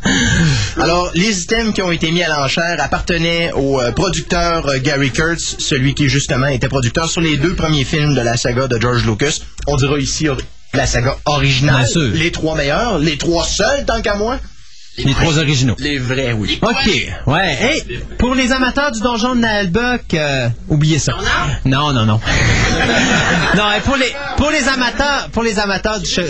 [0.78, 5.12] Alors, les items qui ont été mis à l'enchère appartenaient au euh, producteur euh, Gary
[5.12, 8.80] Kurtz, celui qui justement était producteur sur les deux premiers films de la saga de
[8.80, 9.40] George Lucas.
[9.68, 10.38] On dira ici or-
[10.74, 12.10] la saga originale, Bien sûr.
[12.14, 14.40] les trois meilleurs, les trois seuls tant qu'à moi.
[14.98, 15.76] Les trois originaux.
[15.80, 16.60] Les vrais, oui.
[16.62, 16.90] OK.
[17.26, 17.58] Ouais.
[17.62, 21.14] Hey, pour les amateurs du donjon de Nalbuck, euh, oubliez ça.
[21.66, 22.20] Non, non, non.
[23.56, 26.26] non, et pour les pour les amateurs, pour les amateurs du che-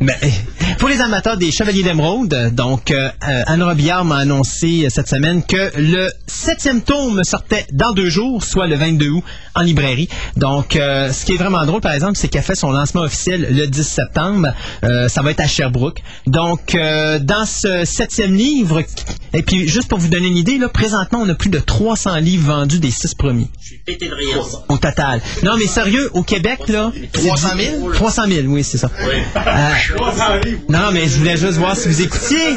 [0.00, 0.30] Ben, eh,
[0.78, 5.42] pour les amateurs des Chevaliers d'Émeraude, donc euh, euh, Anne Robillard m'a annoncé cette semaine
[5.44, 9.24] que le septième tome sortait dans deux jours, soit le 22 août,
[9.54, 10.08] en librairie.
[10.36, 13.46] Donc, euh, ce qui est vraiment drôle, par exemple, c'est qu'elle fait son lancement officiel
[13.50, 14.48] le 10 septembre.
[14.82, 16.02] Ça va être à Sherbrooke.
[16.26, 16.76] Donc,
[17.20, 18.82] dans ce septième livre,
[19.32, 22.16] et puis juste pour vous donner une idée, là, présentement, on a plus de 300
[22.16, 23.48] livres vendus des six premiers
[23.84, 24.46] Pété de rire.
[24.68, 25.20] au total.
[25.42, 26.92] Non, mais sérieux, au Québec, là.
[27.12, 27.48] 300
[27.80, 27.92] 000?
[27.92, 28.90] 300 000, oui, c'est ça.
[29.36, 29.70] Euh,
[30.68, 32.54] non, mais je voulais juste voir si vous écoutiez.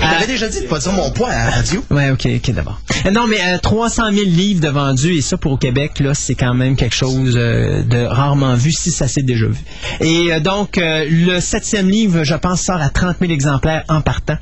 [0.00, 1.84] J'avais déjà dit de pas dire mon poids à la radio.
[1.90, 2.80] Ouais, ok, ok, d'abord.
[3.06, 6.12] Euh, Non, mais euh, 300 000 livres de vendus, et ça pour au Québec, là,
[6.14, 9.58] c'est quand même quelque chose euh, de rarement vu, si ça s'est déjà vu.
[10.00, 14.00] Et euh, donc, euh, le septième livre, je pense, sort à 30 000 exemplaires en
[14.00, 14.36] partant.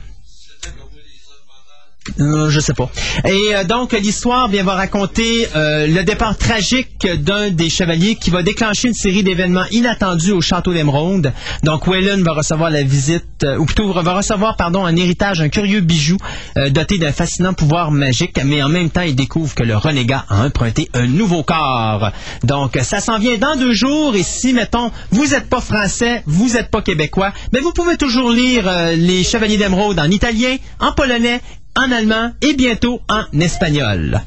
[2.21, 2.91] Euh, je sais pas.
[3.25, 8.31] Et euh, donc l'histoire bien va raconter euh, le départ tragique d'un des chevaliers qui
[8.31, 11.33] va déclencher une série d'événements inattendus au château d'Émeraude.
[11.63, 15.49] Donc Wellen va recevoir la visite, euh, ou plutôt va recevoir pardon un héritage, un
[15.49, 16.19] curieux bijou
[16.57, 20.25] euh, doté d'un fascinant pouvoir magique, mais en même temps il découvre que le renégat
[20.29, 22.11] a emprunté un nouveau corps.
[22.43, 26.51] Donc ça s'en vient dans deux jours et si mettons vous n'êtes pas français, vous
[26.51, 30.93] n'êtes pas québécois, mais vous pouvez toujours lire euh, les Chevaliers d'Émeraude en italien, en
[30.93, 31.41] polonais
[31.77, 34.23] en allemand et bientôt en espagnol.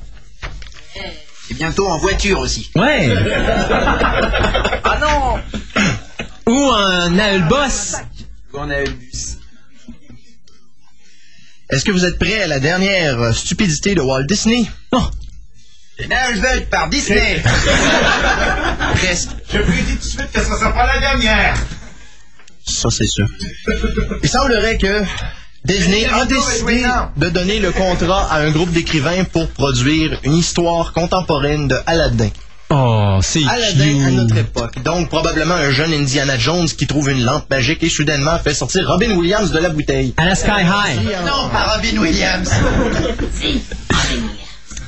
[1.50, 2.70] Et bientôt en voiture aussi.
[2.76, 3.16] Ouais.
[4.84, 5.40] ah non!
[6.46, 7.98] Ou en Albos.
[8.54, 9.38] On a eu le bus.
[11.70, 14.66] Est-ce que vous êtes prêts à la dernière stupidité de Walt Disney?
[14.92, 15.04] Oh.
[16.08, 17.42] Nashville par Disney!
[18.96, 19.30] Presque.
[19.52, 21.58] Je vous dis tout de suite que ce ne sera pas la dernière.
[22.66, 23.28] Ça, c'est sûr.
[24.24, 25.04] Il semblerait que
[25.68, 26.86] Disney a décidé
[27.18, 32.30] de donner le contrat à un groupe d'écrivains pour produire une histoire contemporaine de Aladdin.
[32.70, 34.82] Oh, c'est Aladdin à notre époque.
[34.84, 38.88] Donc, probablement un jeune Indiana Jones qui trouve une lampe magique et soudainement fait sortir
[38.88, 40.14] Robin Williams de la bouteille.
[40.16, 41.06] À la Sky High.
[41.26, 42.50] Non, pas Robin Williams.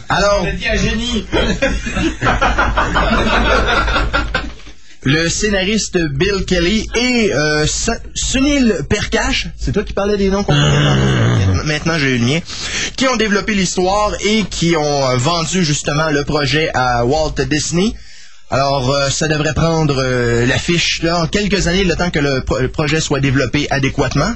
[0.07, 1.25] Alors, génie.
[5.09, 7.65] le scénariste Bill Kelly et euh,
[8.13, 10.53] Sunil Perkash, c'est toi qui parlais des noms qu'on
[11.65, 12.39] Maintenant, j'ai eu le mien.
[12.95, 17.93] Qui ont développé l'histoire et qui ont euh, vendu justement le projet à Walt Disney.
[18.51, 22.41] Alors, euh, ça devrait prendre euh, l'affiche là en quelques années, le temps que le,
[22.41, 24.31] pro- le projet soit développé adéquatement,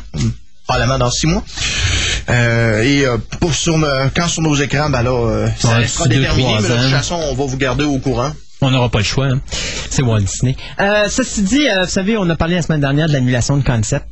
[0.67, 1.43] probablement dans six mois.
[2.29, 3.05] Euh, et
[3.39, 6.91] pour sur nos- quand sur nos écrans, ben là, ça sera déterminé, mais de toute
[6.97, 8.31] façon, on va vous garder au courant.
[8.65, 9.27] On n'aura pas le choix.
[9.27, 9.41] hein.
[9.90, 10.56] C'est Walt Disney.
[10.80, 13.64] Euh, ceci dit, euh, vous savez, on a parlé la semaine dernière de l'annulation de
[13.64, 14.06] concept.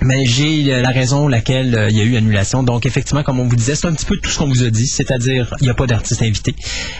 [0.00, 2.62] Mais j'ai la raison laquelle euh, il y a eu annulation.
[2.62, 4.70] Donc, effectivement, comme on vous disait, c'est un petit peu tout ce qu'on vous a
[4.70, 6.54] dit, c'est-à-dire il n'y a pas d'artiste invité.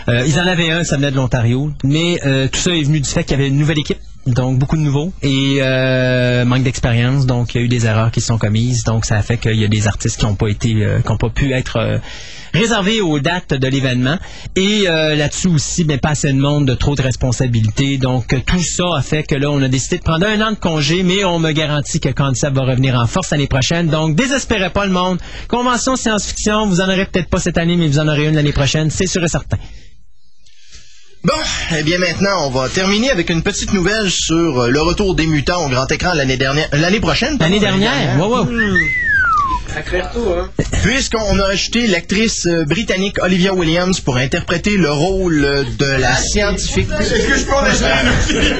[0.09, 2.19] Ils en avaient un, ça venait de l'Ontario, mais
[2.53, 4.82] tout ça est venu du fait qu'il y avait une nouvelle équipe, donc beaucoup de
[4.82, 8.85] nouveaux, et euh, manque d'expérience, donc il y a eu des erreurs qui sont commises,
[8.85, 11.09] donc ça a fait qu'il y a des artistes qui n'ont pas été, euh, qui
[11.09, 11.99] n'ont pas pu être euh,
[12.55, 14.19] réservés aux dates de l'événement.
[14.57, 17.97] Et là-dessus aussi, ben, pas assez de monde, de trop de responsabilités.
[17.97, 20.57] Donc, tout ça a fait que là, on a décidé de prendre un an de
[20.57, 23.89] congé, mais on me garantit que Concept va revenir en force l'année prochaine.
[23.89, 25.19] Donc, désespérez pas le monde.
[25.49, 28.53] Convention science-fiction, vous en aurez peut-être pas cette année, mais vous en aurez une l'année
[28.53, 29.57] prochaine, c'est sûr et certain.
[31.24, 31.35] Bon,
[31.78, 35.28] eh bien maintenant, on va terminer avec une petite nouvelle sur euh, le retour des
[35.28, 37.36] mutants au grand écran l'année dernière, l'année prochaine.
[37.39, 38.47] L'année dernière, wow, wow.
[38.49, 39.11] Sacré
[39.81, 40.51] retour, hein.
[40.82, 46.15] Puisqu'on a acheté l'actrice euh, britannique Olivia Williams pour interpréter le rôle euh, de la
[46.16, 46.89] scientifique.
[47.01, 48.53] Est-ce que je peux en acheter un aussi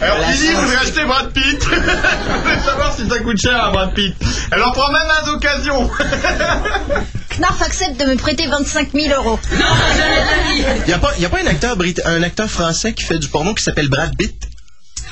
[0.00, 1.60] Alors, science- voudrait acheter Brad Pitt.
[1.62, 4.14] Je voulais savoir si ça coûte cher à Brad Pitt.
[4.52, 5.90] Elle en prend même un d'occasion.
[7.38, 9.38] Knarf accepte de me prêter 25 000 euros.
[9.52, 13.18] Il n'y a, pas- y a pas un acteur, brit- un acteur français qui fait
[13.18, 14.34] du porno qui s'appelle Brad Pitt?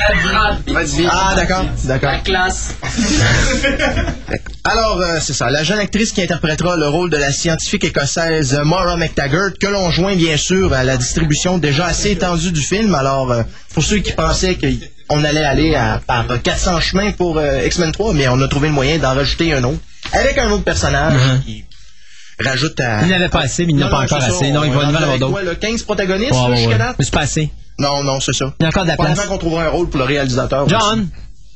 [0.00, 2.12] Ah, d'accord, d'accord.
[2.12, 2.74] La classe.
[4.64, 5.50] Alors, euh, c'est ça.
[5.50, 9.90] La jeune actrice qui interprétera le rôle de la scientifique écossaise Maura McTaggart, que l'on
[9.90, 12.94] joint bien sûr à la distribution déjà assez étendue du film.
[12.94, 13.42] Alors, euh,
[13.74, 14.56] pour ceux qui pensaient
[15.08, 18.68] qu'on allait aller à- par 400 chemins pour euh, X-Men 3, mais on a trouvé
[18.68, 19.78] le moyen d'en rajouter un autre,
[20.12, 21.42] avec un autre personnage Mhm.
[21.44, 21.64] qui
[22.44, 23.02] rajoute à...
[23.02, 24.50] Il n'avait pas assez, mais il n'en a Non, pas encore assez.
[24.52, 25.32] Non, il On va en avoir d'autres.
[25.32, 26.78] quoi, le 15 protagonistes Ouais, là, ouais, jusqu'à ouais.
[26.78, 26.96] date?
[26.98, 27.50] Mais c'est pas assez.
[27.78, 28.52] Non, non, c'est ça.
[28.58, 29.20] Il y a encore de la place.
[29.26, 30.64] Qu'on trouvera un rôle pour le réalisateur.
[30.66, 30.74] aussi.
[30.78, 31.08] John,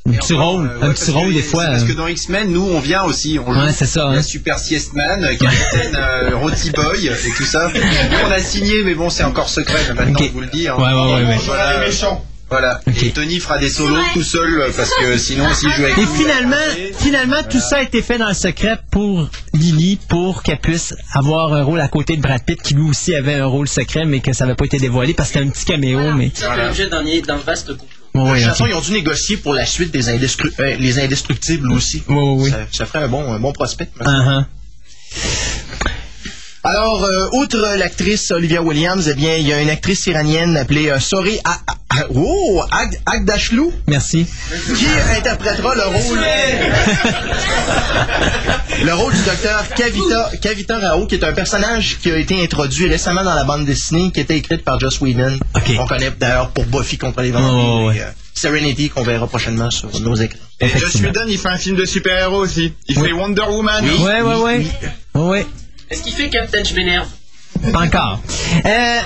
[0.05, 1.65] Un petit rôle, Euh, un petit parce rôle que- des fois.
[1.66, 3.39] Parce euh, que dans X-Men, nous, on vient aussi.
[3.39, 3.61] On joue.
[3.61, 4.20] Ouais, c'est ça, hein.
[4.23, 7.69] Super Siestman, euh, Capitaine euh, Roti Boy et tout ça.
[7.73, 7.81] Nous,
[8.27, 9.78] on a signé, mais bon, c'est encore secret.
[9.94, 10.24] Maintenant, Ok.
[10.27, 10.66] je vous le dis.
[10.66, 10.74] hein.
[10.77, 11.39] Ouais, ouais, ouais, ouais.
[11.47, 12.24] Voilà, les méchants.
[12.53, 12.81] Voilà.
[13.03, 16.07] Et Tony fera des solos tout seul euh, parce que sinon, s'il joue avec Et
[16.07, 16.57] finalement,
[16.99, 21.53] finalement, tout ça a été fait dans le secret pour Lily, pour qu'elle puisse avoir
[21.55, 24.20] un rôle à côté de Brad Pitt, qui lui aussi avait un rôle secret, mais
[24.20, 26.31] que ça n'avait pas été dévoilé parce que c'était un petit caméo, mais.
[26.35, 27.87] C'est l'objet d'un vaste complot.
[28.15, 30.99] Ouais, De toute façon, ils ont dû négocier pour la suite des indestru- euh, les
[31.01, 32.03] indestructibles aussi.
[32.51, 33.89] Ça, ça ferait un bon, un bon prospect.
[33.99, 34.47] me semble.
[36.65, 40.91] Alors, euh, outre l'actrice Olivia Williams, eh bien, il y a une actrice iranienne appelée
[40.91, 41.59] euh, Sori A-
[42.15, 44.27] oh, Ag- Agdashlou Merci.
[44.77, 44.87] qui
[45.17, 46.21] interprétera le rôle
[48.85, 52.87] le rôle du docteur Kavita, Kavita Rao, qui est un personnage qui a été introduit
[52.89, 55.39] récemment dans la bande dessinée, qui était écrite par Joss Whedon.
[55.57, 55.73] Ok.
[55.81, 57.87] On connaît d'ailleurs pour Buffy contre les Oh, vampires.
[57.89, 57.97] ouais.
[57.97, 60.39] et, euh, Serenity qu'on verra prochainement sur nos écrans.
[60.61, 60.95] Et Joss.
[60.95, 62.73] Whedon, il fait un film de super-héros aussi.
[62.89, 63.85] Il fait Wonder Woman.
[63.85, 64.67] Ouais, ouais, ouais.
[65.15, 65.47] Ouais.
[65.93, 67.06] Est-ce qu'il fait Captain Je m'énerve?
[67.70, 68.19] Pas encore.
[68.64, 68.98] Euh,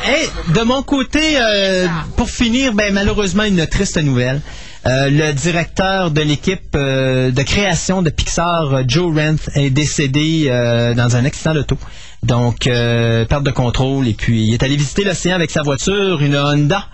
[0.55, 4.41] de mon côté, euh, pour finir, ben, malheureusement, une triste nouvelle.
[4.87, 10.47] Euh, le directeur de l'équipe de création de Pixar, Joe Ranth, est décédé
[10.97, 11.77] dans un accident d'auto.
[12.23, 14.07] Donc, perte de contrôle.
[14.07, 16.87] Et puis, il est allé visiter l'océan avec sa voiture, une Honda.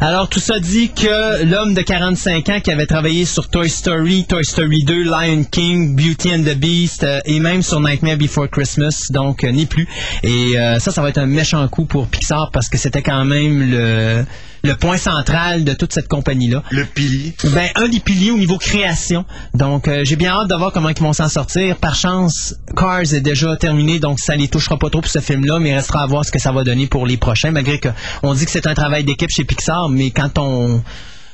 [0.00, 4.24] Alors, tout ça dit que l'homme de 45 ans qui avait travaillé sur Toy Story,
[4.24, 8.48] Toy Story 2, Lion King, Beauty and the Beast euh, et même sur Nightmare Before
[8.48, 9.86] Christmas, donc euh, n'est plus.
[10.22, 13.24] Et euh, ça, ça va être un méchant coup pour Pixar parce que c'était quand
[13.24, 14.24] même le,
[14.62, 16.62] le point central de toute cette compagnie-là.
[16.70, 17.34] Le pilier.
[17.52, 19.24] Ben, un des piliers au niveau création.
[19.54, 21.76] Donc, euh, j'ai bien hâte de voir comment ils vont s'en sortir.
[21.76, 25.58] Par chance, Cars est déjà terminé, donc ça les touchera pas trop pour ce film-là,
[25.58, 27.88] mais il restera à voir ce que ça va donner pour les prochains, malgré que
[28.22, 30.82] on dit que c'est un travail d'équipe chez Pixar, mais quand ton,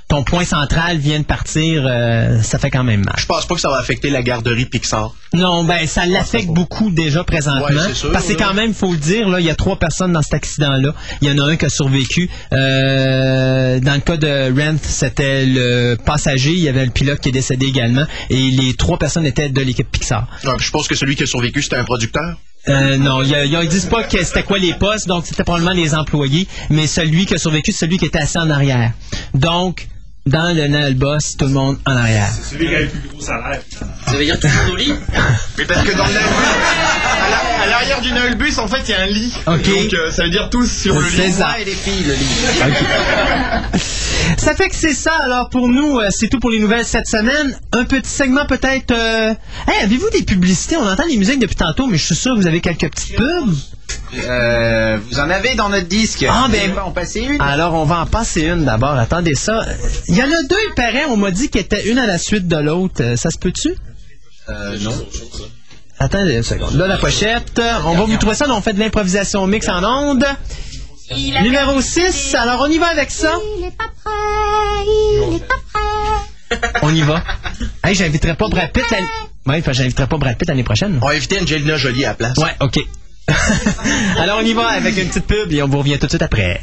[0.08, 3.14] ton point central vient de partir, euh, ça fait quand même mal.
[3.18, 5.12] Je pense pas que ça va affecter la garderie Pixar.
[5.34, 7.68] Non, ben ça l'affecte beaucoup déjà présentement.
[7.68, 10.12] Ouais, sûr, parce que quand même, faut le dire, là, il y a trois personnes
[10.12, 10.94] dans cet accident-là.
[11.20, 12.30] Il y en a un qui a survécu.
[12.54, 17.28] Euh, dans le cas de Rent, c'était le passager, il y avait le pilote qui
[17.28, 20.26] est décédé également, et les trois personnes étaient de l'équipe Pixar.
[20.44, 22.38] Donc, je pense que celui qui a survécu, c'était un producteur?
[22.68, 26.48] Euh, non, ils disent pas que c'était quoi les postes, donc c'était probablement les employés,
[26.70, 28.92] mais celui qui a survécu, c'est celui qui était assis en arrière.
[29.34, 29.86] Donc,
[30.28, 32.28] dans le Nal Boss, tout le monde en arrière.
[32.50, 33.60] Celui qui a le plus gros salaire.
[34.06, 34.92] Ça veut dire toujours au lit?
[35.56, 36.12] Mais parce que dans le
[37.28, 39.32] à la- à l'arrière du Nullbus, en fait, il y a un lit.
[39.46, 39.62] Ok.
[39.68, 41.32] Donc, euh, ça veut dire tous sur le C'est lit.
[41.32, 41.58] ça.
[41.60, 43.78] et les filles, le lit.
[44.36, 45.12] Ça fait que c'est ça.
[45.24, 47.58] Alors pour nous, euh, c'est tout pour les nouvelles cette semaine.
[47.72, 48.90] Un petit segment peut-être.
[48.92, 49.34] euh,
[49.66, 50.76] Hey, avez-vous des publicités?
[50.76, 53.16] On entend les musiques depuis tantôt, mais je suis sûr que vous avez quelques petites
[53.16, 53.54] pubs.
[54.14, 56.24] euh, vous en avez dans notre disque.
[56.28, 57.40] Ah, ben- voulez pas en passer une.
[57.40, 58.92] Alors on va en passer une d'abord.
[58.98, 59.64] Attendez ça.
[60.08, 61.04] Il y en a deux, il paraît.
[61.08, 63.02] On m'a dit qu'il était une à la suite de l'autre.
[63.02, 63.74] Euh, Ça se peut-tu?
[64.50, 64.92] Euh, non.
[66.00, 66.74] Attendez une seconde.
[66.74, 67.60] Là, la pochette.
[67.84, 68.46] On va vous trouver ça.
[68.48, 70.26] On fait de l'improvisation mix en ondes.
[71.10, 72.34] Numéro 6.
[72.34, 73.32] Alors on y va avec ça.
[73.58, 74.12] Il est pas prêt,
[75.30, 76.70] il est pas prêt.
[76.82, 77.22] On y va.
[77.82, 79.06] Hey, j'inviterai pas Brad Pitt l'année.
[79.46, 80.98] Ouais, j'inviterai pas Brad Pitt l'année prochaine.
[81.02, 82.36] On va inviter Angelina Jolie à la place.
[82.38, 82.78] Ouais, ok.
[84.18, 86.22] Alors on y va avec une petite pub et on vous revient tout de suite
[86.22, 86.60] après.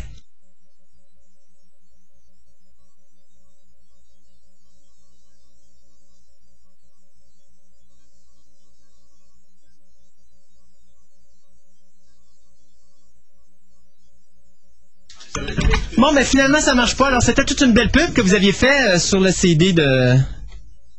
[16.15, 17.07] Ben finalement, ça marche pas.
[17.07, 20.15] Alors, c'était toute une belle pub que vous aviez fait euh, sur le CD de,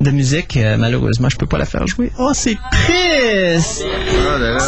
[0.01, 0.57] de musique.
[0.59, 2.13] Euh, malheureusement, je peux pas la faire jouer.
[2.19, 3.85] Oh, c'est triste!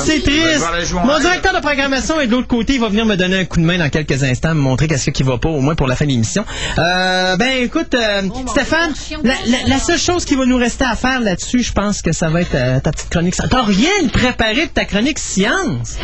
[0.07, 0.65] C'est triste!
[1.05, 2.75] Mon directeur de programmation est de l'autre côté.
[2.75, 5.11] Il va venir me donner un coup de main dans quelques instants, me montrer qu'est-ce
[5.11, 6.45] qui va pas, au moins pour la fin de l'émission.
[6.79, 8.93] Euh, ben, écoute, euh, Stéphane,
[9.23, 12.13] la, la- la seule chose qui va nous rester à faire là-dessus, je pense que
[12.13, 13.35] ça va être euh, ta petite chronique.
[13.37, 15.99] T'as rien préparé de ta chronique science?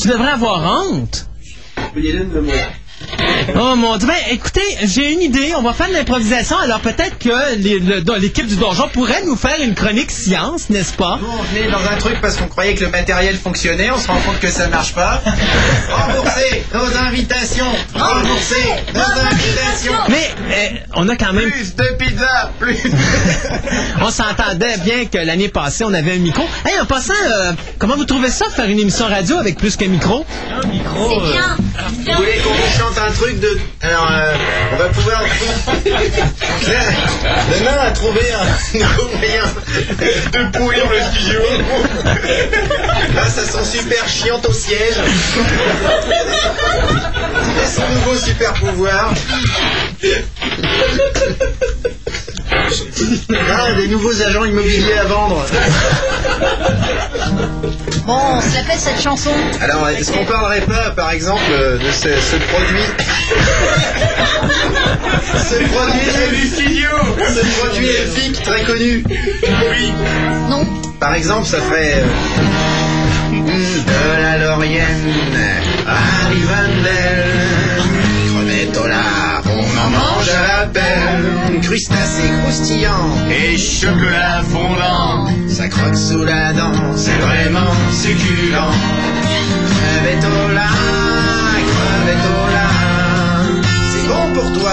[0.00, 1.27] Tu devrais avoir honte.
[1.92, 2.50] 不，你认得不？
[3.56, 8.18] Oh mon dieu, ben écoutez, j'ai une idée, on va faire de l'improvisation, alors peut-être que
[8.20, 11.18] l'équipe du donjon pourrait nous faire une chronique science, n'est-ce pas?
[11.20, 14.08] Nous, on venait dans un truc parce qu'on croyait que le matériel fonctionnait, on se
[14.08, 15.22] rend compte que ça marche pas.
[15.90, 17.72] Remboursez nos invitations.
[17.94, 19.92] Remboursez nos invitations.
[20.08, 21.50] Mais euh, on a quand même...
[21.50, 22.78] Plus de pizza Plus
[24.00, 26.44] On s'entendait bien que l'année passée, on avait un micro.
[26.64, 29.88] Hey, en passant, euh, comment vous trouvez ça, faire une émission radio avec plus qu'un
[29.88, 30.26] micro?
[30.60, 31.56] C'est bien.
[31.88, 33.58] Vous voulez qu'on un truc de...
[33.82, 34.34] Alors, euh,
[34.72, 35.22] on va pouvoir...
[37.58, 39.42] Demain, on a trouvé un nouveau moyen
[40.32, 41.40] de pourrir le studio.
[43.14, 44.96] Là, ça sent super chiant au siège.
[47.62, 49.12] Et son nouveau super pouvoir.
[53.50, 55.44] Ah, des nouveaux agents immobiliers à vendre.
[58.06, 59.30] Bon, on se la fait cette chanson.
[59.60, 62.84] Alors, est-ce qu'on parlerait pas, par exemple, euh, de ce, ce produit
[65.36, 66.00] Ce produit
[67.28, 69.92] Ce produit épique très connu Oui.
[70.48, 70.64] Non.
[71.00, 72.02] Par exemple, ça ferait...
[72.02, 72.04] euh,
[73.86, 75.12] de la Laurienne
[75.86, 77.24] à Rivendell,
[80.68, 87.18] mange à la pelle, crustacés croustillants et chocolat fondant, ça croque sous la dent, c'est
[87.18, 88.70] vraiment succulent.
[89.66, 90.74] Crevette au lard,
[91.66, 94.72] crevette au lard, c'est bon pour toi,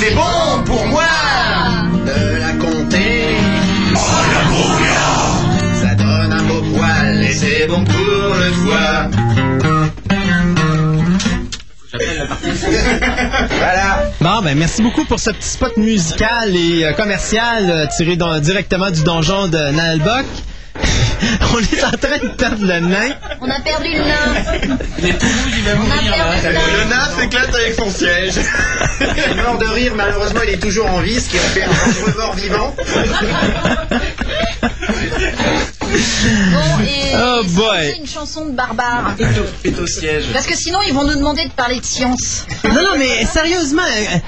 [0.00, 1.13] c'est bon pour moi,
[13.58, 14.10] voilà.
[14.20, 18.38] Bon, ben merci beaucoup pour ce petit spot musical et euh, commercial euh, tiré dans-
[18.40, 20.24] directement du donjon de Nalbok.
[21.54, 23.10] On est en train de perdre le nain.
[23.40, 24.76] On a perdu le nain.
[24.98, 27.08] Il est tout rouge, il va a mourir le nain.
[27.18, 28.34] S'éclate avec son siège.
[29.00, 29.06] Il
[29.38, 32.18] est mort de rire, malheureusement il est toujours en vie, ce qui en fait un
[32.18, 32.74] mort vivant.
[37.14, 37.90] Et Oh et boy.
[37.92, 39.14] c'est une chanson de barbare.
[39.62, 40.24] Faites au siège.
[40.32, 42.46] Parce que sinon, ils vont nous demander de parler de science.
[42.64, 44.18] Non, non, mais sérieusement, euh,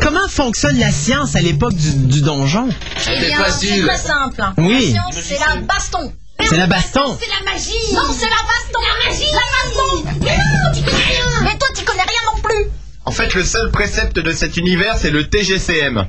[0.00, 2.68] comment fonctionne la science à l'époque du, du donjon?
[3.10, 4.42] Eh bien, c'est très simple.
[4.58, 4.92] Oui.
[4.94, 6.12] La science, c'est la baston.
[6.46, 7.18] C'est la baston.
[7.20, 7.94] C'est la magie.
[7.94, 8.80] Non, c'est la baston.
[8.82, 9.30] La magie.
[9.32, 10.04] La baston.
[10.20, 11.24] Mais non, tu connais rien.
[11.42, 12.66] Mais toi, tu connais rien non plus.
[13.06, 16.06] En fait, le seul précepte de cet univers, c'est le TGCM.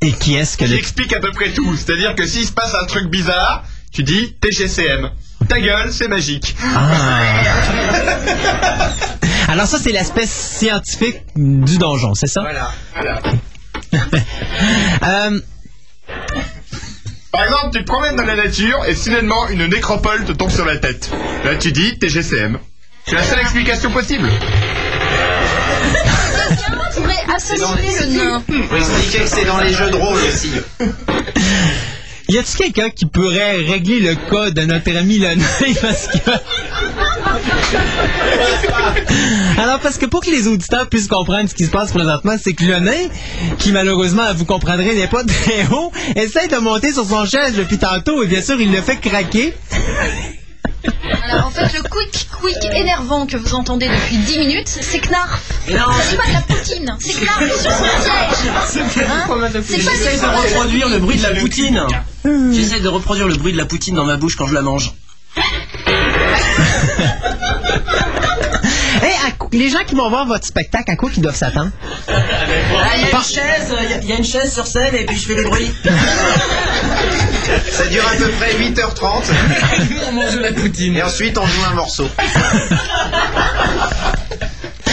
[0.00, 1.76] Et qui est-ce que Qui explique à peu près tout.
[1.76, 5.10] C'est-à-dire que s'il se passe un truc bizarre, tu dis TGCM.
[5.48, 6.54] Ta gueule, c'est magique.
[6.74, 6.90] Ah.
[9.48, 12.42] Alors ça, c'est l'aspect scientifique du donjon, c'est ça?
[12.42, 12.70] Voilà.
[12.94, 13.20] voilà.
[15.04, 15.40] Euh,
[17.32, 20.64] Par exemple, tu te promènes dans la nature et soudainement une nécropole te tombe sur
[20.66, 21.10] la tête.
[21.44, 22.58] Là, tu dis TGCM.
[23.06, 24.28] C'est la seule explication possible.
[26.94, 28.42] Tu pourrais assassiner le nain.
[28.68, 30.50] Faut expliquer que c'est dans les jeux de rôle aussi.
[32.28, 36.30] y a-t-il quelqu'un qui pourrait régler le cas de notre ami le nain parce que...
[39.60, 42.52] Alors, parce que pour que les auditeurs puissent comprendre ce qui se passe présentement, c'est
[42.52, 43.08] que le nain,
[43.58, 47.78] qui malheureusement, vous comprendrez, n'est pas très haut, essaye de monter sur son chaise depuis
[47.78, 49.54] tantôt et bien sûr, il le fait craquer.
[51.24, 55.42] Alors, en fait, le quick quick énervant que vous entendez depuis 10 minutes, c'est Knarf.
[55.70, 55.76] Non,
[56.08, 58.48] c'est pas de la poutine, c'est Knarf sur son siège.
[58.48, 59.26] Hein c'est pas
[59.60, 61.80] J'essaie de reproduire le bruit de la poutine.
[62.52, 64.94] J'essaie de reproduire le bruit de la poutine dans ma bouche quand je la mange.
[69.02, 71.70] Hey, à quoi- les gens qui vont voir votre spectacle, à quoi ils doivent s'attendre?
[72.08, 72.12] Ah,
[72.96, 74.94] il y a une chaise, il y a- il y a une chaise sur scène
[74.94, 75.70] et puis je fais des bruits.
[77.70, 79.24] Ça dure à peu près 8h30.
[80.08, 80.96] On mange de la poutine.
[80.96, 82.08] Et ensuite, on joue un morceau.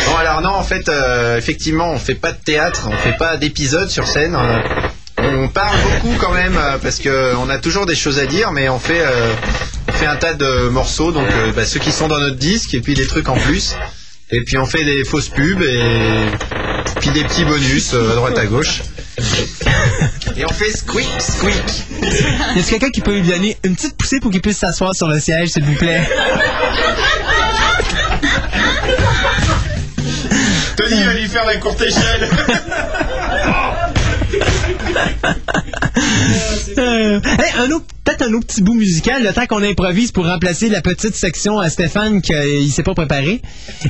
[0.07, 3.37] Bon, alors non, en fait, euh, effectivement, on fait pas de théâtre, on fait pas
[3.37, 4.35] d'épisodes sur scène.
[4.35, 4.59] euh,
[5.17, 8.51] on parle beaucoup quand même, euh, parce que on a toujours des choses à dire,
[8.51, 9.33] mais on fait, euh,
[9.95, 12.81] fait un tas de morceaux, donc euh, bah, ceux qui sont dans notre disque, et
[12.81, 13.75] puis des trucs en plus.
[14.31, 16.25] Et puis on fait des fausses pubs, et
[16.99, 18.81] puis des petits bonus euh, à droite à gauche.
[20.37, 21.63] Et on fait squeak, squeak.
[22.55, 25.07] Y a quelqu'un qui peut lui donner une petite poussée pour qu'il puisse s'asseoir sur
[25.07, 26.01] le siège, s'il vous plaît?
[30.75, 32.29] Tony va lui faire la courte échelle.
[36.77, 40.25] Euh, hey, un autre, peut-être un autre petit bout musical, le temps qu'on improvise pour
[40.27, 43.41] remplacer la petite section à Stéphane qu'il s'est pas préparé.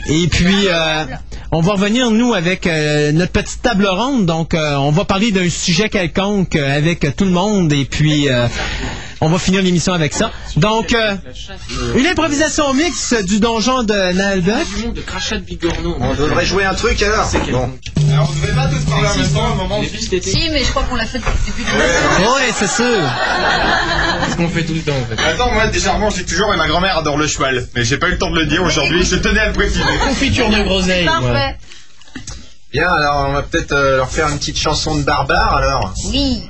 [0.08, 1.06] Et puis, euh,
[1.52, 4.26] on va revenir, nous, avec euh, notre petite table ronde.
[4.26, 7.72] Donc, euh, on va parler d'un sujet quelconque avec tout le monde.
[7.74, 8.48] Et puis, euh,
[9.22, 10.32] on va finir l'émission avec ça.
[10.56, 11.16] Donc, euh,
[11.96, 14.14] une improvisation mixte du donjon de
[15.40, 15.98] bigorneau.
[16.00, 17.30] On devrait jouer un truc alors.
[17.52, 17.70] Bon.
[18.14, 20.70] Alors, vous devez pas tous parler en même temps au moment où Si, mais je
[20.70, 21.64] crois qu'on l'a fait depuis.
[21.64, 22.86] Ouais, c'est sûr.
[24.26, 25.22] C'est ce qu'on fait tout le temps en fait.
[25.24, 27.68] Attends, moi, déjà, je dis toujours, et ma grand-mère adore le cheval.
[27.76, 29.84] Mais j'ai pas eu le temps de le dire aujourd'hui, je tenais à le préciser.
[30.04, 31.06] Confiture de groseille.
[31.06, 31.56] Parfait.
[32.72, 35.94] Bien, alors on va peut-être euh, leur faire une petite chanson de barbare alors.
[36.08, 36.44] Oui,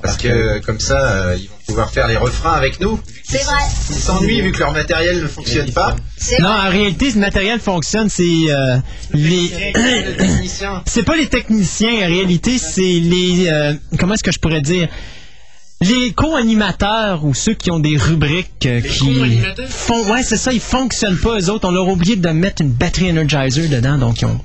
[0.00, 2.98] Parce que comme ça, euh, ils vont pouvoir faire les refrains avec nous.
[3.22, 3.60] c'est vrai.
[3.90, 5.94] Ils s'ennuient vu que leur matériel ne fonctionne pas.
[6.16, 8.78] C'est Non, en réalité, ce matériel fonctionne, c'est euh,
[9.12, 9.52] les...
[10.86, 13.48] C'est pas les techniciens, en réalité, c'est les.
[13.48, 14.88] euh, comment est-ce que je pourrais dire?
[15.82, 20.10] Les co-animateurs ou ceux qui ont des rubriques euh, qui font.
[20.12, 21.68] Ouais, c'est ça, ils fonctionnent pas, eux autres.
[21.68, 24.40] On leur a oublié de mettre une batterie Energizer dedans, donc ils ont.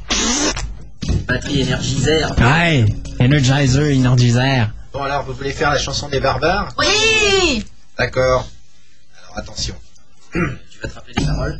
[1.27, 2.33] batteries énergisèrent.
[2.39, 2.85] Ouais,
[3.19, 4.71] Energizer, Energizer.
[4.93, 6.73] Bon, alors, vous voulez faire la chanson des barbares?
[6.79, 7.63] Oui
[7.97, 8.47] D'accord.
[9.23, 9.75] Alors, attention.
[10.33, 11.57] Tu vas te rappeler les paroles?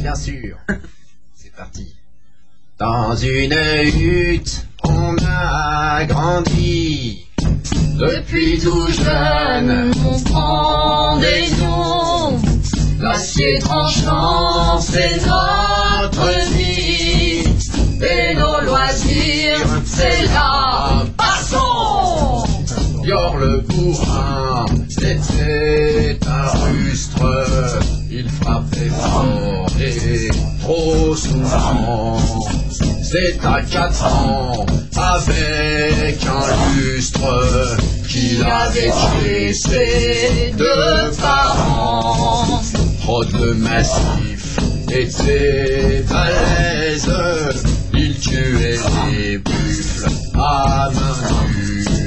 [0.00, 0.56] Bien sûr.
[1.34, 1.94] C'est parti.
[2.78, 3.54] Dans une
[3.98, 7.26] hutte, on a grandi.
[7.96, 12.40] Depuis tout jeune, on prend des noms.
[13.00, 17.44] L'acier tranchant, c'est notre vie.
[18.02, 22.43] Et nos loisirs, c'est la passion.
[23.04, 24.64] Yor le bourrin
[24.98, 27.46] était un rustre.
[28.10, 30.28] Il frappait fort et
[30.62, 32.16] trop souvent.
[33.02, 34.64] C'est à quatre ans,
[34.96, 37.76] avec un lustre,
[38.08, 42.62] qu'il avait tué ses deux parents.
[43.04, 44.58] Rod le massif
[44.88, 47.10] était l'aise,
[47.92, 48.78] il tuait
[49.10, 52.03] les buffles à main nue.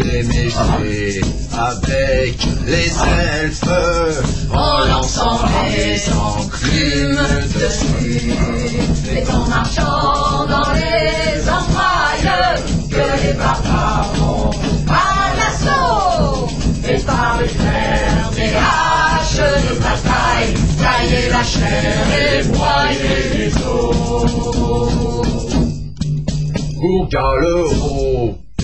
[0.00, 1.20] Aimait jouer
[1.52, 3.64] avec les elfes
[4.52, 5.40] en lançant
[5.72, 7.18] les enclumes
[7.54, 8.32] dessus.
[9.04, 14.50] C'est en marchant dans les entrailles que les barbares vont
[14.88, 16.46] à l'assaut.
[16.88, 23.98] Et par le fer des haches de bataille, tailler la chair et broyer les os.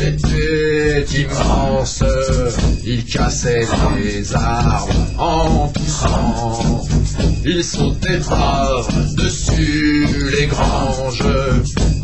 [0.01, 2.03] Était immense,
[2.85, 3.66] il cassait
[3.97, 6.83] les arbres en poussant.
[7.45, 10.07] Il sautait par-dessus
[10.37, 11.23] les granges,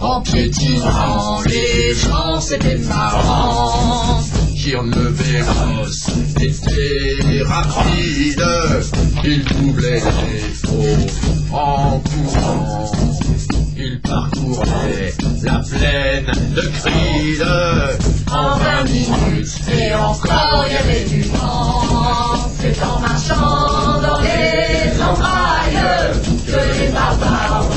[0.01, 4.21] en piétinant les gens, c'était marrant.
[4.57, 5.11] Kirn le
[6.45, 8.45] était rapide,
[9.25, 12.93] il doublait les faux en courant.
[13.82, 17.43] Il parcourait la plaine de Krill
[18.31, 21.82] En vingt minutes, et encore il y avait du vent.
[22.61, 25.78] C'est en marchant dans les entrailles
[26.47, 27.70] que les barbares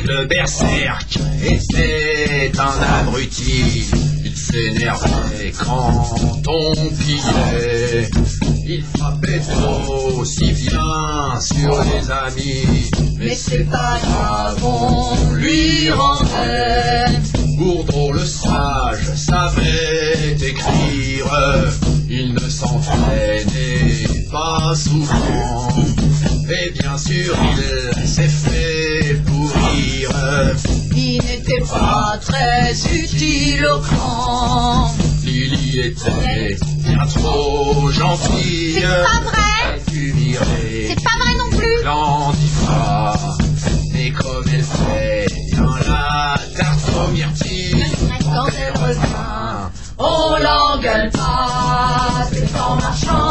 [0.00, 3.90] Le berserk était un abruti.
[4.24, 6.16] Il s'énervait quand
[6.48, 8.08] on pillait.
[8.66, 12.90] Il frappait trop si bien sur les amis.
[13.18, 17.18] Mais c'est pas grave, on lui rendait.
[17.58, 21.70] Bourdon le sage savait écrire.
[22.08, 25.68] Il ne s'entraînait pas souvent.
[26.50, 27.36] Et bien sûr,
[27.96, 29.11] il s'est fait.
[30.94, 34.90] Il n'était pas très utile au clan.
[35.24, 36.56] Lily était
[36.86, 38.74] bien trop gentille.
[38.74, 43.14] C'est pas vrai C'est pas vrai non plus l'antifa.
[43.92, 45.26] Mais comme elle fait
[45.56, 47.84] dans la tarte aux myrtilles,
[48.22, 52.28] Quand elle revient, on l'engueule pas.
[52.32, 53.21] C'est en marchant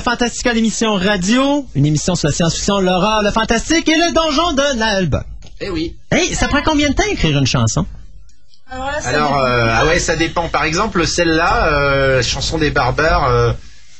[0.00, 4.52] de Fantastica, l'émission radio, une émission sur la science-fiction, l'horreur, le fantastique et le donjon
[4.54, 5.22] de l'album.
[5.60, 5.96] Eh oui.
[6.10, 7.84] Hey, ça prend combien de temps écrire une chanson?
[9.04, 10.48] Alors, euh, ah ouais, ça dépend.
[10.48, 13.28] Par exemple, celle-là, euh, chanson des barbares.
[13.28, 13.52] euh,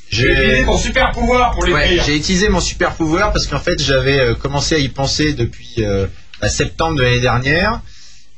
[0.09, 2.03] J'ai utilisé ton super pouvoir pour Ouais, l'écrire.
[2.05, 5.75] j'ai utilisé mon super pouvoir parce qu'en fait, j'avais euh, commencé à y penser depuis
[5.79, 6.07] euh,
[6.41, 7.81] à septembre de l'année dernière.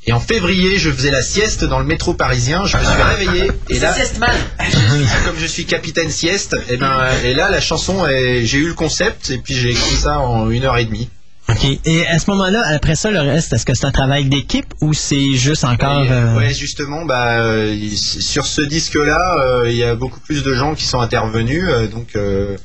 [0.05, 2.65] Et en février, je faisais la sieste dans le métro parisien.
[2.65, 4.35] Je me suis réveillé et là, sieste mal.
[5.25, 6.91] comme je suis capitaine sieste, et ben,
[7.23, 10.49] et là, la chanson, est- j'ai eu le concept et puis j'ai écrit ça en
[10.49, 11.09] une heure et demie.
[11.49, 11.65] OK.
[11.85, 14.93] Et à ce moment-là, après ça, le reste, est-ce que c'est un travail d'équipe ou
[14.93, 16.01] c'est juste encore...
[16.01, 20.43] Ouais, euh, ouais, justement, bah, euh, sur ce disque-là, euh, il y a beaucoup plus
[20.43, 21.63] de gens qui sont intervenus.
[21.67, 22.55] euh, donc, euh,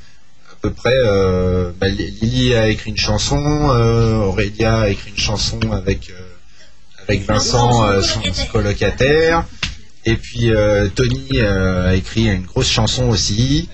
[0.52, 3.40] à peu près, euh, bah, Li- Lily a écrit une chanson,
[3.70, 6.15] euh, Aurélia a écrit une chanson avec, euh,
[7.09, 8.20] avec Vincent, euh, son
[8.52, 9.44] colocataire.
[10.05, 13.68] Et puis, euh, Tony euh, a écrit une grosse chanson aussi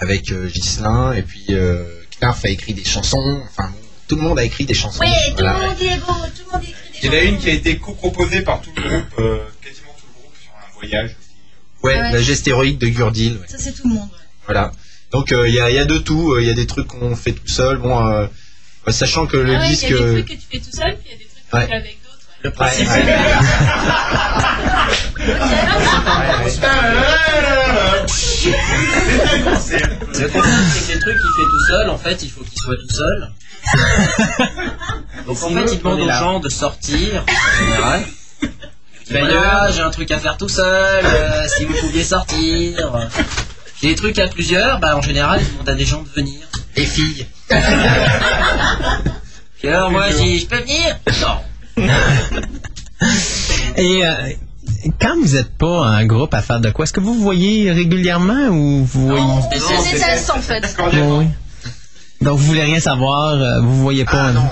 [0.00, 1.12] avec euh, Ghislain.
[1.12, 1.84] Et puis, euh,
[2.20, 3.40] Knarf a écrit des chansons.
[3.50, 3.72] Enfin,
[4.08, 5.00] tout le monde a écrit des chansons.
[5.00, 5.58] Ouais, tout Voilà.
[5.58, 7.38] le monde y est beau, tout le monde y écrit Il y en a une
[7.38, 10.78] qui a été co-proposée par tout le groupe, euh, quasiment tout le groupe, sur un
[10.80, 11.16] voyage.
[11.82, 12.12] Ouais, Ouais.
[12.12, 13.34] la gestéroïque de Gurdil.
[13.40, 13.46] ouais.
[13.48, 14.08] Ça, c'est tout le monde.
[14.46, 14.72] Voilà.
[15.12, 16.32] Donc il y, a, y a de tout.
[16.32, 17.78] euh, Il y a des trucs qu'on fait tout seul.
[17.78, 18.26] Bon, euh,
[18.88, 19.86] sachant que le Ah ouais, disque.
[19.88, 21.24] il y a des trucs que tu fais tout seul, puis il y a des
[21.24, 21.66] trucs que tu Ouais.
[21.66, 21.98] fais avec
[22.46, 23.04] Le ouais, principe, ouais.
[30.14, 32.60] Le principe, c'est que les trucs qu'il fait tout seul, en fait, il faut qu'il
[32.60, 33.32] soit tout seul.
[35.26, 38.02] Donc en fait, il demande aux gens de sortir, en général.
[38.42, 38.48] Il
[39.12, 43.08] fait, Ah, j'ai un truc à faire tout seul, euh, si vous pouviez sortir.
[43.82, 46.38] J'ai des trucs à plusieurs, bah en général, il demande à des gens de venir.
[46.76, 47.26] Les filles.
[49.58, 51.40] Puis alors moi, si je peux venir Non.
[53.76, 54.12] Et euh,
[55.00, 58.48] quand vous n'êtes pas un groupe à faire de quoi, est-ce que vous voyez régulièrement
[58.48, 59.24] ou vous voyez...
[59.52, 60.64] C'est des tests, en fait.
[60.94, 61.26] Oui.
[62.22, 64.32] Donc vous voulez rien savoir, euh, vous voyez pas...
[64.32, 64.48] non.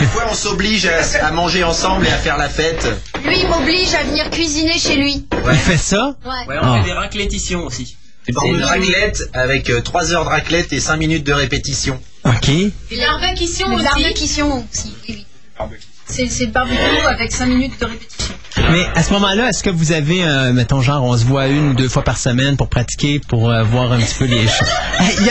[0.00, 2.86] Des fois, on s'oblige à, à manger ensemble et à faire la fête.
[3.24, 5.26] Lui, il m'oblige à venir cuisiner chez lui.
[5.50, 6.14] Il fait ça?
[6.24, 6.30] Ouais.
[6.46, 6.78] Ouais, on Ah.
[6.82, 7.96] fait des raclétitions aussi.
[8.26, 11.98] C'est une raclette avec 3 heures de raclette et 5 minutes de répétition.
[12.24, 12.48] OK.
[12.50, 13.84] Et Le aussi.
[13.84, 14.94] barbecue aussi.
[16.06, 16.76] C'est le barbecue
[17.06, 18.34] avec 5 minutes de répétition.
[18.70, 21.70] Mais à ce moment-là, est-ce que vous avez, euh, mettons, genre, on se voit une
[21.70, 24.68] ou deux fois par semaine pour pratiquer, pour euh, voir un petit peu les choses?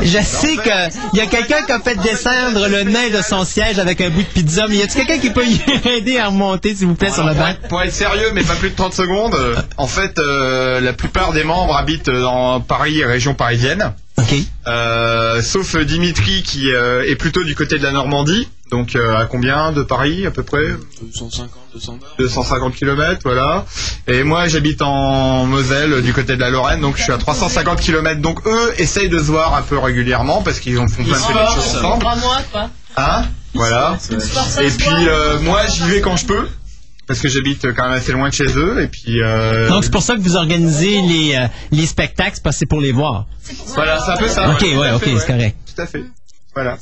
[0.02, 3.44] Je sais que il y a quelqu'un qui a fait descendre le nain de son
[3.44, 6.28] siège avec un bout de pizza, mais y a-t-il quelqu'un qui peut y aider à
[6.28, 7.54] remonter, s'il vous plaît, sur le banc?
[7.68, 11.32] pour être sérieux, mais pas plus de 30 secondes, euh, en fait, euh, la plupart
[11.32, 13.92] des membres habitent dans Paris et région parisienne.
[14.20, 14.34] OK.
[14.66, 18.48] Euh, sauf Dimitri qui euh, est plutôt du côté de la Normandie.
[18.70, 20.62] Donc euh, à combien de Paris à peu près
[21.02, 22.10] 250, 200 balles.
[22.18, 23.64] 250 km, voilà.
[24.06, 27.80] Et moi j'habite en Moselle, du côté de la Lorraine, donc je suis à 350
[27.80, 28.20] km.
[28.20, 31.50] Donc eux essayent de se voir un peu régulièrement parce qu'ils en font plein de
[31.54, 32.00] choses ensemble.
[32.00, 32.70] Trois mois, quoi.
[32.96, 33.24] Hein?
[33.54, 33.98] Voilà.
[34.60, 36.48] Et puis euh, moi j'y vais quand je peux.
[37.06, 38.80] Parce que j'habite quand même assez loin de chez eux.
[38.80, 42.42] Et puis euh, Donc c'est pour ça que vous organisez les, euh, les spectacles, c'est
[42.44, 43.26] parce que c'est pour les voir.
[43.74, 44.48] voilà, c'est un peu ça.
[44.52, 45.56] OK, ouais, OK, c'est correct.
[45.74, 46.04] Tout à fait.
[46.62, 46.78] Voilà.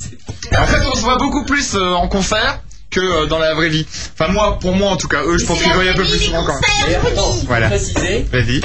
[0.61, 3.69] En fait, on se voit beaucoup plus euh, en concert que euh, dans la vraie
[3.69, 3.85] vie.
[4.13, 5.23] Enfin, moi, pour moi en tout cas.
[5.23, 6.99] Eux, je pense qu'ils voyaient un peu plus souvent quand même.
[7.05, 7.67] Attends, je Voilà.
[7.69, 8.61] préciser Vas-y.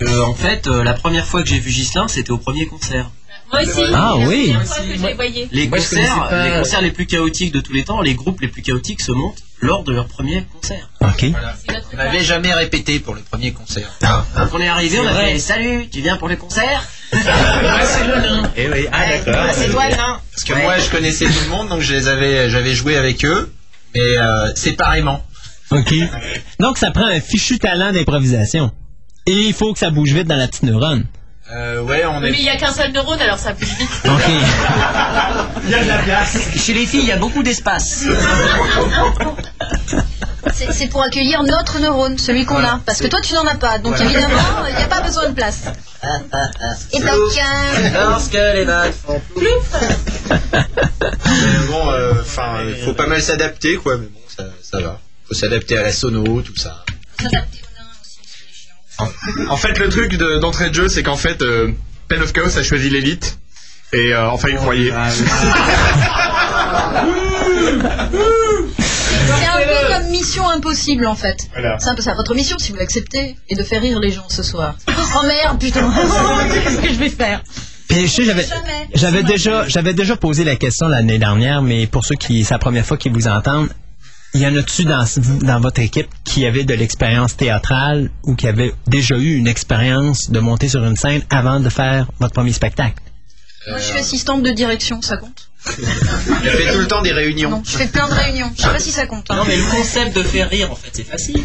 [0.00, 3.10] que, en fait, euh, la première fois que j'ai vu Ghislain, c'était au premier concert.
[3.52, 3.82] Moi aussi.
[3.92, 4.54] Ah oui.
[5.02, 5.48] les voyais.
[5.52, 8.00] Les Moi, je connaissais concerts, pas- les concerts les plus chaotiques de tous les temps,
[8.00, 10.88] les groupes les plus chaotiques se montent lors de leur premier concert.
[11.00, 11.26] OK.
[11.92, 13.90] On n'avait jamais répété pour le premier concert.
[14.00, 15.32] Donc on est arrivé, on a vrai.
[15.32, 18.50] fait Salut, tu viens pour le concert c'est le nain.
[18.56, 19.44] Eh oui, ah d'accord.
[19.48, 21.92] Ah, c'est toi le nain Parce que moi, je connaissais tout le monde, donc je
[21.94, 23.52] les avais, j'avais joué avec eux,
[23.94, 25.24] mais euh, séparément.
[25.70, 25.94] OK.
[26.58, 28.72] Donc ça prend un fichu talent d'improvisation.
[29.26, 31.06] Et il faut que ça bouge vite dans la petite neurone.
[31.54, 32.32] Euh, ouais, on Mais est.
[32.32, 33.88] il n'y a qu'un seul neurone, alors ça bouge vite.
[35.64, 36.36] Il y a de la place.
[36.56, 38.04] Chez les filles, il y a beaucoup d'espace.
[40.52, 42.80] C'est pour accueillir notre neurone, celui qu'on a.
[42.84, 43.78] Parce que toi, tu n'en as pas.
[43.78, 45.62] Donc évidemment, il n'y a pas besoin de place.
[46.92, 49.46] Et donc, euh, Lorsque les vagues font Mais
[51.68, 53.96] bon, euh, enfin, il faut pas mal s'adapter, quoi.
[53.96, 55.00] Mais bon, ça, ça va.
[55.26, 56.84] Faut s'adapter à la sono, tout ça.
[58.98, 61.72] En fait, le truc de- d'entrée de, jeu, c'est qu'en fait, euh,
[62.08, 63.38] Pen of Chaos a choisi l'élite.
[63.92, 64.92] Et euh, enfin, il croyait.
[69.26, 71.48] c'est un peu comme mission impossible en fait.
[71.52, 71.78] Voilà.
[71.78, 72.14] C'est un peu ça.
[72.14, 74.74] Votre mission, si vous l'acceptez, est de faire rire les gens ce soir.
[74.88, 75.92] Oh merde, putain.
[76.52, 77.42] Qu'est-ce que je vais faire?
[77.88, 78.24] Puis je sais,
[78.94, 82.58] j'avais, déjà, j'avais déjà posé la question l'année dernière, mais pour ceux qui, c'est la
[82.58, 83.68] première fois qu'ils vous entendent,
[84.34, 85.04] y en a-tu dans,
[85.42, 90.30] dans votre équipe qui avait de l'expérience théâtrale ou qui avait déjà eu une expérience
[90.30, 92.96] de monter sur une scène avant de faire votre premier spectacle?
[93.68, 95.48] Moi, je suis assistante de direction, ça compte
[95.78, 95.84] Il
[96.50, 97.48] fait tout le temps des réunions.
[97.50, 98.52] Non, je fais plein de réunions.
[98.56, 99.30] Je sais pas si ça compte.
[99.30, 99.36] hein.
[99.36, 101.42] Non, mais le concept de faire rire, en fait, c'est facile.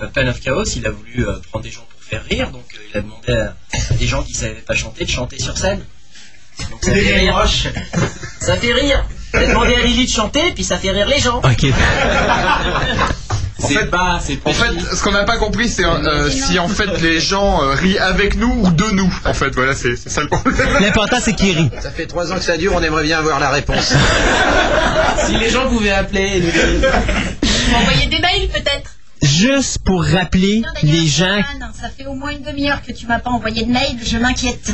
[0.00, 2.64] Euh, Pen of Chaos, il a voulu euh, prendre des gens pour faire rire, donc
[2.74, 3.54] euh, il a demandé à,
[3.90, 5.80] à des gens qui savaient pas chanter de chanter sur scène.
[6.70, 7.44] Donc ça fait rire.
[8.40, 9.04] Ça fait rire.
[9.34, 11.38] A demandé à Lily de chanter, puis ça fait rire les gens.
[11.38, 11.66] OK.
[13.64, 17.00] En fait, pas, en fait, ce qu'on n'a pas compris, c'est euh, si en fait
[17.00, 19.12] les gens euh, rient avec nous ou de nous.
[19.24, 20.56] En fait, voilà, c'est ça le problème.
[20.80, 21.70] L'important, c'est qu'il rit.
[21.80, 23.92] Ça fait trois ans que ça dure, on aimerait bien avoir la réponse.
[25.26, 26.52] Si les gens pouvaient appeler dire-
[27.76, 28.90] Envoyer des mails peut-être?
[29.22, 33.20] Juste pour rappeler les gens Anne, ça fait au moins une demi-heure que tu m'as
[33.20, 34.72] pas envoyé de mail, je m'inquiète.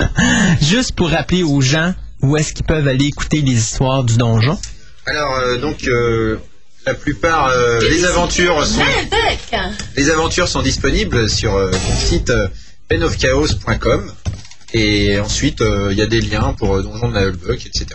[0.62, 1.92] Juste pour rappeler aux gens
[2.22, 4.58] où est-ce qu'ils peuvent aller écouter les histoires du donjon?
[5.06, 6.38] Alors, euh, donc, euh,
[6.86, 8.80] la plupart, euh, les aventures sont,
[9.96, 12.48] les aventures sont disponibles sur euh, mon site euh,
[12.88, 14.12] penofchaos.com.
[14.74, 17.86] Et ensuite, euh, il y a des liens pour euh, Donjon de Nullbuck, etc.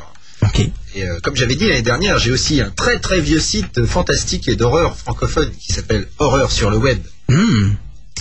[0.95, 4.47] Et euh, comme j'avais dit l'année dernière, j'ai aussi un très très vieux site fantastique
[4.47, 6.99] et d'horreur francophone qui s'appelle Horreur sur le web.
[7.27, 7.71] Hmm.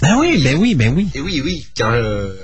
[0.03, 1.09] Ah oui, ben oui, ben oui.
[1.15, 2.35] Et oui, oui, car euh,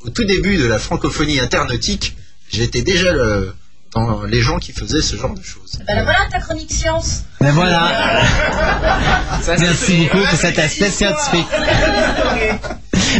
[0.00, 2.16] au tout début de la francophonie internautique,
[2.52, 3.54] j'étais déjà le-
[3.94, 5.78] dans les gens qui faisaient ce genre de choses.
[5.86, 7.24] Ben là, voilà ta chronique science.
[7.40, 8.22] Ben voilà.
[9.58, 11.46] Merci beaucoup pour cet aspect scientifique.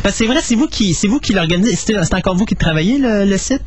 [0.05, 1.77] Ben, c'est vrai, c'est vous qui, c'est vous qui l'organisez.
[1.77, 3.63] C'est encore vous qui travaillez le, le site?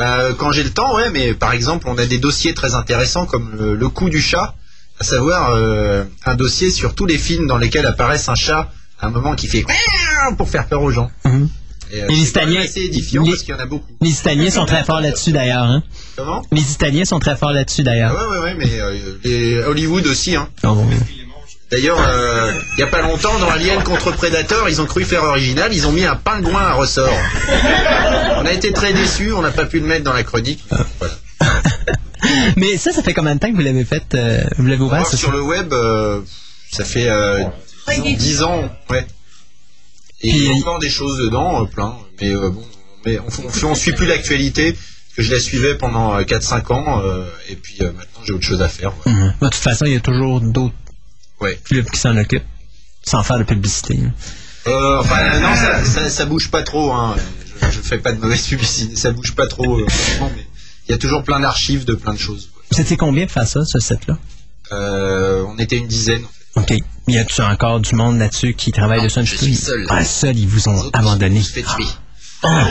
[0.00, 3.26] Euh, quand j'ai le temps, ouais, mais par exemple, on a des dossiers très intéressants
[3.26, 4.54] comme le, le coup du chat,
[5.00, 9.06] à savoir euh, un dossier sur tous les films dans lesquels apparaissent un chat à
[9.06, 9.64] un moment qui fait
[10.36, 11.10] pour faire peur aux gens.
[11.24, 11.28] Et,
[11.94, 13.92] euh, les Italiens, assez édifiant les- parce qu'il y en a beaucoup.
[14.00, 15.62] Les Italiens sont très forts là-dessus d'ailleurs.
[15.64, 15.82] Hein.
[16.16, 16.42] Comment?
[16.52, 18.12] Les Italiens sont très forts là-dessus Ah d'ailleurs.
[18.30, 18.94] ouais, ouais, ouais, mais euh,
[19.24, 20.34] les Hollywood aussi.
[20.36, 20.48] Hein.
[20.64, 20.76] Oh,
[21.68, 25.24] D'ailleurs, euh, il y a pas longtemps, dans Alien contre Predator, ils ont cru faire
[25.24, 27.08] original, ils ont mis un pingouin à ressort.
[28.38, 30.64] On a été très déçus, on n'a pas pu le mettre dans la chronique.
[31.00, 31.14] Voilà.
[32.56, 35.06] Mais ça, ça fait combien de temps que vous l'avez fait euh, Vous l'avez ouvert
[35.06, 36.20] sur le web, euh,
[36.70, 37.42] ça fait euh,
[37.88, 39.04] 10 ans, ouais.
[40.22, 41.96] Et il y a encore des choses dedans, euh, plein.
[42.20, 42.64] Mais euh, bon,
[43.04, 44.76] mais on, on, on suit plus l'actualité.
[45.16, 48.44] que Je la suivais pendant euh, 4-5 ans, euh, et puis euh, maintenant j'ai autre
[48.46, 48.92] chose à faire.
[49.04, 49.18] voilà.
[49.18, 49.32] Mhm.
[49.40, 50.74] De toute façon, il y a toujours d'autres
[51.40, 51.60] Ouais.
[51.64, 52.46] clubs qui s'en occupent,
[53.06, 53.98] sans faire de publicité.
[54.02, 54.12] hein.
[54.68, 56.92] Euh, enfin, non, ça, ça, ça bouge pas trop.
[56.92, 57.14] Hein.
[57.62, 59.76] Je, je fais pas de mauvaise publicité, ça bouge pas trop.
[59.76, 59.84] mais
[60.88, 62.50] il y a toujours plein d'archives de plein de choses.
[62.76, 63.78] Étiez combien faire ça, ce
[64.72, 66.24] Euh, on était une dizaine.
[66.56, 66.74] OK.
[67.08, 69.86] Y a-tu encore du monde là-dessus qui travaille dessus un je suis seul.
[69.88, 71.40] Ah, seul, ils vous ont abandonné.
[71.40, 71.84] Je fais tuer.
[72.42, 72.66] On meurt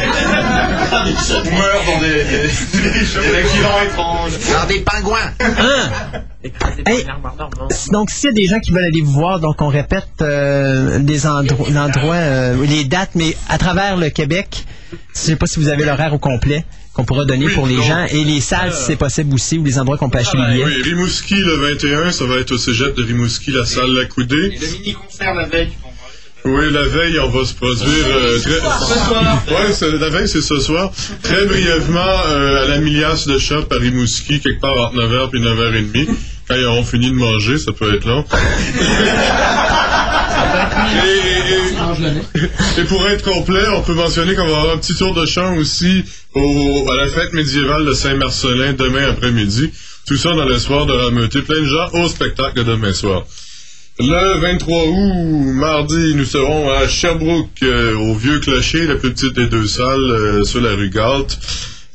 [0.92, 4.32] dans des, des, des accidents étranges.
[4.54, 5.32] Par des pingouins.
[6.86, 7.06] Hey,
[7.92, 11.00] donc, s'il y a des gens qui veulent aller vous voir, donc on répète euh,
[11.00, 15.60] les endro- l'endroit, euh, les dates, mais à travers le Québec, je sais pas si
[15.60, 16.64] vous avez l'horaire au complet
[16.96, 19.58] qu'on pourra donner Oui, pour les donc, gens et les salles, si c'est possible aussi,
[19.60, 20.66] ou les endroits qu'on peut acheter les billets.
[20.66, 24.58] Oui, Rimouski le 21, ça va être au cégep de Rimouski, la salle La Coudée.
[24.60, 25.70] Le mini-concert la veille.
[26.46, 28.60] Oui, la veille, on va se produire euh, très.
[29.54, 30.92] Ouais, c'est- la veille, c'est ce soir.
[31.24, 35.40] Très brièvement, euh, à la Milias de Shop à Rimouski, quelque part entre 9h et
[35.40, 36.08] 9h30.
[36.48, 38.24] Quand ils auront fini de manger, ça peut être long.
[41.04, 41.35] et,
[42.78, 45.56] et- pour être complet, on peut mentionner qu'on va avoir un petit tour de chant
[45.58, 46.04] aussi
[46.34, 49.72] au, à la fête médiévale de Saint-Marcelin demain après-midi.
[50.08, 53.26] Tout ça dans l'espoir de rameuter plein de gens au spectacle de demain soir.
[53.98, 59.34] Le 23 août, mardi, nous serons à Sherbrooke, euh, au Vieux Clocher, la plus petite
[59.34, 61.40] des deux salles, euh, sur la rue Galt.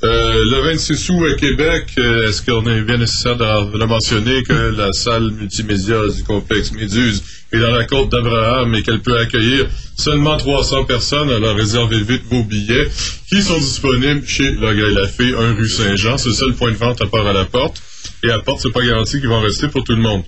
[0.02, 4.42] Euh, le 26 août à Québec, euh, est-ce qu'on est bien nécessaire de, de mentionner
[4.44, 7.22] que la salle multimédia du complexe Méduse
[7.52, 9.66] est dans la côte d'Abraham et qu'elle peut accueillir
[9.98, 12.88] seulement 300 personnes, alors réservez vite vos billets
[13.28, 16.16] qui sont disponibles chez Le Gars et la Fée, 1 rue Saint-Jean.
[16.16, 17.82] C'est le seul point de vente à part à la porte.
[18.22, 20.22] Et à la porte, c'est pas garanti qu'ils vont rester pour tout le monde.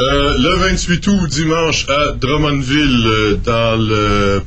[0.00, 4.42] Euh, le 28 août, dimanche, à Drummondville, dans le,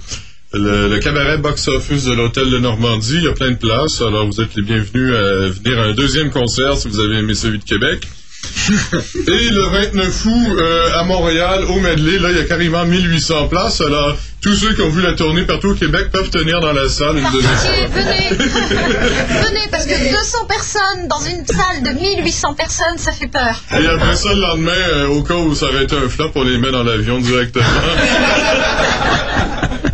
[0.54, 4.02] le, le cabaret box-office de l'Hôtel de Normandie, il y a plein de places.
[4.02, 7.36] Alors, vous êtes les bienvenus à venir à un deuxième concert si vous avez aimé
[7.36, 8.08] celui de Québec.
[9.28, 13.48] Et le 29 août, euh, à Montréal, au Medley, là, il y a carrément 1800
[13.48, 13.82] places.
[13.82, 16.88] Alors, tous ceux qui ont vu la tournée partout au Québec peuvent tenir dans la
[16.88, 17.52] salle une deuxième
[17.92, 23.62] venez Venez, parce que 200 personnes dans une salle de 1800 personnes, ça fait peur.
[23.72, 26.44] Et après ça, le lendemain, euh, au cas où ça aurait été un flop, on
[26.44, 27.66] les met dans l'avion directement.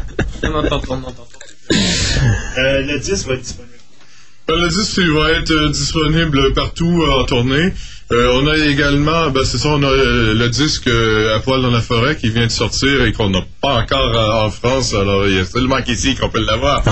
[2.58, 3.74] Euh, le 10 va être disponible.
[4.48, 7.74] Le disque il va être euh, disponible partout euh, en tournée.
[8.12, 11.64] Euh, on a également, ben, c'est ça, on a euh, le disque euh, à poil
[11.64, 14.94] dans la forêt qui vient de sortir et qu'on n'a pas encore euh, en France.
[14.94, 16.84] Alors il y a seulement qu'ici qu'on peut l'avoir.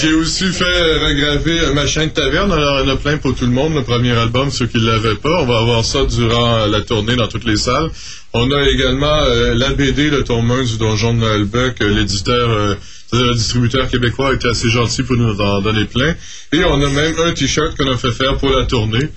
[0.00, 2.52] J'ai aussi fait regraver Machin de taverne.
[2.52, 3.74] Alors il y en a plein pour tout le monde.
[3.74, 7.16] Le premier album, ceux qui ne l'avaient pas, on va avoir ça durant la tournée
[7.16, 7.90] dans toutes les salles.
[8.32, 11.80] On a également euh, la BD, le tome 1 du Donjon de Noël Buck.
[11.80, 12.74] L'éditeur, euh,
[13.12, 16.14] le distributeur québécois a été assez gentil pour nous en donner plein.
[16.52, 19.10] Et on a même un t-shirt qu'on a fait faire pour la tournée.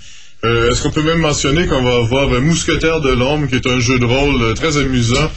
[0.45, 3.67] Euh, Est-ce qu'on peut même mentionner qu'on va avoir euh, Mousquetaire de l'ombre, qui est
[3.67, 5.31] un jeu de rôle euh, très amusant.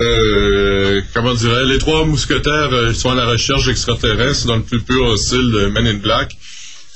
[0.00, 4.80] Euh, comment dirais Les trois mousquetaires euh, sont à la recherche d'extraterrestres dans le plus
[4.80, 6.32] pur style de Men in Black.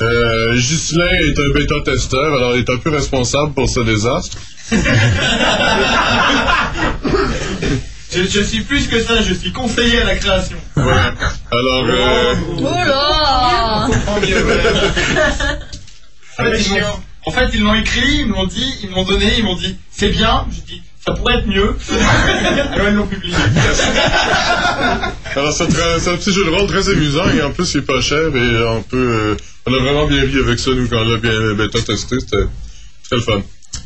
[0.01, 4.39] Euh, Ghislain est un bêta-testeur, alors il est un peu responsable pour ce désastre.
[8.15, 10.59] Je, je suis plus que ça, je suis conseiller à la création.
[11.51, 13.89] Alors, euh, Oh là
[16.69, 19.77] m'ont- en fait, ils m'ont écrit, ils m'ont dit, ils m'ont donné, ils m'ont dit,
[19.91, 20.47] c'est bien.
[20.51, 21.77] Je dis, ça pourrait être mieux.
[22.73, 23.35] Alors ils l'ont publié.
[25.35, 28.01] alors c'est un petit jeu de rôle très amusant et en plus il est pas
[28.01, 29.37] cher et on peut, euh,
[29.67, 32.45] on a vraiment bien ri avec ça nous quand on l'a bien bêta-testé, c'était
[33.05, 33.43] très le fun.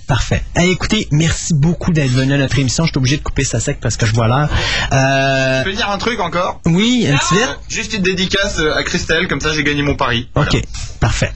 [0.07, 0.43] Parfait.
[0.55, 2.85] Hey, écoutez, merci beaucoup d'être venu à notre émission.
[2.85, 4.49] Je suis obligé de couper ça sec parce que je vois l'heure.
[4.93, 6.61] Euh, Je peux dire un truc encore?
[6.65, 7.59] Oui, un petit vite.
[7.69, 10.29] Juste une dédicace euh, à Christelle, comme ça j'ai gagné mon pari.
[10.37, 10.63] OK,
[11.01, 11.33] parfait.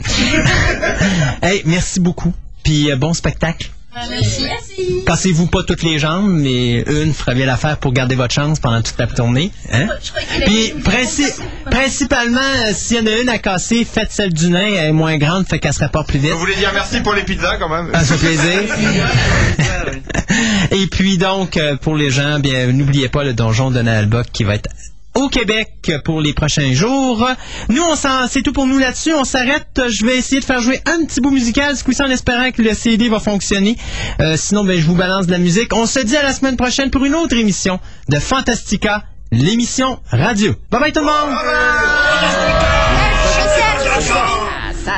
[1.42, 2.32] hey, merci beaucoup.
[2.62, 3.70] Puis euh, bon spectacle.
[3.94, 4.42] Merci.
[4.44, 5.04] Merci.
[5.04, 8.80] Cassez-vous pas toutes les jambes, mais une fera bien l'affaire pour garder votre chance pendant
[8.82, 9.50] toute la tournée.
[9.72, 9.88] Hein?
[10.46, 11.40] Puis princi-
[11.70, 14.92] principalement, euh, s'il y en a une à casser, faites celle du nain, elle est
[14.92, 16.30] moins grande, fait qu'elle se rapporte plus vite.
[16.30, 17.90] Vous voulez dire merci pour les pizzas quand même?
[17.92, 18.62] Ah, ça fait plaisir.
[20.70, 24.44] Et puis donc, euh, pour les gens, bien, n'oubliez pas le donjon de Nalbok qui
[24.44, 24.68] va être
[25.14, 27.28] au Québec pour les prochains jours.
[27.68, 29.12] Nous, on s'en, c'est tout pour nous là-dessus.
[29.14, 29.80] On s'arrête.
[29.88, 32.62] Je vais essayer de faire jouer un petit bout musical, ce coup-ci en espérant que
[32.62, 33.76] le CD va fonctionner.
[34.20, 35.74] Euh, sinon, ben, je vous balance de la musique.
[35.74, 40.54] On se dit à la semaine prochaine pour une autre émission de Fantastica, l'émission radio.
[40.70, 42.59] Bye bye tout le monde!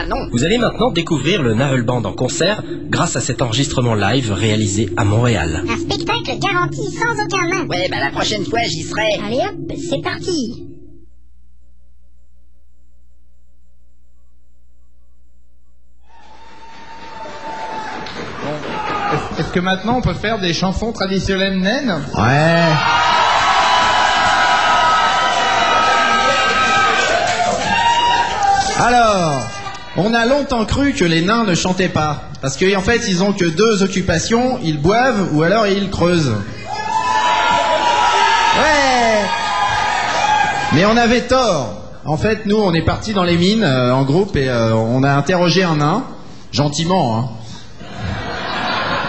[0.08, 0.28] Non.
[0.32, 4.90] Vous allez maintenant découvrir le Navel Band en concert grâce à cet enregistrement live réalisé
[4.96, 5.64] à Montréal.
[5.68, 7.70] Un spectacle garanti sans aucun manque.
[7.70, 9.20] Ouais, bah la prochaine fois j'y serai.
[9.24, 10.66] Allez hop, c'est parti.
[19.38, 22.02] Est-ce que maintenant on peut faire des chansons traditionnelles naines?
[22.16, 22.72] Ouais.
[28.84, 29.42] Alors,
[29.96, 32.24] on a longtemps cru que les nains ne chantaient pas.
[32.40, 36.34] Parce qu'en fait, ils ont que deux occupations, ils boivent ou alors ils creusent.
[38.56, 39.26] Ouais
[40.74, 41.78] Mais on avait tort.
[42.04, 45.04] En fait, nous, on est partis dans les mines euh, en groupe et euh, on
[45.04, 46.04] a interrogé un nain,
[46.50, 47.28] gentiment, hein.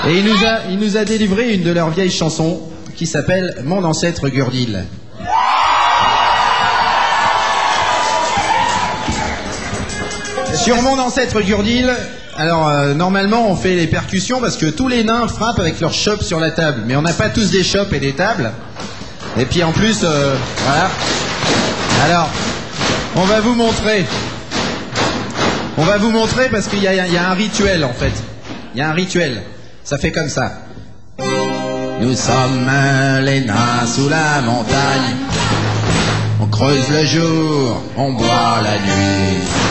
[0.05, 2.59] Et il nous, a, il nous a délivré une de leurs vieilles chansons
[2.95, 4.83] qui s'appelle Mon ancêtre Gurdil.
[10.63, 11.93] Sur mon ancêtre Gurdil,
[12.37, 15.91] alors euh, normalement on fait les percussions parce que tous les nains frappent avec leur
[15.91, 18.49] chope sur la table, mais on n'a pas tous des chopes et des tables.
[19.37, 20.33] Et puis en plus, euh,
[20.65, 20.89] voilà.
[22.05, 22.29] Alors,
[23.17, 24.05] on va vous montrer.
[25.77, 28.13] On va vous montrer parce qu'il y a un rituel en fait.
[28.73, 29.43] Il y a un rituel.
[29.83, 30.53] Ça fait comme ça.
[31.99, 32.71] Nous sommes
[33.21, 35.17] les nains sous la montagne.
[36.39, 39.62] On creuse le jour, on boit la nuit.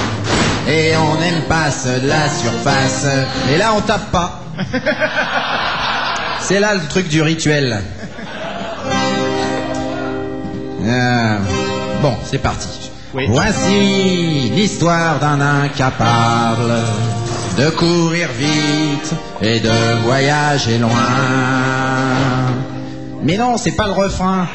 [0.68, 3.06] Et on n'aime pas de la surface.
[3.52, 4.40] Et là, on tape pas.
[6.40, 7.82] C'est là le truc du rituel.
[10.84, 11.38] Euh,
[12.00, 12.90] bon, c'est parti.
[13.28, 16.72] Voici l'histoire d'un incapable
[17.58, 20.90] de courir vite et de voyager loin.
[23.22, 24.46] Mais non, c'est pas le refrain.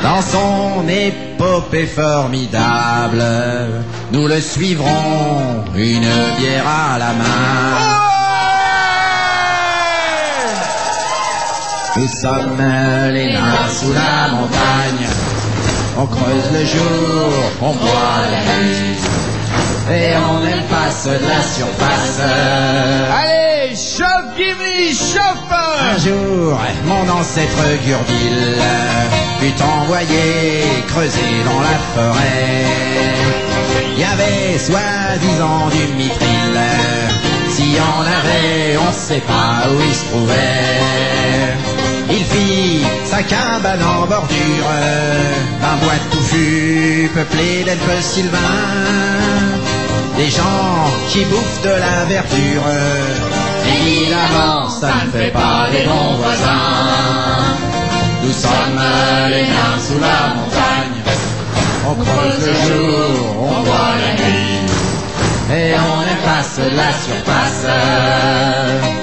[0.00, 3.22] Dans son épopée formidable,
[4.12, 6.08] nous le suivrons, une
[6.38, 8.12] bière à la main.
[11.96, 12.58] Nous sommes
[13.12, 15.06] les nains sous la montagne,
[15.98, 18.96] on creuse le jour, on boit la nuit,
[19.90, 22.20] et on n'aime pas ceux de la surface.
[23.12, 23.41] Allez,
[25.80, 28.56] Un jour, mon ancêtre Gurdil
[29.40, 32.66] fut envoyé creuser dans la forêt.
[33.94, 36.60] Il y avait soi-disant du mithril.
[37.48, 41.56] S'il y en avait, on sait pas où il se trouvait.
[42.10, 44.72] Il fit sa cabane en bordure
[45.62, 48.38] d'un bois touffu peuplé d'elfes sylvains.
[50.18, 53.41] Des gens qui bouffent de la verdure.
[53.74, 57.52] Évidemment, ça ne fait pas des bons voisins.
[58.22, 58.82] Nous sommes
[59.30, 60.98] les nains sous la montagne.
[61.88, 64.52] On creuse le jour, on boit la nuit.
[65.54, 67.66] Et on efface la surface.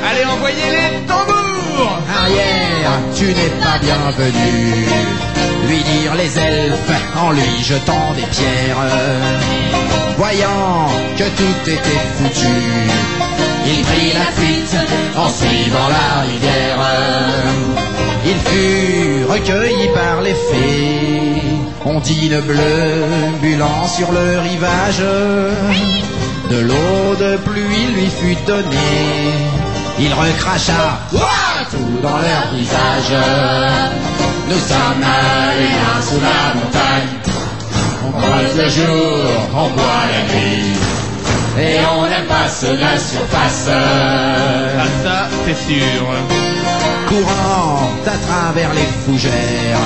[0.09, 4.85] Allez, envoyez les tambours Arrière, tu n'es pas bienvenu.
[5.67, 8.77] Lui fuir les elfes en lui jetant des pierres.
[10.17, 10.87] Voyant
[11.17, 12.59] que tout était foutu,
[13.65, 14.75] il prit la fuite
[15.17, 16.79] en suivant la rivière.
[18.25, 21.41] Il fut recueilli par les fées,
[21.85, 25.03] ondine bleue bulant sur le rivage.
[26.49, 29.33] De l'eau de pluie lui fut donnée,
[29.99, 30.99] il recracha
[31.71, 33.13] tout dans leur visage.
[34.49, 37.13] Nous sommes allés loin sous la montagne,
[38.07, 39.19] on creuse le jour,
[39.53, 40.88] on boit la nuit.
[41.57, 42.47] Et on n'aime pas
[42.79, 43.69] la surface.
[45.03, 46.05] ça, c'est sûr.
[47.07, 49.85] Courant à travers les fougères,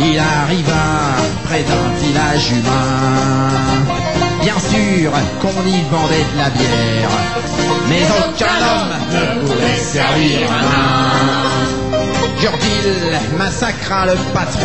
[0.00, 0.84] il arriva
[1.44, 3.94] près d'un village humain.
[4.40, 5.10] Bien sûr
[5.40, 7.10] qu'on y vendait de la bière,
[7.88, 11.74] mais aucun homme ne pouvait servir un.
[12.40, 14.60] Gurdil massacra le patron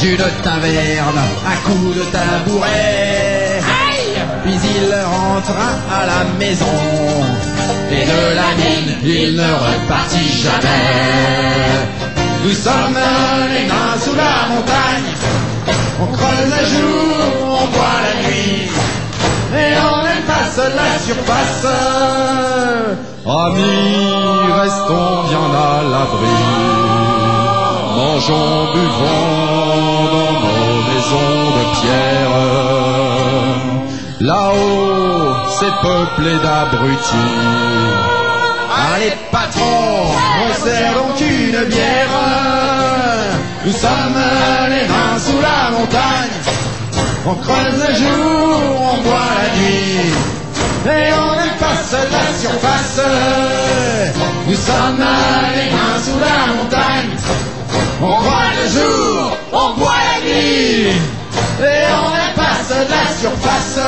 [0.00, 3.43] d'une taverne à coups de tabouret.
[4.44, 6.76] Puis il rentra à la maison
[7.90, 11.84] et de la mine il ne repartit jamais.
[12.44, 12.98] Nous sommes
[13.54, 15.10] les nains sous la montagne,
[15.98, 18.68] on creuse le jour, on boit la nuit,
[19.56, 20.04] et on
[20.54, 21.66] seul la surface.
[23.26, 24.06] Amis,
[24.60, 26.36] restons bien à l'abri,
[27.96, 32.93] mangeons, buvons dans nos maisons de pierre.
[34.24, 37.12] Là-haut, c'est peuplé d'abrutis.
[38.94, 40.06] Allez, patron,
[40.40, 42.08] on sert donc une bière.
[43.66, 44.22] Nous sommes
[44.70, 46.38] les mains sous la montagne.
[47.26, 48.62] On creuse le jour,
[48.94, 50.14] on boit la nuit.
[50.86, 53.00] Et on efface la surface.
[54.48, 55.04] Nous sommes
[55.54, 57.12] les mains sous la montagne.
[58.00, 60.92] On boit le jour, on boit la nuit.
[61.60, 62.23] Et on
[62.70, 63.78] efface la surface.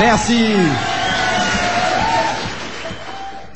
[0.00, 0.95] Merci.